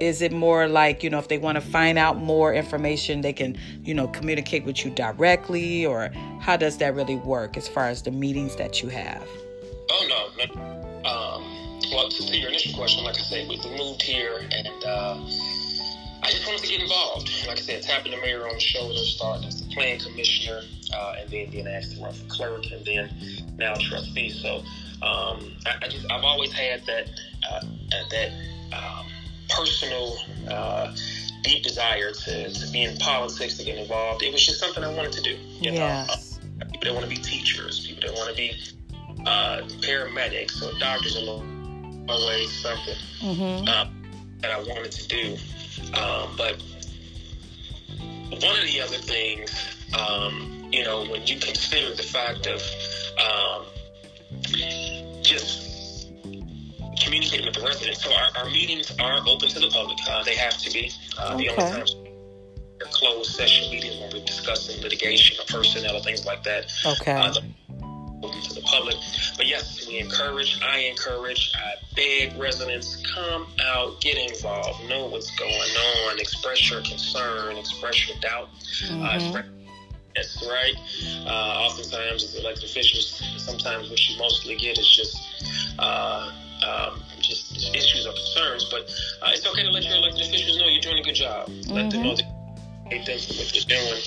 is 0.00 0.22
it 0.22 0.32
more 0.32 0.68
like 0.68 1.02
you 1.02 1.10
know 1.10 1.18
if 1.18 1.28
they 1.28 1.38
want 1.38 1.56
to 1.56 1.60
find 1.60 1.98
out 1.98 2.16
more 2.16 2.54
information, 2.54 3.22
they 3.22 3.32
can 3.32 3.58
you 3.82 3.94
know 3.94 4.06
communicate 4.08 4.64
with 4.64 4.84
you 4.84 4.90
directly, 4.92 5.84
or 5.84 6.10
how 6.40 6.56
does 6.56 6.78
that 6.78 6.94
really 6.94 7.16
work 7.16 7.56
as 7.56 7.66
far 7.66 7.88
as 7.88 8.02
the 8.02 8.12
meetings 8.12 8.54
that 8.56 8.82
you 8.82 8.88
have? 8.88 9.26
Oh 9.90 10.06
no, 10.08 10.54
no. 10.54 11.08
Um 11.10 11.63
well, 11.92 12.08
to 12.08 12.38
your 12.38 12.48
initial 12.48 12.74
question, 12.74 13.04
like 13.04 13.16
I 13.16 13.22
said, 13.22 13.48
we 13.48 13.56
moved 13.76 14.02
here 14.02 14.38
and 14.50 14.84
uh, 14.84 15.18
I 16.24 16.30
just 16.30 16.46
wanted 16.46 16.62
to 16.62 16.68
get 16.68 16.80
involved. 16.80 17.30
Like 17.46 17.58
I 17.58 17.60
said, 17.60 17.82
tapping 17.82 18.12
the 18.12 18.18
mayor 18.18 18.48
on 18.48 18.54
the 18.54 18.60
shoulder, 18.60 18.96
starting 18.96 19.46
as 19.46 19.62
the 19.62 19.74
plan 19.74 19.98
commissioner, 19.98 20.62
uh, 20.94 21.16
and 21.18 21.28
then 21.30 21.50
being 21.50 21.66
asked 21.66 21.96
to 21.96 22.02
run 22.02 22.14
for 22.14 22.24
clerk, 22.28 22.64
and 22.72 22.84
then 22.84 23.10
now 23.58 23.74
trustee. 23.74 24.30
So 24.30 24.56
um, 25.02 25.52
I, 25.66 25.76
I, 25.82 25.88
just 25.88 26.10
I've 26.10 26.24
always 26.24 26.50
had 26.50 26.80
that 26.86 27.10
uh, 27.50 27.60
that 28.10 28.30
um, 28.72 29.06
personal 29.50 30.16
uh, 30.48 30.96
deep 31.42 31.62
desire 31.62 32.12
to, 32.12 32.50
to 32.50 32.72
be 32.72 32.84
in 32.84 32.96
politics, 32.96 33.58
to 33.58 33.64
get 33.64 33.76
involved. 33.76 34.22
It 34.22 34.32
was 34.32 34.44
just 34.44 34.60
something 34.60 34.82
I 34.82 34.94
wanted 34.94 35.12
to 35.12 35.20
do. 35.20 35.36
You 35.60 35.72
yes. 35.72 36.40
know, 36.40 36.62
uh, 36.62 36.64
people 36.70 36.84
that 36.84 36.94
want 36.94 37.04
to 37.04 37.10
be 37.10 37.20
teachers, 37.20 37.86
people 37.86 38.08
that 38.08 38.16
want 38.16 38.30
to 38.30 38.36
be 38.36 38.52
uh, 39.26 39.60
paramedics 39.82 40.62
or 40.62 40.78
doctors 40.78 41.16
and 41.16 41.53
always 42.08 42.52
something 42.52 42.96
mm-hmm. 43.20 43.68
um, 43.68 44.02
that 44.40 44.50
I 44.50 44.58
wanted 44.58 44.92
to 44.92 45.08
do. 45.08 45.36
Um, 45.94 46.34
but 46.36 46.62
one 48.30 48.58
of 48.58 48.64
the 48.64 48.80
other 48.80 48.96
things, 48.96 49.52
um, 49.98 50.68
you 50.72 50.84
know, 50.84 51.04
when 51.06 51.26
you 51.26 51.38
consider 51.38 51.94
the 51.94 52.02
fact 52.02 52.46
of 52.46 52.60
um, 53.20 53.64
just 55.22 56.10
communicating 57.00 57.46
with 57.46 57.54
the 57.54 57.62
residents, 57.62 58.02
so 58.02 58.12
our, 58.12 58.44
our, 58.44 58.50
meetings 58.50 58.92
are 59.00 59.18
open 59.26 59.48
to 59.48 59.60
the 59.60 59.70
public. 59.70 59.98
Uh, 60.08 60.22
they 60.24 60.36
have 60.36 60.56
to 60.58 60.70
be. 60.72 60.90
Uh, 61.18 61.34
okay. 61.34 61.44
The 61.44 61.50
only 61.50 61.72
times 61.72 61.96
are 62.82 62.90
closed 62.90 63.30
session 63.30 63.70
meetings 63.70 63.98
when 64.00 64.10
we're 64.12 64.24
discussing 64.24 64.82
litigation 64.82 65.36
or 65.40 65.44
personnel 65.46 65.96
or 65.96 66.00
things 66.00 66.26
like 66.26 66.42
that. 66.44 66.72
Okay. 66.84 67.12
Uh, 67.12 67.32
the, 67.32 67.42
open 68.24 68.40
to 68.42 68.54
the 68.54 68.62
public. 68.62 68.96
But 69.36 69.46
yes, 69.46 69.86
we 69.86 69.98
encourage, 69.98 70.60
I 70.62 70.78
encourage, 70.78 71.52
I 71.54 71.74
beg 71.94 72.38
residents 72.38 73.02
come 73.14 73.46
out, 73.62 74.00
get 74.00 74.16
involved, 74.16 74.88
know 74.88 75.06
what's 75.06 75.30
going 75.36 75.52
on, 76.08 76.18
express 76.18 76.70
your 76.70 76.80
concern, 76.82 77.56
express 77.56 78.08
your 78.08 78.18
doubt, 78.20 78.48
uh, 78.48 78.86
mm-hmm. 78.86 79.02
uh, 79.02 79.14
express 79.14 79.46
that's 80.14 80.46
right. 80.48 80.74
Uh, 81.26 81.66
oftentimes, 81.66 82.22
as 82.22 82.36
elected 82.36 82.64
officials, 82.64 83.20
sometimes 83.36 83.90
what 83.90 84.08
you 84.08 84.16
mostly 84.16 84.54
get 84.56 84.78
is 84.78 84.88
just 84.94 85.16
uh, 85.78 86.30
um, 86.64 87.02
just 87.20 87.74
issues 87.74 88.06
or 88.06 88.12
concerns. 88.12 88.68
But 88.70 88.82
uh, 89.22 89.32
it's 89.32 89.46
okay 89.46 89.62
to 89.62 89.70
let 89.70 89.82
your 89.84 89.96
elected 89.96 90.28
officials 90.28 90.58
know 90.58 90.66
you're 90.66 90.80
doing 90.80 90.98
a 90.98 91.02
good 91.02 91.16
job. 91.16 91.48
Mm-hmm. 91.48 91.72
Let 91.72 91.90
them 91.90 92.02
mm-hmm. 92.02 92.08
know 92.08 92.16
that 92.16 92.43
Thank 92.90 93.06
them 93.06 93.18
for 93.18 93.34
what 93.34 93.52
they're 93.52 93.78
doing. 93.78 94.02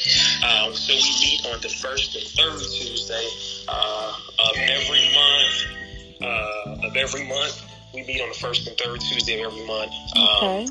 Um, 0.46 0.74
so 0.76 0.94
we 0.94 1.12
meet 1.22 1.46
on 1.54 1.62
the 1.62 1.70
first 1.70 2.16
and 2.16 2.26
third 2.26 2.60
Tuesday 2.60 3.28
uh, 3.68 4.14
of 4.40 4.56
every 4.58 5.10
month. 5.14 6.22
Uh, 6.22 6.88
of 6.88 6.96
every 6.96 7.28
month, 7.28 7.64
we 7.94 8.04
meet 8.06 8.22
on 8.22 8.30
the 8.30 8.36
first 8.36 8.68
and 8.68 8.78
third 8.78 9.00
Tuesday 9.02 9.42
of 9.42 9.52
every 9.52 9.66
month. 9.66 9.92
Um, 10.16 10.26
Okay. 10.44 10.68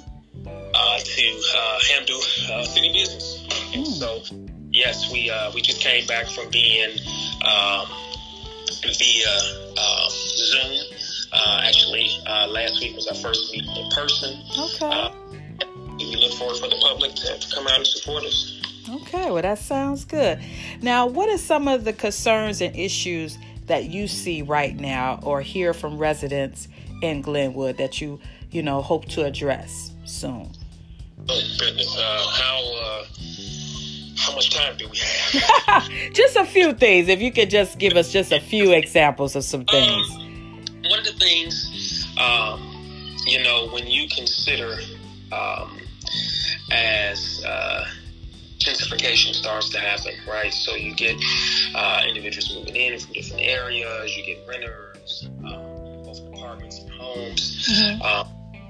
uh, 0.74 0.98
to 0.98 1.40
uh, 1.56 1.78
handle 1.90 2.20
uh, 2.52 2.62
city 2.64 2.92
business. 2.92 3.42
And 3.74 3.84
Mm. 3.86 3.98
so, 3.98 4.22
yes, 4.70 5.10
we 5.12 5.28
uh, 5.30 5.50
we 5.52 5.60
just 5.62 5.80
came 5.80 6.06
back 6.06 6.26
from 6.28 6.48
being 6.50 6.90
um, 7.44 7.86
via 8.82 9.34
um, 9.76 10.10
Zoom. 10.10 10.78
Uh, 11.32 11.60
actually, 11.64 12.08
uh, 12.26 12.46
last 12.48 12.80
week 12.80 12.94
was 12.94 13.06
our 13.08 13.14
first 13.14 13.52
meeting 13.52 13.74
in 13.76 13.90
person. 13.90 14.38
Okay. 14.58 15.10
We 16.10 16.16
look 16.16 16.32
forward 16.34 16.56
for 16.56 16.68
the 16.68 16.78
public 16.80 17.14
to, 17.14 17.38
to 17.38 17.54
come 17.54 17.66
out 17.66 17.76
and 17.76 17.86
support 17.86 18.24
us. 18.24 18.62
Okay, 18.88 19.30
well, 19.30 19.42
that 19.42 19.58
sounds 19.58 20.04
good. 20.04 20.40
Now, 20.80 21.06
what 21.06 21.28
are 21.28 21.38
some 21.38 21.66
of 21.66 21.84
the 21.84 21.92
concerns 21.92 22.60
and 22.60 22.74
issues 22.76 23.36
that 23.66 23.86
you 23.86 24.06
see 24.06 24.42
right 24.42 24.76
now 24.78 25.18
or 25.22 25.40
hear 25.40 25.74
from 25.74 25.98
residents 25.98 26.68
in 27.02 27.20
Glenwood 27.20 27.78
that 27.78 28.00
you, 28.00 28.20
you 28.50 28.62
know, 28.62 28.80
hope 28.82 29.06
to 29.06 29.24
address 29.24 29.92
soon? 30.04 30.52
Oh 31.28 31.42
goodness, 31.58 31.96
uh, 31.98 32.26
how 32.30 32.62
uh, 32.80 33.04
how 34.16 34.34
much 34.34 34.50
time 34.54 34.76
do 34.76 34.88
we 34.88 34.98
have? 34.98 35.88
just 36.12 36.36
a 36.36 36.44
few 36.44 36.72
things. 36.72 37.08
If 37.08 37.20
you 37.20 37.32
could 37.32 37.50
just 37.50 37.78
give 37.78 37.94
us 37.94 38.12
just 38.12 38.32
a 38.32 38.40
few 38.40 38.72
examples 38.72 39.34
of 39.34 39.42
some 39.42 39.64
things. 39.64 40.08
Um, 40.14 40.62
one 40.88 40.98
of 41.00 41.04
the 41.04 41.12
things, 41.18 42.06
um, 42.18 43.16
you 43.26 43.42
know, 43.42 43.68
when 43.72 43.86
you 43.88 44.08
consider 44.08 44.78
um, 45.32 45.75
as 46.70 47.44
uh, 47.44 47.84
gentrification 48.58 49.34
starts 49.34 49.68
to 49.70 49.78
happen, 49.78 50.14
right? 50.28 50.52
So 50.52 50.74
you 50.74 50.94
get 50.94 51.16
uh, 51.74 52.02
individuals 52.08 52.54
moving 52.56 52.76
in 52.76 52.98
from 52.98 53.12
different 53.12 53.42
areas, 53.42 54.16
you 54.16 54.24
get 54.24 54.38
renters, 54.48 55.28
um, 55.44 56.02
both 56.04 56.20
apartments 56.28 56.78
and 56.80 56.90
homes. 56.90 57.68
Mhm. 57.68 58.02
Um, 58.02 58.28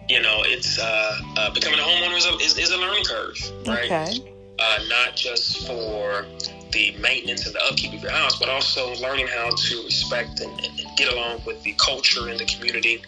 you 0.08 0.20
know, 0.22 0.42
it's 0.44 0.78
uh, 0.78 1.20
uh, 1.36 1.50
becoming 1.52 1.80
a 1.80 1.82
homeowner 1.82 2.16
is 2.16 2.26
a, 2.26 2.34
is, 2.36 2.58
is 2.58 2.70
a 2.70 2.76
learning 2.76 3.04
curve, 3.04 3.38
right? 3.66 3.90
Okay. 3.90 4.32
uh, 4.58 4.78
not 4.88 5.16
just 5.16 5.66
for 5.66 6.24
the 6.72 6.96
maintenance 6.98 7.46
and 7.46 7.54
the 7.54 7.64
upkeep 7.64 7.92
of 7.92 8.02
your 8.02 8.12
house, 8.12 8.38
but 8.38 8.48
also 8.48 8.94
learning 8.96 9.26
how 9.26 9.50
to 9.50 9.82
respect 9.84 10.40
and, 10.40 10.52
and 10.60 10.85
get 10.96 11.12
along 11.12 11.42
with 11.46 11.62
the 11.62 11.74
culture 11.74 12.28
in 12.28 12.36
the 12.38 12.44
community, 12.44 13.02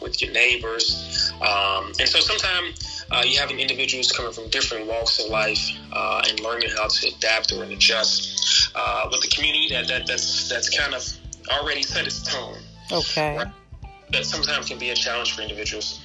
with 0.00 0.20
your 0.22 0.32
neighbors. 0.32 1.32
Um, 1.40 1.92
and 2.00 2.08
so 2.08 2.20
sometimes 2.20 3.04
uh, 3.10 3.22
you 3.24 3.38
have 3.38 3.50
individuals 3.50 4.10
coming 4.12 4.32
from 4.32 4.48
different 4.48 4.86
walks 4.86 5.22
of 5.22 5.30
life 5.30 5.70
uh, 5.92 6.22
and 6.28 6.40
learning 6.40 6.70
how 6.76 6.88
to 6.88 7.08
adapt 7.08 7.52
or 7.52 7.64
adjust 7.64 8.70
uh, 8.74 9.08
with 9.10 9.20
the 9.20 9.28
community 9.28 9.68
that, 9.70 9.86
that 9.88 10.06
that's 10.06 10.48
that's 10.48 10.68
kind 10.76 10.94
of 10.94 11.06
already 11.50 11.82
set 11.82 12.06
its 12.06 12.22
tone 12.22 12.56
Okay. 12.90 13.38
that 14.10 14.24
sometimes 14.24 14.66
can 14.66 14.78
be 14.78 14.90
a 14.90 14.94
challenge 14.94 15.34
for 15.34 15.42
individuals. 15.42 16.00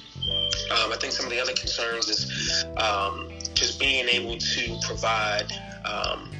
Um, 0.70 0.92
I 0.92 0.96
think 1.00 1.12
some 1.12 1.26
of 1.26 1.32
the 1.32 1.40
other 1.40 1.52
concerns 1.52 2.08
is 2.08 2.64
um, 2.76 3.30
just 3.54 3.80
being 3.80 4.08
able 4.08 4.36
to 4.38 4.78
provide 4.82 5.52
um, 5.84 6.30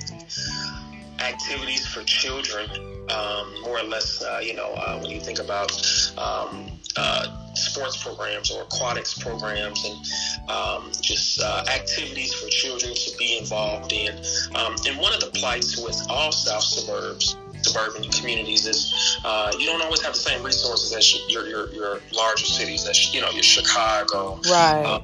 activities 1.21 1.87
for 1.87 2.03
children, 2.05 2.69
um, 3.11 3.63
more 3.63 3.79
or 3.79 3.85
less. 3.85 4.23
Uh, 4.23 4.41
you 4.43 4.55
know, 4.55 4.73
uh, 4.75 4.99
when 4.99 5.11
you 5.11 5.21
think 5.21 5.39
about 5.39 5.71
um, 6.19 6.71
uh, 6.97 7.55
sports 7.55 8.03
programs 8.03 8.51
or 8.51 8.63
aquatics 8.63 9.19
programs 9.19 9.85
and 9.85 10.51
um, 10.51 10.91
just 11.01 11.41
uh, 11.41 11.65
activities 11.69 12.33
for 12.35 12.49
children 12.49 12.95
to 12.95 13.17
be 13.19 13.39
involved 13.39 13.93
in. 13.93 14.15
Um, 14.55 14.75
and 14.87 14.99
one 14.99 15.13
of 15.13 15.21
the 15.21 15.31
plights 15.35 15.77
with 15.77 16.01
all 16.09 16.33
South 16.33 16.63
suburbs 16.63 17.37
suburban 17.63 18.09
communities 18.11 18.67
is 18.67 19.19
uh, 19.25 19.53
you 19.59 19.67
don't 19.67 19.83
always 19.83 20.01
have 20.03 20.15
the 20.15 20.19
same 20.19 20.43
resources 20.43 20.95
as 20.95 21.15
your 21.29 21.47
your, 21.47 21.73
your 21.73 22.01
larger 22.13 22.45
cities, 22.45 22.87
as 22.89 23.15
you 23.15 23.21
know, 23.21 23.31
your 23.31 23.43
Chicago, 23.43 24.41
Right. 24.49 24.85
uh, 24.85 25.01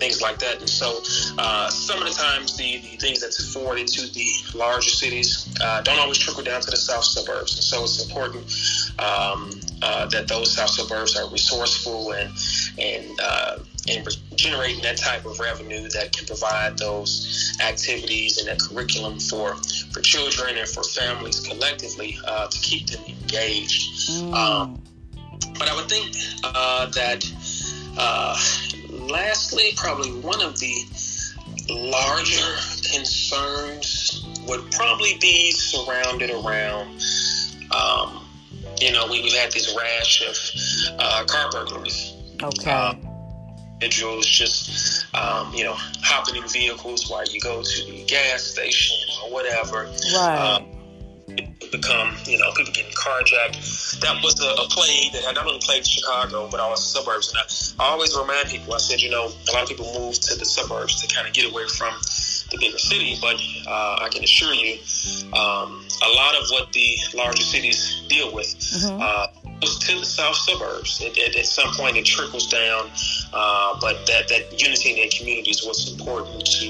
things 0.00 0.20
like 0.20 0.38
that. 0.40 0.58
And 0.60 0.68
so, 0.68 1.02
uh, 1.38 1.68
some 1.70 1.98
of 2.02 2.08
the 2.08 2.14
times, 2.14 2.56
the, 2.56 2.78
the 2.78 2.96
things 2.96 3.20
that's 3.20 3.52
forwarded 3.52 3.86
to 3.88 4.12
the 4.12 4.58
larger 4.58 4.90
cities 4.90 5.54
uh, 5.60 5.82
don't 5.82 5.98
always 5.98 6.18
trickle 6.18 6.42
down 6.42 6.60
to 6.62 6.70
the 6.70 6.76
south 6.76 7.04
suburbs. 7.04 7.54
And 7.54 7.64
so, 7.64 7.84
it's 7.84 8.04
important 8.04 8.44
um, 8.98 9.50
uh, 9.82 10.06
that 10.06 10.26
those 10.28 10.56
south 10.56 10.70
suburbs 10.70 11.16
are 11.16 11.28
resourceful 11.30 12.12
and 12.12 12.30
and 12.78 13.20
uh, 13.22 13.58
and 13.88 14.06
generating 14.36 14.82
that 14.82 14.96
type 14.96 15.24
of 15.24 15.38
revenue 15.40 15.88
that 15.90 16.12
can 16.12 16.26
provide 16.26 16.78
those 16.78 17.52
activities 17.62 18.38
and 18.38 18.48
that 18.48 18.58
curriculum 18.58 19.18
for 19.18 19.54
for 19.92 20.00
children 20.00 20.56
and 20.56 20.68
for 20.68 20.82
families 20.82 21.40
collectively 21.40 22.18
uh, 22.26 22.46
to 22.48 22.58
keep 22.60 22.86
them 22.88 23.04
engaged. 23.06 24.10
Mm. 24.10 24.34
um, 24.34 24.82
But 25.58 25.68
I 25.68 25.74
would 25.74 25.88
think 25.88 26.16
uh, 26.44 26.86
that, 26.86 27.24
uh, 27.98 28.36
lastly, 29.10 29.72
probably 29.76 30.12
one 30.20 30.42
of 30.42 30.58
the 30.58 30.74
larger 31.68 32.56
concerns 32.92 34.26
would 34.46 34.70
probably 34.72 35.16
be 35.20 35.52
surrounded 35.52 36.30
around, 36.30 37.02
um, 37.74 38.26
you 38.80 38.92
know, 38.92 39.06
we, 39.10 39.22
we've 39.22 39.34
had 39.34 39.52
this 39.52 39.76
rash 39.76 40.22
of 40.26 40.98
uh, 40.98 41.24
car 41.24 41.50
burglaries. 41.50 42.14
okay. 42.42 42.70
uh, 42.70 42.94
Individuals 43.74 44.26
just, 44.26 45.14
um, 45.14 45.54
you 45.54 45.64
know, 45.64 45.74
hopping 46.02 46.36
in 46.36 46.46
vehicles 46.48 47.08
while 47.10 47.24
you 47.24 47.40
go 47.40 47.62
to 47.62 47.84
the 47.86 48.04
gas 48.04 48.42
station 48.42 48.96
or 49.24 49.32
whatever 49.32 49.84
right. 50.14 50.60
it 50.60 50.79
become, 51.70 52.14
you 52.24 52.38
know, 52.38 52.50
people 52.56 52.72
getting 52.72 52.92
carjacked. 52.92 54.00
That 54.00 54.22
was 54.22 54.40
a, 54.40 54.48
a 54.62 54.66
plague 54.68 55.12
that 55.12 55.24
had 55.24 55.34
not 55.36 55.46
only 55.46 55.60
plagued 55.62 55.86
Chicago, 55.86 56.48
but 56.50 56.60
all 56.60 56.70
the 56.70 56.76
suburbs. 56.76 57.32
And 57.32 57.38
I, 57.38 57.84
I 57.84 57.92
always 57.92 58.16
remind 58.16 58.48
people, 58.48 58.74
I 58.74 58.78
said, 58.78 59.00
you 59.00 59.10
know, 59.10 59.26
a 59.26 59.50
lot 59.52 59.62
of 59.62 59.68
people 59.68 59.86
move 59.98 60.14
to 60.20 60.34
the 60.38 60.44
suburbs 60.44 61.00
to 61.02 61.14
kind 61.14 61.26
of 61.26 61.32
get 61.34 61.50
away 61.50 61.66
from 61.68 61.94
the 62.50 62.58
bigger 62.58 62.78
city, 62.78 63.16
but 63.20 63.36
uh, 63.68 63.98
I 64.02 64.08
can 64.10 64.24
assure 64.24 64.52
you, 64.52 64.74
um, 65.34 65.86
a 66.02 66.10
lot 66.16 66.34
of 66.34 66.42
what 66.50 66.72
the 66.72 66.96
larger 67.14 67.42
cities 67.42 68.02
deal 68.08 68.32
with 68.34 68.48
Mhm. 68.58 69.00
uh, 69.00 69.26
goes 69.60 69.78
to 69.78 70.00
the 70.00 70.04
south 70.04 70.34
suburbs. 70.34 71.00
It, 71.00 71.16
it, 71.16 71.36
at 71.36 71.46
some 71.46 71.72
point, 71.74 71.96
it 71.96 72.04
trickles 72.04 72.48
down, 72.48 72.90
uh, 73.32 73.78
but 73.80 74.04
that, 74.06 74.26
that 74.28 74.60
unity 74.60 74.90
in 74.90 74.96
their 74.96 75.08
community 75.16 75.50
is 75.50 75.64
what's 75.64 75.90
important 75.92 76.44
to 76.46 76.66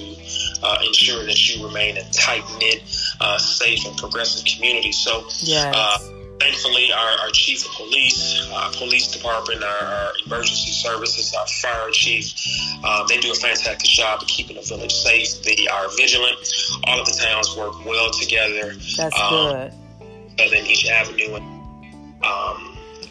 uh, 0.62 0.78
ensure 0.86 1.24
that 1.24 1.48
you 1.48 1.66
remain 1.66 1.96
a 1.96 2.04
tight 2.10 2.44
knit, 2.58 2.82
uh, 3.20 3.38
safe, 3.38 3.86
and 3.86 3.96
progressive 3.96 4.44
community. 4.44 4.92
So, 4.92 5.24
yes. 5.40 5.74
uh, 5.76 5.98
thankfully, 6.40 6.92
our, 6.92 7.10
our 7.22 7.30
chief 7.30 7.64
of 7.66 7.72
police, 7.72 8.48
our 8.52 8.72
police 8.72 9.08
department, 9.08 9.62
our, 9.62 9.84
our 9.84 10.12
emergency 10.26 10.72
services, 10.72 11.34
our 11.34 11.46
fire 11.46 11.90
chief, 11.90 12.32
uh, 12.82 13.06
they 13.06 13.18
do 13.18 13.30
a 13.30 13.34
fantastic 13.34 13.88
job 13.88 14.22
of 14.22 14.28
keeping 14.28 14.56
the 14.56 14.62
village 14.62 14.92
safe. 14.92 15.42
They 15.42 15.66
are 15.68 15.88
vigilant. 15.96 16.36
All 16.84 17.00
of 17.00 17.06
the 17.06 17.12
towns 17.12 17.56
work 17.56 17.84
well 17.84 18.10
together 18.10 18.74
That's 18.96 19.20
um, 19.20 19.70
good. 20.38 20.50
than 20.50 20.66
each 20.66 20.86
avenue. 20.86 21.34
And, 21.34 22.24
um, 22.24 22.69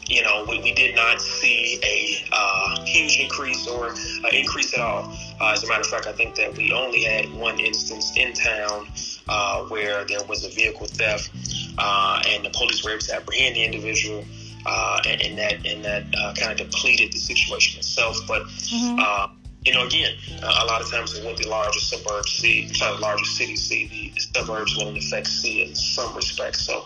you 0.09 0.23
know, 0.23 0.45
we, 0.47 0.59
we 0.59 0.73
did 0.73 0.95
not 0.95 1.21
see 1.21 1.79
a 1.83 2.27
uh, 2.31 2.83
huge 2.85 3.19
increase 3.19 3.67
or 3.67 3.89
uh, 3.91 4.29
increase 4.33 4.73
at 4.73 4.79
all. 4.79 5.15
Uh, 5.39 5.51
as 5.53 5.63
a 5.63 5.67
matter 5.67 5.81
of 5.81 5.87
fact, 5.87 6.07
I 6.07 6.11
think 6.11 6.35
that 6.35 6.55
we 6.57 6.71
only 6.71 7.03
had 7.03 7.31
one 7.33 7.59
instance 7.59 8.11
in 8.17 8.33
town 8.33 8.87
uh, 9.27 9.63
where 9.65 10.05
there 10.05 10.23
was 10.27 10.43
a 10.43 10.49
vehicle 10.49 10.87
theft, 10.87 11.29
uh, 11.77 12.21
and 12.27 12.43
the 12.43 12.49
police 12.49 12.83
were 12.83 12.91
able 12.91 13.01
to 13.01 13.15
apprehend 13.15 13.55
the 13.55 13.63
individual. 13.63 14.25
Uh, 14.65 14.99
and, 15.07 15.21
and 15.21 15.37
that 15.37 15.65
and 15.65 15.85
that 15.85 16.03
uh, 16.19 16.33
kind 16.33 16.51
of 16.51 16.69
depleted 16.69 17.13
the 17.13 17.17
situation 17.17 17.79
itself. 17.79 18.17
But 18.27 18.43
Mhm. 18.43 18.99
uh, 18.99 19.27
you 19.65 19.73
know, 19.73 19.85
again, 19.85 20.15
a 20.41 20.65
lot 20.65 20.81
of 20.81 20.89
times 20.91 21.19
what 21.21 21.37
the 21.37 21.47
larger 21.47 21.79
suburbs 21.79 22.31
see, 22.31 22.73
sorry, 22.73 22.97
larger 22.99 23.25
cities 23.25 23.63
see, 23.63 24.11
the 24.15 24.19
suburbs 24.19 24.75
will 24.75 24.89
in 24.89 24.97
effect 24.97 25.27
see 25.27 25.61
it 25.63 25.69
in 25.69 25.75
some 25.75 26.13
respects. 26.15 26.65
So, 26.65 26.85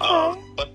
um, 0.00 0.38
but 0.56 0.70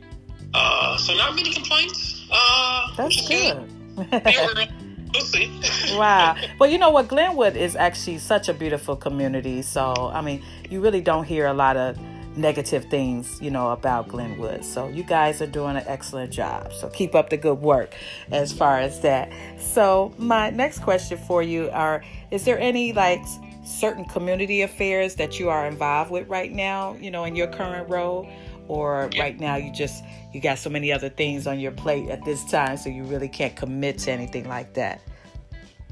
uh, 0.56 0.98
so 0.98 1.14
not 1.16 1.36
many 1.36 1.52
complaints. 1.52 2.26
Uh, 2.32 2.88
That's 2.98 3.28
good. 3.28 3.58
We're- 3.98 4.68
we'll 5.14 5.22
see. 5.26 5.52
wow. 5.98 6.36
Well, 6.60 6.70
you 6.70 6.78
know 6.78 6.90
what? 6.90 7.08
Glenwood 7.08 7.56
is 7.56 7.76
actually 7.76 8.18
such 8.20 8.50
a 8.50 8.54
beautiful 8.54 8.96
community. 8.96 9.62
So, 9.62 9.94
I 10.14 10.22
mean, 10.22 10.44
you 10.70 10.82
really 10.82 11.02
don't 11.02 11.26
hear 11.26 11.48
a 11.48 11.54
lot 11.54 11.76
of 11.78 11.98
negative 12.38 12.86
things, 12.86 13.40
you 13.42 13.50
know, 13.52 13.72
about 13.72 14.08
Glenwood. 14.10 14.64
So, 14.66 14.88
you 14.90 15.04
guys 15.04 15.42
are 15.42 15.48
doing 15.48 15.76
an 15.78 15.84
excellent 15.88 16.32
job. 16.32 16.72
So, 16.74 16.90
keep 16.90 17.16
up 17.16 17.30
the 17.30 17.38
good 17.38 17.60
work 17.62 17.94
as 18.32 18.52
far 18.52 18.80
as 18.80 19.00
that. 19.02 19.32
So, 19.60 20.14
my 20.18 20.50
next 20.50 20.80
question 20.80 21.18
for 21.28 21.44
you 21.44 21.70
are 21.72 22.04
is 22.32 22.44
there 22.46 22.60
any 22.60 22.92
like 22.94 23.22
certain 23.66 24.06
community 24.06 24.62
affairs 24.62 25.16
that 25.16 25.40
you 25.40 25.50
are 25.50 25.66
involved 25.66 26.12
with 26.12 26.28
right 26.28 26.52
now, 26.52 26.96
you 27.00 27.10
know, 27.12 27.24
in 27.26 27.36
your 27.36 27.48
current 27.48 27.90
role? 27.90 28.28
Or 28.68 29.10
right 29.18 29.40
now 29.40 29.56
you 29.56 29.72
just 29.72 30.04
you 30.34 30.42
got 30.42 30.58
so 30.58 30.70
many 30.70 30.92
other 30.92 31.10
things 31.10 31.48
on 31.48 31.60
your 31.60 31.72
plate 31.72 32.10
at 32.10 32.24
this 32.26 32.44
time, 32.46 32.78
so 32.78 32.90
you 32.90 33.04
really 33.04 33.30
can't 33.30 33.56
commit 33.56 34.00
to 34.00 34.12
anything 34.12 34.48
like 34.48 34.74
that. 34.74 35.02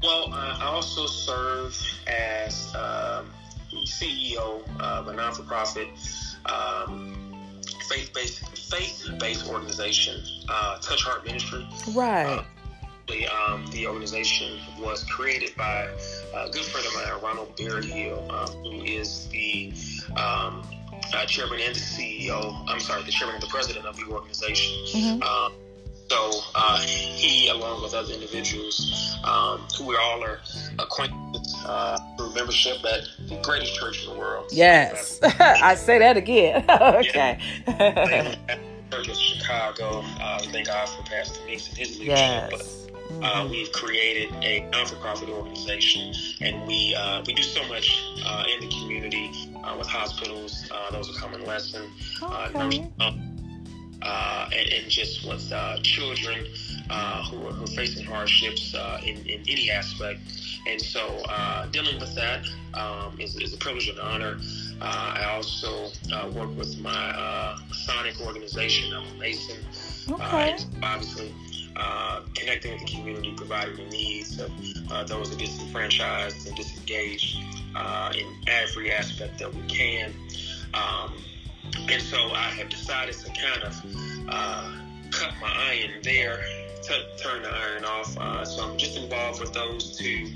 Well, 0.02 0.32
uh, 0.32 0.58
I 0.60 0.64
also 0.64 1.06
serve 1.06 1.74
as 2.06 2.74
um, 2.74 3.30
CEO 3.86 4.62
of 4.80 5.08
a 5.08 5.12
non-for-profit 5.12 5.88
um, 6.46 7.60
faith-based 7.88 8.70
faith-based 8.70 9.48
organization, 9.48 10.22
uh, 10.48 10.78
Touch 10.78 11.02
Heart 11.02 11.24
Ministry. 11.24 11.66
Right. 11.94 12.26
Uh, 12.26 12.44
the, 13.06 13.26
um, 13.26 13.66
the 13.70 13.86
organization 13.86 14.58
was 14.80 15.04
created 15.04 15.54
by 15.56 15.88
a 16.34 16.50
good 16.50 16.64
friend 16.64 16.86
of 16.86 16.94
mine, 16.94 17.22
Ronald 17.22 17.56
Berryhill, 17.56 18.26
uh, 18.30 18.46
who 18.46 18.82
is 18.82 19.28
the 19.28 19.72
um, 20.16 20.62
uh, 21.12 21.26
chairman 21.26 21.60
and 21.60 21.74
the 21.74 21.80
CEO. 21.80 22.64
I'm 22.68 22.80
sorry, 22.80 23.02
the 23.02 23.12
chairman 23.12 23.36
and 23.36 23.42
the 23.42 23.48
president 23.48 23.86
of 23.86 23.96
the 23.96 24.04
organization. 24.12 24.72
Mm-hmm. 24.86 25.22
Um, 25.22 25.52
so 26.10 26.30
uh, 26.54 26.78
he, 26.80 27.48
along 27.48 27.82
with 27.82 27.94
other 27.94 28.12
individuals 28.12 29.16
um, 29.24 29.66
who 29.76 29.86
we 29.86 29.96
all 29.96 30.22
are 30.22 30.40
acquainted 30.78 31.40
uh, 31.64 31.98
through 32.16 32.34
membership 32.34 32.84
at 32.84 33.04
the 33.28 33.40
greatest 33.42 33.74
church 33.74 34.04
in 34.04 34.12
the 34.12 34.18
world. 34.18 34.46
Yes, 34.52 35.18
I 35.22 35.74
say 35.74 35.98
that 35.98 36.16
again. 36.16 36.64
okay. 36.70 37.38
Church 38.90 39.08
of 39.08 39.16
Chicago. 39.16 40.04
Uh, 40.20 40.38
thank 40.38 40.66
God 40.66 40.88
for 40.88 41.02
Pastor 41.02 41.44
Meeks 41.46 41.68
and 41.68 41.78
his 41.78 41.98
leadership. 41.98 42.16
Yes. 42.16 42.50
But, 42.50 42.83
uh, 43.10 43.12
mm-hmm. 43.12 43.50
we've 43.50 43.72
created 43.72 44.32
a 44.42 44.68
non-for-profit 44.70 45.28
organization, 45.28 46.14
and 46.40 46.66
we 46.66 46.94
uh, 46.94 47.22
we 47.26 47.34
do 47.34 47.42
so 47.42 47.66
much 47.68 48.02
uh, 48.24 48.44
in 48.52 48.68
the 48.68 48.74
community 48.74 49.30
uh, 49.64 49.76
with 49.78 49.88
hospitals, 49.88 50.68
uh, 50.70 50.90
those 50.90 51.10
are 51.10 51.20
convalescent, 51.20 51.88
okay. 52.22 52.58
nursing 52.58 52.92
uh, 54.04 54.48
and, 54.52 54.68
and, 54.72 54.90
just 54.90 55.26
with 55.26 55.50
uh, 55.52 55.78
children 55.82 56.46
uh, 56.90 57.24
who, 57.24 57.46
are, 57.46 57.52
who, 57.52 57.64
are, 57.64 57.68
facing 57.68 58.04
hardships 58.04 58.74
uh, 58.74 59.00
in, 59.02 59.16
in, 59.26 59.40
any 59.48 59.70
aspect. 59.70 60.20
And 60.66 60.80
so 60.80 61.00
uh, 61.28 61.66
dealing 61.66 61.98
with 61.98 62.14
that 62.14 62.44
um, 62.74 63.18
is, 63.18 63.36
is, 63.36 63.54
a 63.54 63.56
privilege 63.56 63.88
and 63.88 63.98
honor. 63.98 64.38
Uh, 64.80 65.14
I 65.16 65.24
also 65.34 65.90
work 66.32 66.56
with 66.56 66.78
my 66.80 67.56
Masonic 67.68 68.20
organization. 68.20 68.92
I'm 68.92 69.06
a 69.06 69.18
Mason. 69.18 69.56
Okay. 70.10 70.56
obviously, 70.82 71.34
connecting 72.34 72.72
with 72.72 72.80
the 72.86 72.96
community, 72.96 73.32
providing 73.36 73.76
the 73.76 73.84
needs 73.84 74.40
of 74.40 74.50
those 75.08 75.30
that 75.30 75.36
are 75.36 75.38
disenfranchised 75.38 76.46
and 76.46 76.56
disengaged 76.56 77.36
in 77.36 78.34
every 78.46 78.92
aspect 78.92 79.38
that 79.38 79.52
we 79.54 79.62
can. 79.62 80.12
Um, 80.74 81.14
and 81.88 82.02
so 82.02 82.16
I 82.16 82.50
have 82.50 82.68
decided 82.68 83.14
to 83.14 83.30
kind 83.32 83.62
of 83.62 84.26
uh, 84.28 84.76
cut 85.10 85.32
my 85.40 85.52
iron 85.70 86.00
there, 86.02 86.42
t- 86.82 87.06
turn 87.22 87.42
the 87.42 87.48
iron 87.48 87.84
off. 87.84 88.16
Uh, 88.16 88.44
so 88.44 88.64
I'm 88.64 88.76
just 88.76 88.96
involved 88.96 89.40
with 89.40 89.52
those 89.52 89.96
two 89.96 90.32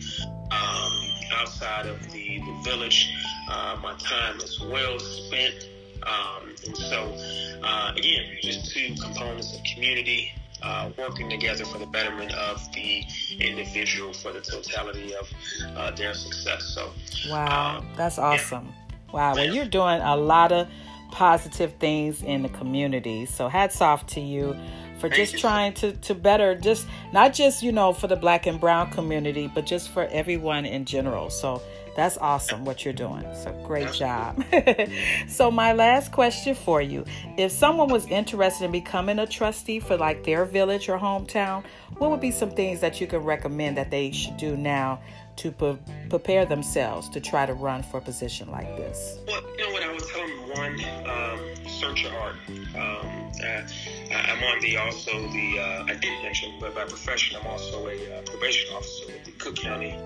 um, 0.51 0.93
outside 1.32 1.86
of 1.86 2.03
the, 2.11 2.39
the 2.39 2.61
village. 2.64 3.12
Uh, 3.51 3.78
my 3.82 3.95
time 3.99 4.39
is 4.39 4.61
well 4.61 4.99
spent. 4.99 5.68
Um, 6.05 6.55
and 6.66 6.76
so, 6.76 7.14
uh, 7.62 7.93
again, 7.97 8.36
just 8.41 8.70
two 8.70 8.95
components 9.01 9.55
of 9.55 9.62
community 9.74 10.32
uh, 10.63 10.91
working 10.99 11.29
together 11.31 11.65
for 11.65 11.79
the 11.79 11.87
betterment 11.87 12.33
of 12.35 12.61
the 12.73 13.03
individual 13.39 14.13
for 14.13 14.33
the 14.33 14.41
totality 14.41 15.15
of 15.15 15.29
uh, 15.77 15.91
their 15.93 16.15
success. 16.15 16.65
So, 16.75 16.91
wow, 17.29 17.79
um, 17.79 17.89
that's 17.97 18.19
awesome. 18.19 18.67
Yeah. 18.67 19.13
Wow, 19.13 19.35
well, 19.35 19.55
you're 19.55 19.65
doing 19.65 20.01
a 20.01 20.17
lot 20.17 20.53
of 20.53 20.69
positive 21.11 21.73
things 21.75 22.23
in 22.23 22.43
the 22.43 22.49
community. 22.51 23.27
So 23.27 23.49
hats 23.49 23.81
off 23.81 24.07
to 24.09 24.21
you 24.21 24.57
for 24.99 25.09
just 25.09 25.39
trying 25.39 25.73
to, 25.75 25.93
to 25.93 26.15
better 26.15 26.55
just 26.55 26.87
not 27.13 27.33
just, 27.33 27.63
you 27.63 27.73
know, 27.73 27.93
for 27.93 28.07
the 28.07 28.17
black 28.17 28.47
and 28.47 28.61
brown 28.61 28.91
community, 28.91 29.51
but 29.55 29.65
just 29.65 29.91
for 29.91 30.07
everyone 30.07 30.67
in 30.67 30.85
general. 30.85 31.31
So 31.31 31.63
that's 31.99 32.17
awesome 32.19 32.65
what 32.65 32.85
you're 32.85 32.95
doing. 32.95 33.25
So 33.35 33.51
great 33.67 33.93
job. 33.93 34.41
so 35.29 35.51
my 35.51 35.73
last 35.73 36.13
question 36.13 36.55
for 36.55 36.81
you. 36.81 37.05
If 37.37 37.51
someone 37.51 37.89
was 37.89 38.07
interested 38.07 38.67
in 38.67 38.71
becoming 38.71 39.19
a 39.19 39.27
trustee 39.27 39.81
for 39.81 39.97
like 39.97 40.23
their 40.23 40.45
village 40.45 40.89
or 40.89 40.97
hometown, 40.97 41.65
what 41.97 42.13
would 42.13 42.21
be 42.21 42.31
some 42.31 42.53
things 42.53 42.79
that 42.83 43.01
you 43.01 43.09
could 43.09 43.25
recommend 43.25 43.77
that 43.79 43.91
they 43.91 44.13
should 44.13 44.37
do 44.37 44.57
now 44.57 45.01
to 45.39 45.51
pre- 45.51 45.79
prepare 46.09 46.47
themselves 46.47 47.09
to 47.09 47.21
try 47.21 47.45
to 47.47 47.55
run 47.55 47.83
for 47.83 47.99
a 47.99 48.01
position 48.01 48.49
like 48.53 48.77
this? 48.77 49.19
Well, 49.27 49.43
you 49.59 49.67
know 49.67 49.73
what 49.73 49.83
I 49.83 49.91
would 49.91 50.07
tell 50.07 50.21
them. 50.21 50.49
One, 50.51 50.75
um, 51.05 51.67
search 51.67 52.03
your 52.05 52.13
heart. 52.13 52.37
Um, 52.49 53.33
uh, 53.43 54.15
I'm 54.15 54.45
on 54.45 54.61
the 54.61 54.77
also 54.77 55.21
the 55.33 55.59
uh, 55.59 55.85
I 55.89 55.95
didn't 55.95 56.23
mention, 56.23 56.53
but 56.61 56.77
by 56.77 56.85
profession, 56.85 57.39
I'm 57.41 57.47
also 57.49 57.89
a 57.89 58.19
uh, 58.19 58.23
probation 58.23 58.73
officer 58.73 59.07
with 59.07 59.25
the 59.25 59.33
Cook 59.33 59.57
County 59.57 59.99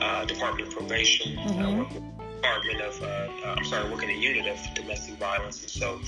uh, 0.00 0.24
Department 0.24 0.68
of 0.68 0.74
Probation. 0.74 1.36
Mm-hmm. 1.36 2.10
Department 2.36 2.80
of 2.80 3.02
uh, 3.02 3.06
uh, 3.06 3.54
I'm 3.56 3.64
sorry, 3.64 3.90
working 3.90 4.10
a 4.10 4.14
unit 4.14 4.46
of 4.46 4.74
domestic 4.74 5.14
violence, 5.16 5.60
and 5.60 5.70
so 5.70 6.00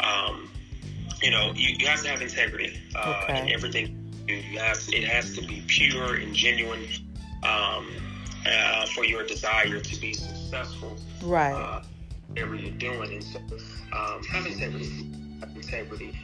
um, 0.00 0.48
you 1.22 1.30
know 1.30 1.52
you, 1.54 1.74
you, 1.78 1.86
have 1.86 2.02
to 2.02 2.08
have 2.08 2.22
integrity 2.22 2.78
okay. 2.96 3.42
in 3.42 3.52
everything. 3.52 3.98
You 4.28 4.58
have 4.60 4.78
it 4.92 5.04
has 5.04 5.34
to 5.36 5.46
be 5.46 5.62
pure 5.66 6.16
and 6.16 6.34
genuine. 6.34 6.86
Um, 7.42 7.88
uh, 8.46 8.86
for 8.86 9.04
your 9.04 9.24
desire 9.24 9.80
to 9.80 10.00
be 10.00 10.12
successful. 10.12 10.96
Right. 11.22 11.52
Uh, 11.52 11.82
whatever 12.28 12.54
you're 12.54 12.70
doing. 12.72 13.12
And 13.12 13.24
so 13.24 13.38
um, 13.92 14.22
have 14.24 14.46
integrity. 14.46 15.10
Have 15.40 15.54
integrity. 15.54 16.18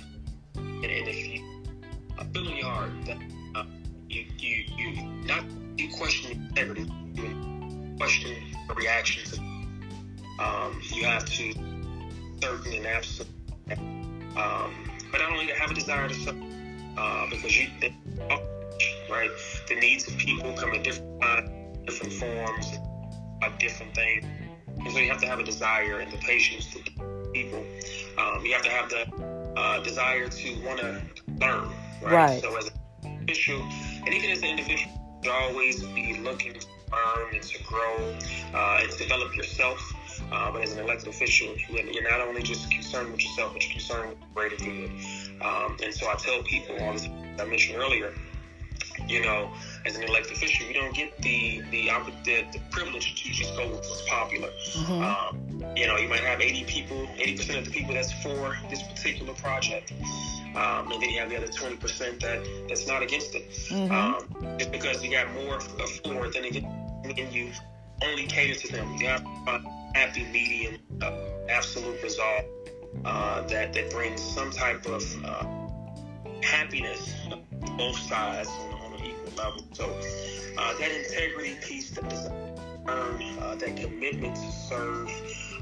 And, 0.55 0.85
and 0.85 1.09
if 1.09 1.27
you 1.27 1.63
uh, 2.19 2.25
feel 2.25 2.49
in 2.49 2.57
your 2.57 2.71
heart 2.71 2.91
that 3.07 3.19
uh, 3.55 3.65
you, 4.09 4.25
you, 4.39 4.65
you 4.77 5.03
not 5.25 5.45
you 5.77 5.89
question 5.95 6.49
integrity, 6.49 6.91
question 7.99 8.37
the 8.69 8.75
reaction 8.75 9.31
to 9.31 9.41
um, 10.43 10.81
you 10.95 11.05
have 11.05 11.25
to 11.25 11.53
certain 12.41 12.73
and 12.75 12.87
absolute 12.87 13.29
um, 14.37 14.73
but 15.11 15.19
not 15.19 15.33
only 15.33 15.47
to 15.47 15.55
have 15.55 15.71
a 15.71 15.75
desire 15.75 16.09
to 16.09 16.15
serve 16.15 16.37
uh, 16.97 17.27
because 17.31 17.59
you 17.59 17.69
right 19.11 19.31
the 19.69 19.75
needs 19.75 20.07
of 20.07 20.17
people 20.17 20.53
come 20.53 20.75
in 20.75 20.83
different 20.83 21.21
times 21.21 21.51
different 21.89 22.13
forms, 22.13 22.79
of 23.43 23.59
different 23.59 23.95
things. 23.95 24.25
And 24.77 24.93
so 24.93 24.99
you 24.99 25.11
have 25.11 25.21
to 25.21 25.27
have 25.27 25.39
a 25.39 25.45
desire 25.45 26.01
and 26.01 26.13
the 26.13 26.19
patience 26.19 26.67
to 26.75 26.79
people. 27.33 27.65
Um, 28.19 28.45
you 28.45 28.53
have 28.53 28.63
to 28.63 28.71
have 28.71 28.91
the 28.91 29.03
uh, 29.57 29.83
desire 29.83 30.29
to 30.29 30.65
want 30.65 30.81
to 30.81 31.03
learn. 31.41 31.71
Right? 32.03 32.13
right? 32.13 32.43
So 32.43 32.57
as 32.57 32.71
an 33.03 33.23
official, 33.23 33.61
and 34.05 34.15
even 34.15 34.31
as 34.31 34.39
an 34.41 34.49
individual, 34.49 35.21
you 35.25 35.31
always 35.33 35.83
be 35.83 36.21
looking 36.21 36.57
and 37.33 37.43
to 37.43 37.65
grow 37.65 38.17
uh, 38.55 38.79
and 38.81 38.91
to 38.91 38.99
develop 38.99 39.35
yourself. 39.37 39.95
Uh, 40.33 40.51
but 40.53 40.63
as 40.63 40.73
an 40.73 40.81
elected 40.81 41.09
official, 41.09 41.55
you're 41.71 42.11
not 42.11 42.21
only 42.21 42.43
just 42.43 42.71
concerned 42.71 43.13
with 43.13 43.23
yourself, 43.23 43.53
but 43.53 43.63
you're 43.65 43.73
concerned 43.73 44.11
with 44.11 44.21
the 44.21 44.27
greater 44.35 44.57
good. 44.57 44.91
Um, 45.41 45.77
and 45.83 45.95
so 45.95 46.09
I 46.11 46.15
tell 46.17 46.43
people, 46.43 46.77
all 46.81 46.93
this 46.93 47.09
I 47.39 47.45
mentioned 47.45 47.79
earlier, 47.79 48.13
you 49.07 49.23
know, 49.23 49.51
as 49.87 49.97
an 49.97 50.03
elected 50.03 50.33
official, 50.33 50.67
you 50.67 50.75
don't 50.75 50.95
get 50.95 51.17
the 51.23 51.63
the 51.71 51.91
the, 52.25 52.45
the 52.53 52.61
privilege 52.71 53.23
to 53.23 53.33
just 53.33 53.57
go 53.57 53.69
with 53.69 53.79
what's 53.79 54.09
popular. 54.09 54.49
Mm-hmm. 54.49 55.03
Um, 55.03 55.48
you 55.77 55.87
know, 55.87 55.97
you 55.97 56.09
might 56.09 56.21
have 56.21 56.41
80 56.41 56.65
people, 56.65 57.09
80 57.17 57.37
percent 57.37 57.59
of 57.59 57.65
the 57.67 57.71
people 57.71 57.95
that's 57.95 58.13
for 58.23 58.57
this 58.71 58.83
particular 58.83 59.35
project, 59.35 59.93
um, 60.55 60.91
and 60.93 61.03
then 61.03 61.11
you 61.11 61.21
have 61.21 61.31
the 61.31 61.37
other 61.37 61.49
20 61.49 61.77
percent 61.77 62.21
that 62.21 62.43
that's 62.69 62.87
not 62.87 63.03
against 63.03 63.35
it. 63.35 63.49
Mm-hmm. 63.51 63.93
Um, 63.93 64.59
just 64.59 64.73
because 64.73 65.03
you 65.03 65.11
got 65.11 65.33
more 65.35 65.61
for 65.61 66.31
than 66.31 66.45
against, 66.45 66.67
and 67.05 67.33
you 67.33 67.51
only 68.03 68.27
cater 68.27 68.55
to 68.55 68.73
them. 68.73 68.97
You 68.99 69.09
have 69.09 69.25
a 69.25 69.61
happy 69.95 70.25
medium, 70.25 70.79
uh, 71.03 71.13
absolute 71.49 72.03
resolve 72.03 72.45
uh, 73.05 73.43
that 73.49 73.73
that 73.73 73.91
brings 73.91 74.21
some 74.21 74.51
type 74.51 74.87
of 74.87 75.03
uh, 75.25 75.45
happiness 76.43 77.15
both 77.77 77.99
sides 77.99 78.49
on, 78.49 78.75
on, 78.81 78.93
an 78.95 79.07
equal 79.07 79.45
level. 79.45 79.65
So 79.73 79.85
uh, 80.59 80.79
that 80.79 80.91
integrity 80.91 81.57
piece, 81.63 81.91
that 81.91 82.13
earn, 82.87 83.23
uh, 83.39 83.55
that 83.57 83.77
commitment 83.77 84.37
to 84.37 84.53
serve, 84.53 85.11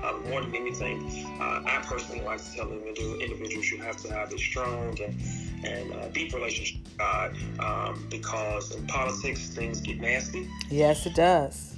uh, 0.03 0.13
more 0.29 0.43
than 0.43 0.55
anything, 0.55 1.27
uh, 1.41 1.63
I 1.67 1.83
personally 1.85 2.25
like 2.25 2.43
to 2.43 2.57
tell 2.57 2.71
individuals 2.71 3.69
you 3.71 3.79
have 3.79 3.97
to 3.99 4.13
have 4.13 4.33
a 4.33 4.39
strong 4.39 4.99
and, 5.01 5.15
and 5.65 5.93
uh, 5.93 6.09
deep 6.09 6.33
relationship 6.33 6.83
with 6.85 6.99
God 6.99 7.37
um, 7.61 8.07
because 8.11 8.75
in 8.75 8.87
politics 8.87 9.49
things 9.49 9.81
get 9.81 10.01
nasty. 10.01 10.49
Yes, 10.71 11.07
it 11.07 11.15
does. 11.15 11.77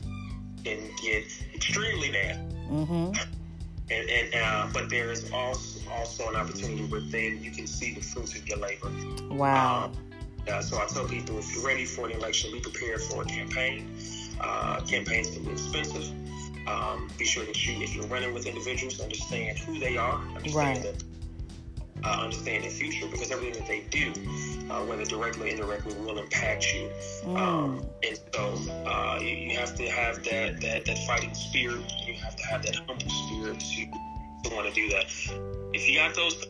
And 0.66 0.80
get 1.02 1.24
extremely 1.54 2.10
nasty. 2.10 2.42
Mm-hmm. 2.70 3.12
And, 3.90 4.10
and 4.10 4.34
uh, 4.34 4.68
but 4.72 4.90
there 4.90 5.10
is 5.10 5.30
also 5.32 5.80
also 5.90 6.28
an 6.28 6.36
opportunity 6.36 6.84
within 6.84 7.42
you 7.42 7.50
can 7.50 7.66
see 7.66 7.94
the 7.94 8.02
fruits 8.02 8.36
of 8.36 8.46
your 8.46 8.58
labor. 8.58 8.90
Wow. 9.30 9.86
Um, 9.86 9.92
uh, 10.46 10.60
so 10.60 10.78
I 10.78 10.86
tell 10.86 11.06
people 11.06 11.38
if 11.38 11.54
you're 11.54 11.66
ready 11.66 11.84
for 11.84 12.06
an 12.06 12.12
election, 12.12 12.52
be 12.52 12.60
prepared 12.60 13.00
for 13.02 13.22
a 13.22 13.24
campaign. 13.24 13.90
Uh, 14.40 14.80
campaigns 14.82 15.30
can 15.30 15.44
be 15.44 15.52
expensive. 15.52 16.10
Um, 16.68 17.08
be 17.16 17.24
sure 17.24 17.44
that 17.46 17.66
you, 17.66 17.82
if 17.82 17.94
you're 17.94 18.06
running 18.06 18.34
with 18.34 18.46
individuals, 18.46 19.00
understand 19.00 19.58
who 19.58 19.78
they 19.78 19.96
are, 19.96 20.20
understand 20.36 20.54
right. 20.54 20.82
that 20.82 21.02
uh, 22.04 22.22
understand 22.22 22.64
the 22.64 22.68
future 22.68 23.06
because 23.08 23.30
everything 23.30 23.54
that 23.60 23.66
they 23.66 23.80
do, 23.90 24.12
uh, 24.70 24.84
whether 24.84 25.04
directly 25.04 25.48
or 25.48 25.52
indirectly, 25.52 25.94
will 25.94 26.18
impact 26.18 26.72
you. 26.72 26.90
Mm. 27.24 27.38
Um, 27.38 27.86
and 28.06 28.20
so 28.34 28.54
uh, 28.86 29.18
you, 29.20 29.28
you, 29.28 29.58
have 29.58 29.74
to 29.76 29.88
have 29.88 30.22
that, 30.24 30.60
that, 30.60 30.84
that 30.84 30.98
fighting 31.06 31.34
spirit. 31.34 31.80
You 32.06 32.14
have 32.14 32.36
to 32.36 32.46
have 32.46 32.62
that 32.64 32.76
humble 32.76 33.08
spirit 33.08 33.60
to, 33.60 34.48
to 34.48 34.54
want 34.54 34.68
to 34.68 34.74
do 34.74 34.88
that. 34.90 35.06
If 35.72 35.88
you 35.88 35.98
got 35.98 36.14
those, 36.14 36.46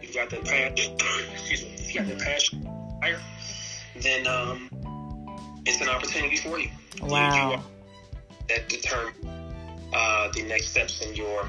you've 0.00 0.14
got 0.14 0.30
that 0.30 0.44
passion, 0.44 0.96
excuse 1.32 1.62
me, 1.62 1.74
if 1.74 1.94
you 1.94 2.00
got 2.00 2.08
that 2.08 2.20
passion, 2.20 2.68
fire, 3.00 3.20
then 4.00 4.26
um, 4.26 4.68
it's 5.66 5.80
an 5.80 5.88
opportunity 5.88 6.36
for 6.36 6.58
you. 6.58 6.68
Wow. 7.02 7.52
You, 7.52 7.58
that 8.48 8.68
determine 8.68 9.14
uh, 9.94 10.28
the 10.32 10.42
next 10.42 10.68
steps 10.68 11.00
in 11.00 11.14
your 11.14 11.46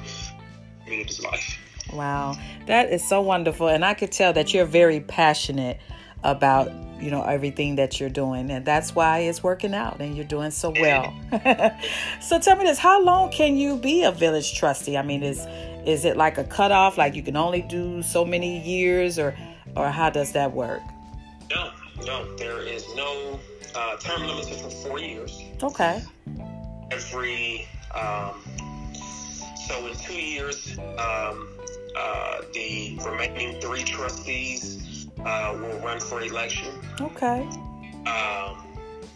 community's 0.84 1.22
life. 1.22 1.58
Wow, 1.94 2.36
that 2.68 2.92
is 2.92 3.08
so 3.08 3.22
wonderful, 3.22 3.68
and 3.68 3.86
I 3.86 3.94
could 3.94 4.12
tell 4.12 4.34
that 4.34 4.54
you're 4.54 4.66
very 4.66 5.00
passionate 5.00 5.80
about 6.24 6.72
you 7.00 7.12
know 7.12 7.24
everything 7.24 7.76
that 7.76 8.00
you're 8.00 8.10
doing, 8.10 8.50
and 8.50 8.66
that's 8.66 8.96
why 8.96 9.20
it's 9.20 9.44
working 9.44 9.74
out, 9.74 10.00
and 10.00 10.16
you're 10.16 10.26
doing 10.26 10.52
so 10.52 10.74
well. 10.80 11.14
so 12.22 12.40
tell 12.40 12.56
me 12.56 12.66
this: 12.66 12.80
How 12.80 13.04
long 13.04 13.32
can 13.32 13.58
you 13.58 13.78
be 13.78 14.04
a 14.04 14.12
village 14.12 14.56
trustee? 14.56 14.98
I 14.98 15.04
mean, 15.04 15.24
is 15.24 15.46
is 15.86 16.06
it 16.06 16.18
like 16.18 16.38
a 16.38 16.44
cutoff, 16.44 16.98
like 16.98 17.16
you 17.16 17.22
can 17.22 17.36
only 17.36 17.62
do 17.62 18.02
so 18.02 18.26
many 18.26 18.60
years, 18.60 19.20
or 19.20 19.36
or 19.76 19.90
how 19.90 20.10
does 20.10 20.32
that 20.32 20.52
work? 20.52 20.82
No, 21.52 21.72
no, 22.06 22.36
there 22.38 22.62
is 22.62 22.84
no 22.96 23.40
uh, 23.76 23.98
term 23.98 24.26
limit 24.26 24.46
for 24.46 24.70
four 24.70 25.00
years. 25.00 25.40
Okay. 25.62 26.02
Every 26.92 27.68
um, 27.96 28.42
so 29.68 29.88
in 29.88 29.96
two 29.96 30.14
years, 30.14 30.78
um, 30.78 31.48
uh, 31.96 32.42
the 32.54 32.98
remaining 33.04 33.60
three 33.62 33.84
trustees 33.84 35.08
uh, 35.26 35.58
will 35.60 35.80
run 35.80 36.00
for 36.00 36.22
election. 36.22 36.74
Okay. 37.02 37.42
Um, 38.06 38.66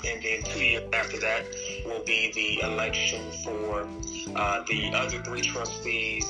and 0.05 0.23
then 0.23 0.41
two 0.43 0.59
years 0.59 0.89
after 0.93 1.19
that 1.19 1.45
will 1.85 2.03
be 2.05 2.31
the 2.33 2.65
election 2.65 3.21
for 3.43 3.87
uh, 4.35 4.63
the 4.67 4.91
other 4.93 5.21
three 5.23 5.41
trustees, 5.41 6.25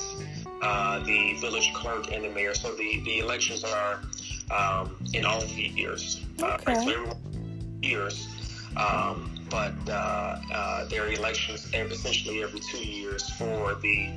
uh, 0.60 0.98
the 1.04 1.34
village 1.40 1.72
clerk, 1.72 2.12
and 2.12 2.24
the 2.24 2.30
mayor. 2.30 2.54
So 2.54 2.74
the, 2.74 3.00
the 3.04 3.20
elections 3.20 3.64
are 3.64 4.00
um, 4.50 4.96
in 5.14 5.24
all 5.24 5.42
years. 5.44 6.20
Uh, 6.42 6.58
okay. 6.60 6.84
so 6.84 7.16
years. 7.80 8.28
Um, 8.76 9.39
but 9.50 9.74
uh, 9.88 10.40
uh, 10.52 10.84
there 10.86 11.04
are 11.04 11.12
elections 11.12 11.66
essentially 11.74 12.42
every 12.42 12.60
two 12.60 12.78
years 12.78 13.28
for 13.30 13.74
the 13.76 14.10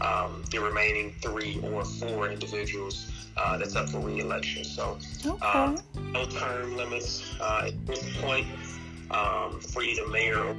um, 0.00 0.42
the 0.50 0.58
remaining 0.58 1.14
three 1.20 1.60
or 1.62 1.84
four 1.84 2.28
individuals 2.28 3.10
uh, 3.36 3.56
that's 3.58 3.76
up 3.76 3.88
for 3.88 4.00
re-election. 4.00 4.64
So 4.64 4.98
okay. 5.24 5.46
um, 5.46 5.78
no 6.12 6.26
term 6.26 6.76
limits 6.76 7.22
uh, 7.40 7.68
at 7.68 7.86
this 7.86 8.04
point 8.20 8.46
um, 9.10 9.60
for 9.60 9.82
either 9.82 10.06
mayor 10.08 10.38
or 10.38 10.56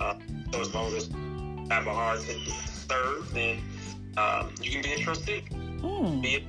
uh, 0.00 0.14
so 0.52 0.60
as 0.60 0.74
long 0.74 0.94
as 0.94 1.08
have 1.70 1.86
a 1.86 1.94
heart 1.94 2.20
to 2.20 2.50
serve, 2.88 3.32
then 3.32 3.58
um, 4.16 4.50
you 4.60 4.70
can 4.70 4.82
be 4.82 4.92
a 4.92 4.98
trustee. 4.98 5.42
Mm. 5.50 6.42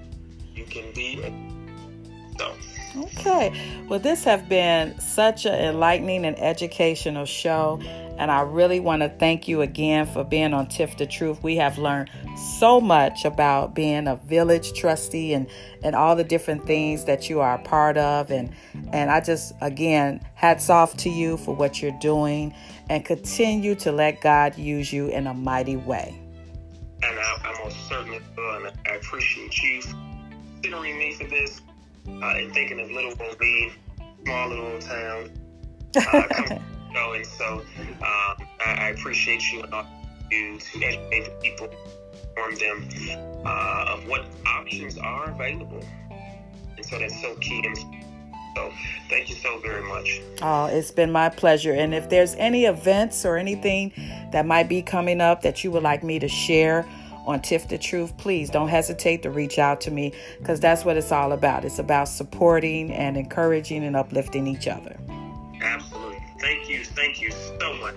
You 0.56 0.64
can 0.66 0.92
be 0.94 1.22
a 1.24 2.38
so. 2.38 2.54
Okay. 2.96 3.86
Well, 3.88 4.00
this 4.00 4.24
have 4.24 4.48
been 4.48 5.00
such 5.00 5.46
an 5.46 5.54
enlightening 5.54 6.26
and 6.26 6.38
educational 6.40 7.26
show. 7.26 7.80
And 8.18 8.32
I 8.32 8.42
really 8.42 8.80
want 8.80 9.04
to 9.04 9.10
thank 9.10 9.48
you 9.48 9.62
again 9.62 10.08
for 10.08 10.24
being 10.24 10.52
on 10.54 10.68
Tiff 10.68 10.98
the 10.98 11.06
Truth. 11.06 11.44
We 11.44 11.58
have 11.58 11.78
learned 11.78 12.10
so 12.60 12.82
much 12.82 13.26
about 13.26 13.76
being 13.76 14.08
a 14.08 14.16
village 14.16 14.74
trustee 14.74 15.34
and, 15.34 15.48
and 15.84 15.96
all 15.96 16.16
the 16.16 16.24
different 16.24 16.66
things 16.66 17.06
that 17.06 17.30
you 17.30 17.42
are 17.42 17.56
a 17.56 17.62
part 17.64 17.96
of. 17.96 18.32
And, 18.32 18.56
and 18.92 19.12
I 19.12 19.22
just, 19.22 19.54
again, 19.62 20.26
hats 20.34 20.70
off 20.70 20.98
to 20.98 21.10
you 21.12 21.38
for 21.38 21.56
what 21.56 21.80
you're 21.80 22.00
doing 22.00 22.56
and 22.90 23.06
continue 23.06 23.76
to 23.76 23.92
let 23.92 24.22
God 24.22 24.58
use 24.58 24.92
you 24.92 25.10
in 25.10 25.28
a 25.28 25.34
mighty 25.34 25.76
way. 25.76 26.20
And 27.04 27.20
I, 27.20 27.38
I 27.44 27.64
most 27.64 27.78
certainly 27.88 28.20
will. 28.36 28.66
And 28.66 28.76
I 28.88 28.96
appreciate 28.96 29.62
you 29.62 29.82
considering 30.64 30.98
me 30.98 31.14
for 31.14 31.26
this 31.26 31.62
uh, 32.08 32.38
and 32.38 32.54
thinking 32.54 32.80
of 32.80 32.90
little 32.92 33.14
old 33.20 33.40
me, 33.40 33.72
small 34.24 34.50
little 34.50 34.80
town. 34.80 35.32
Uh, 35.96 36.24
and 37.14 37.26
so 37.26 37.46
um, 37.56 37.62
I, 38.02 38.38
I, 38.66 38.90
appreciate 38.90 39.52
you 39.52 39.64
and 39.64 39.74
all 39.74 39.86
you 40.32 40.60
to 40.60 40.84
educate 40.84 41.26
the 41.26 41.32
people, 41.42 41.70
inform 42.36 42.56
them 42.56 42.90
uh, 43.46 43.86
of 43.90 44.08
what 44.08 44.26
options 44.46 44.98
are 44.98 45.32
available. 45.32 45.84
And 46.76 46.86
so 46.86 47.00
that's 47.00 47.20
so 47.22 47.36
key. 47.36 47.64
And 47.66 47.78
so 48.56 48.72
thank 49.10 49.30
you 49.30 49.36
so 49.36 49.60
very 49.60 49.84
much. 49.84 50.22
Oh, 50.42 50.66
it's 50.66 50.92
been 50.92 51.12
my 51.12 51.30
pleasure. 51.30 51.74
And 51.74 51.94
if 51.94 52.10
there's 52.10 52.36
any 52.36 52.66
events 52.66 53.26
or 53.26 53.38
anything 53.38 53.94
that 54.32 54.46
might 54.46 54.68
be 54.68 54.82
coming 54.82 55.22
up 55.22 55.42
that 55.42 55.64
you 55.64 55.72
would 55.72 55.84
like 55.84 56.04
me 56.04 56.20
to 56.20 56.28
share, 56.28 56.86
on 57.28 57.42
Tiff 57.42 57.68
the 57.68 57.78
Truth, 57.78 58.18
please 58.18 58.50
don't 58.50 58.70
hesitate 58.70 59.22
to 59.24 59.30
reach 59.30 59.60
out 59.60 59.82
to 59.82 59.92
me 59.92 60.14
because 60.40 60.60
that's 60.60 60.86
what 60.86 60.98
it's 60.98 61.12
all 61.12 61.34
about. 61.34 61.66
It's 61.66 61.78
about 61.78 62.08
supporting 62.08 62.92
and 62.92 63.18
encouraging 63.18 63.84
and 63.84 63.96
uplifting 63.96 64.48
each 64.48 64.68
other. 64.68 64.98
Absolutely. 65.62 66.24
Thank 66.40 66.70
you. 66.70 66.84
Thank 66.86 67.22
you 67.22 67.32
so 67.32 67.74
much. 67.76 67.96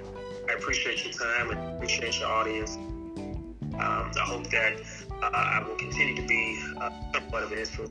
I 0.48 0.54
appreciate 0.54 1.04
your 1.04 1.12
time 1.12 1.50
and 1.50 1.76
appreciate 1.76 2.18
your 2.18 2.28
audience. 2.28 2.76
Um, 2.76 4.10
I 4.14 4.24
hope 4.24 4.50
that 4.50 4.80
uh, 5.22 5.30
I 5.32 5.62
will 5.66 5.76
continue 5.76 6.16
to 6.16 6.26
be 6.26 6.60
uh, 6.78 6.90
somewhat 7.14 7.44
of 7.44 7.52
an. 7.52 7.90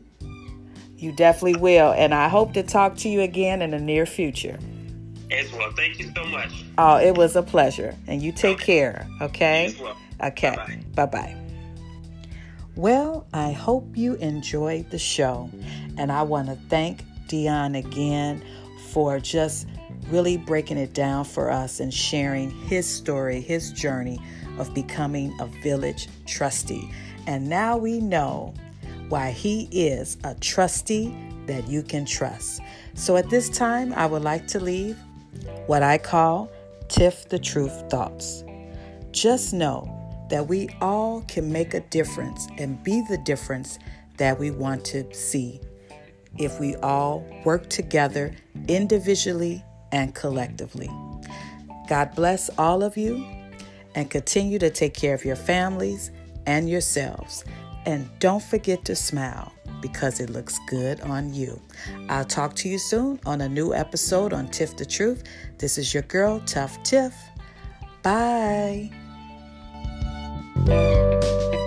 You 0.97 1.13
definitely 1.13 1.59
will. 1.59 1.93
And 1.93 2.13
I 2.13 2.27
hope 2.27 2.53
to 2.53 2.63
talk 2.63 2.97
to 2.97 3.09
you 3.09 3.21
again 3.21 3.61
in 3.61 3.71
the 3.71 3.79
near 3.79 4.05
future. 4.05 4.59
As 5.31 5.51
well. 5.53 5.71
Thank 5.71 5.99
you 5.99 6.11
so 6.15 6.25
much. 6.25 6.65
Oh, 6.77 6.97
it 6.97 7.15
was 7.15 7.35
a 7.35 7.43
pleasure. 7.43 7.95
And 8.07 8.21
you 8.21 8.31
take 8.31 8.57
okay. 8.57 8.65
care, 8.65 9.07
okay? 9.21 9.75
Well. 9.79 9.95
Okay. 10.23 10.55
Bye 10.95 11.05
bye. 11.05 11.35
Well, 12.75 13.27
I 13.33 13.51
hope 13.51 13.97
you 13.97 14.15
enjoyed 14.15 14.89
the 14.89 14.99
show. 14.99 15.49
And 15.97 16.11
I 16.11 16.23
want 16.23 16.47
to 16.47 16.55
thank 16.69 17.03
Dion 17.27 17.75
again 17.75 18.41
for 18.91 19.19
just 19.19 19.67
really 20.09 20.37
breaking 20.37 20.77
it 20.77 20.93
down 20.93 21.25
for 21.25 21.51
us 21.51 21.79
and 21.79 21.93
sharing 21.93 22.51
his 22.51 22.87
story, 22.87 23.41
his 23.41 23.71
journey 23.71 24.19
of 24.57 24.73
becoming 24.73 25.35
a 25.39 25.45
village 25.61 26.07
trustee. 26.25 26.89
And 27.27 27.49
now 27.49 27.77
we 27.77 27.99
know 27.99 28.53
why 29.09 29.31
he 29.31 29.67
is 29.71 30.17
a 30.23 30.35
trustee 30.35 31.13
that 31.47 31.67
you 31.67 31.83
can 31.83 32.05
trust. 32.05 32.61
So 32.93 33.17
at 33.17 33.29
this 33.29 33.49
time, 33.49 33.93
I 33.93 34.05
would 34.05 34.23
like 34.23 34.47
to 34.47 34.59
leave 34.59 34.97
what 35.67 35.83
I 35.83 35.97
call 35.97 36.49
Tiff 36.87 37.27
the 37.27 37.39
Truth 37.39 37.89
thoughts. 37.89 38.43
Just 39.11 39.53
know 39.53 39.98
that 40.29 40.47
we 40.47 40.69
all 40.81 41.21
can 41.27 41.51
make 41.51 41.73
a 41.73 41.81
difference 41.81 42.47
and 42.57 42.81
be 42.83 43.03
the 43.09 43.17
difference 43.17 43.79
that 44.17 44.39
we 44.39 44.51
want 44.51 44.85
to 44.85 45.11
see 45.13 45.59
if 46.37 46.59
we 46.59 46.75
all 46.77 47.25
work 47.43 47.69
together 47.69 48.35
individually 48.67 49.63
and 49.91 50.13
collectively. 50.13 50.89
God 51.87 52.13
bless 52.15 52.49
all 52.57 52.83
of 52.83 52.97
you 52.97 53.25
and 53.95 54.09
continue 54.09 54.59
to 54.59 54.69
take 54.69 54.93
care 54.93 55.15
of 55.15 55.25
your 55.25 55.35
families 55.35 56.11
and 56.45 56.69
yourselves. 56.69 57.43
And 57.85 58.07
don't 58.19 58.43
forget 58.43 58.85
to 58.85 58.95
smile 58.95 59.51
because 59.81 60.19
it 60.19 60.29
looks 60.29 60.59
good 60.67 61.01
on 61.01 61.33
you. 61.33 61.59
I'll 62.09 62.25
talk 62.25 62.55
to 62.57 62.69
you 62.69 62.77
soon 62.77 63.19
on 63.25 63.41
a 63.41 63.49
new 63.49 63.73
episode 63.73 64.33
on 64.33 64.47
Tiff 64.49 64.77
the 64.77 64.85
Truth. 64.85 65.23
This 65.57 65.77
is 65.77 65.93
your 65.93 66.03
girl, 66.03 66.39
Tuff 66.41 66.81
Tiff. 66.83 67.15
Bye. 68.03 68.91
Música 70.65 71.58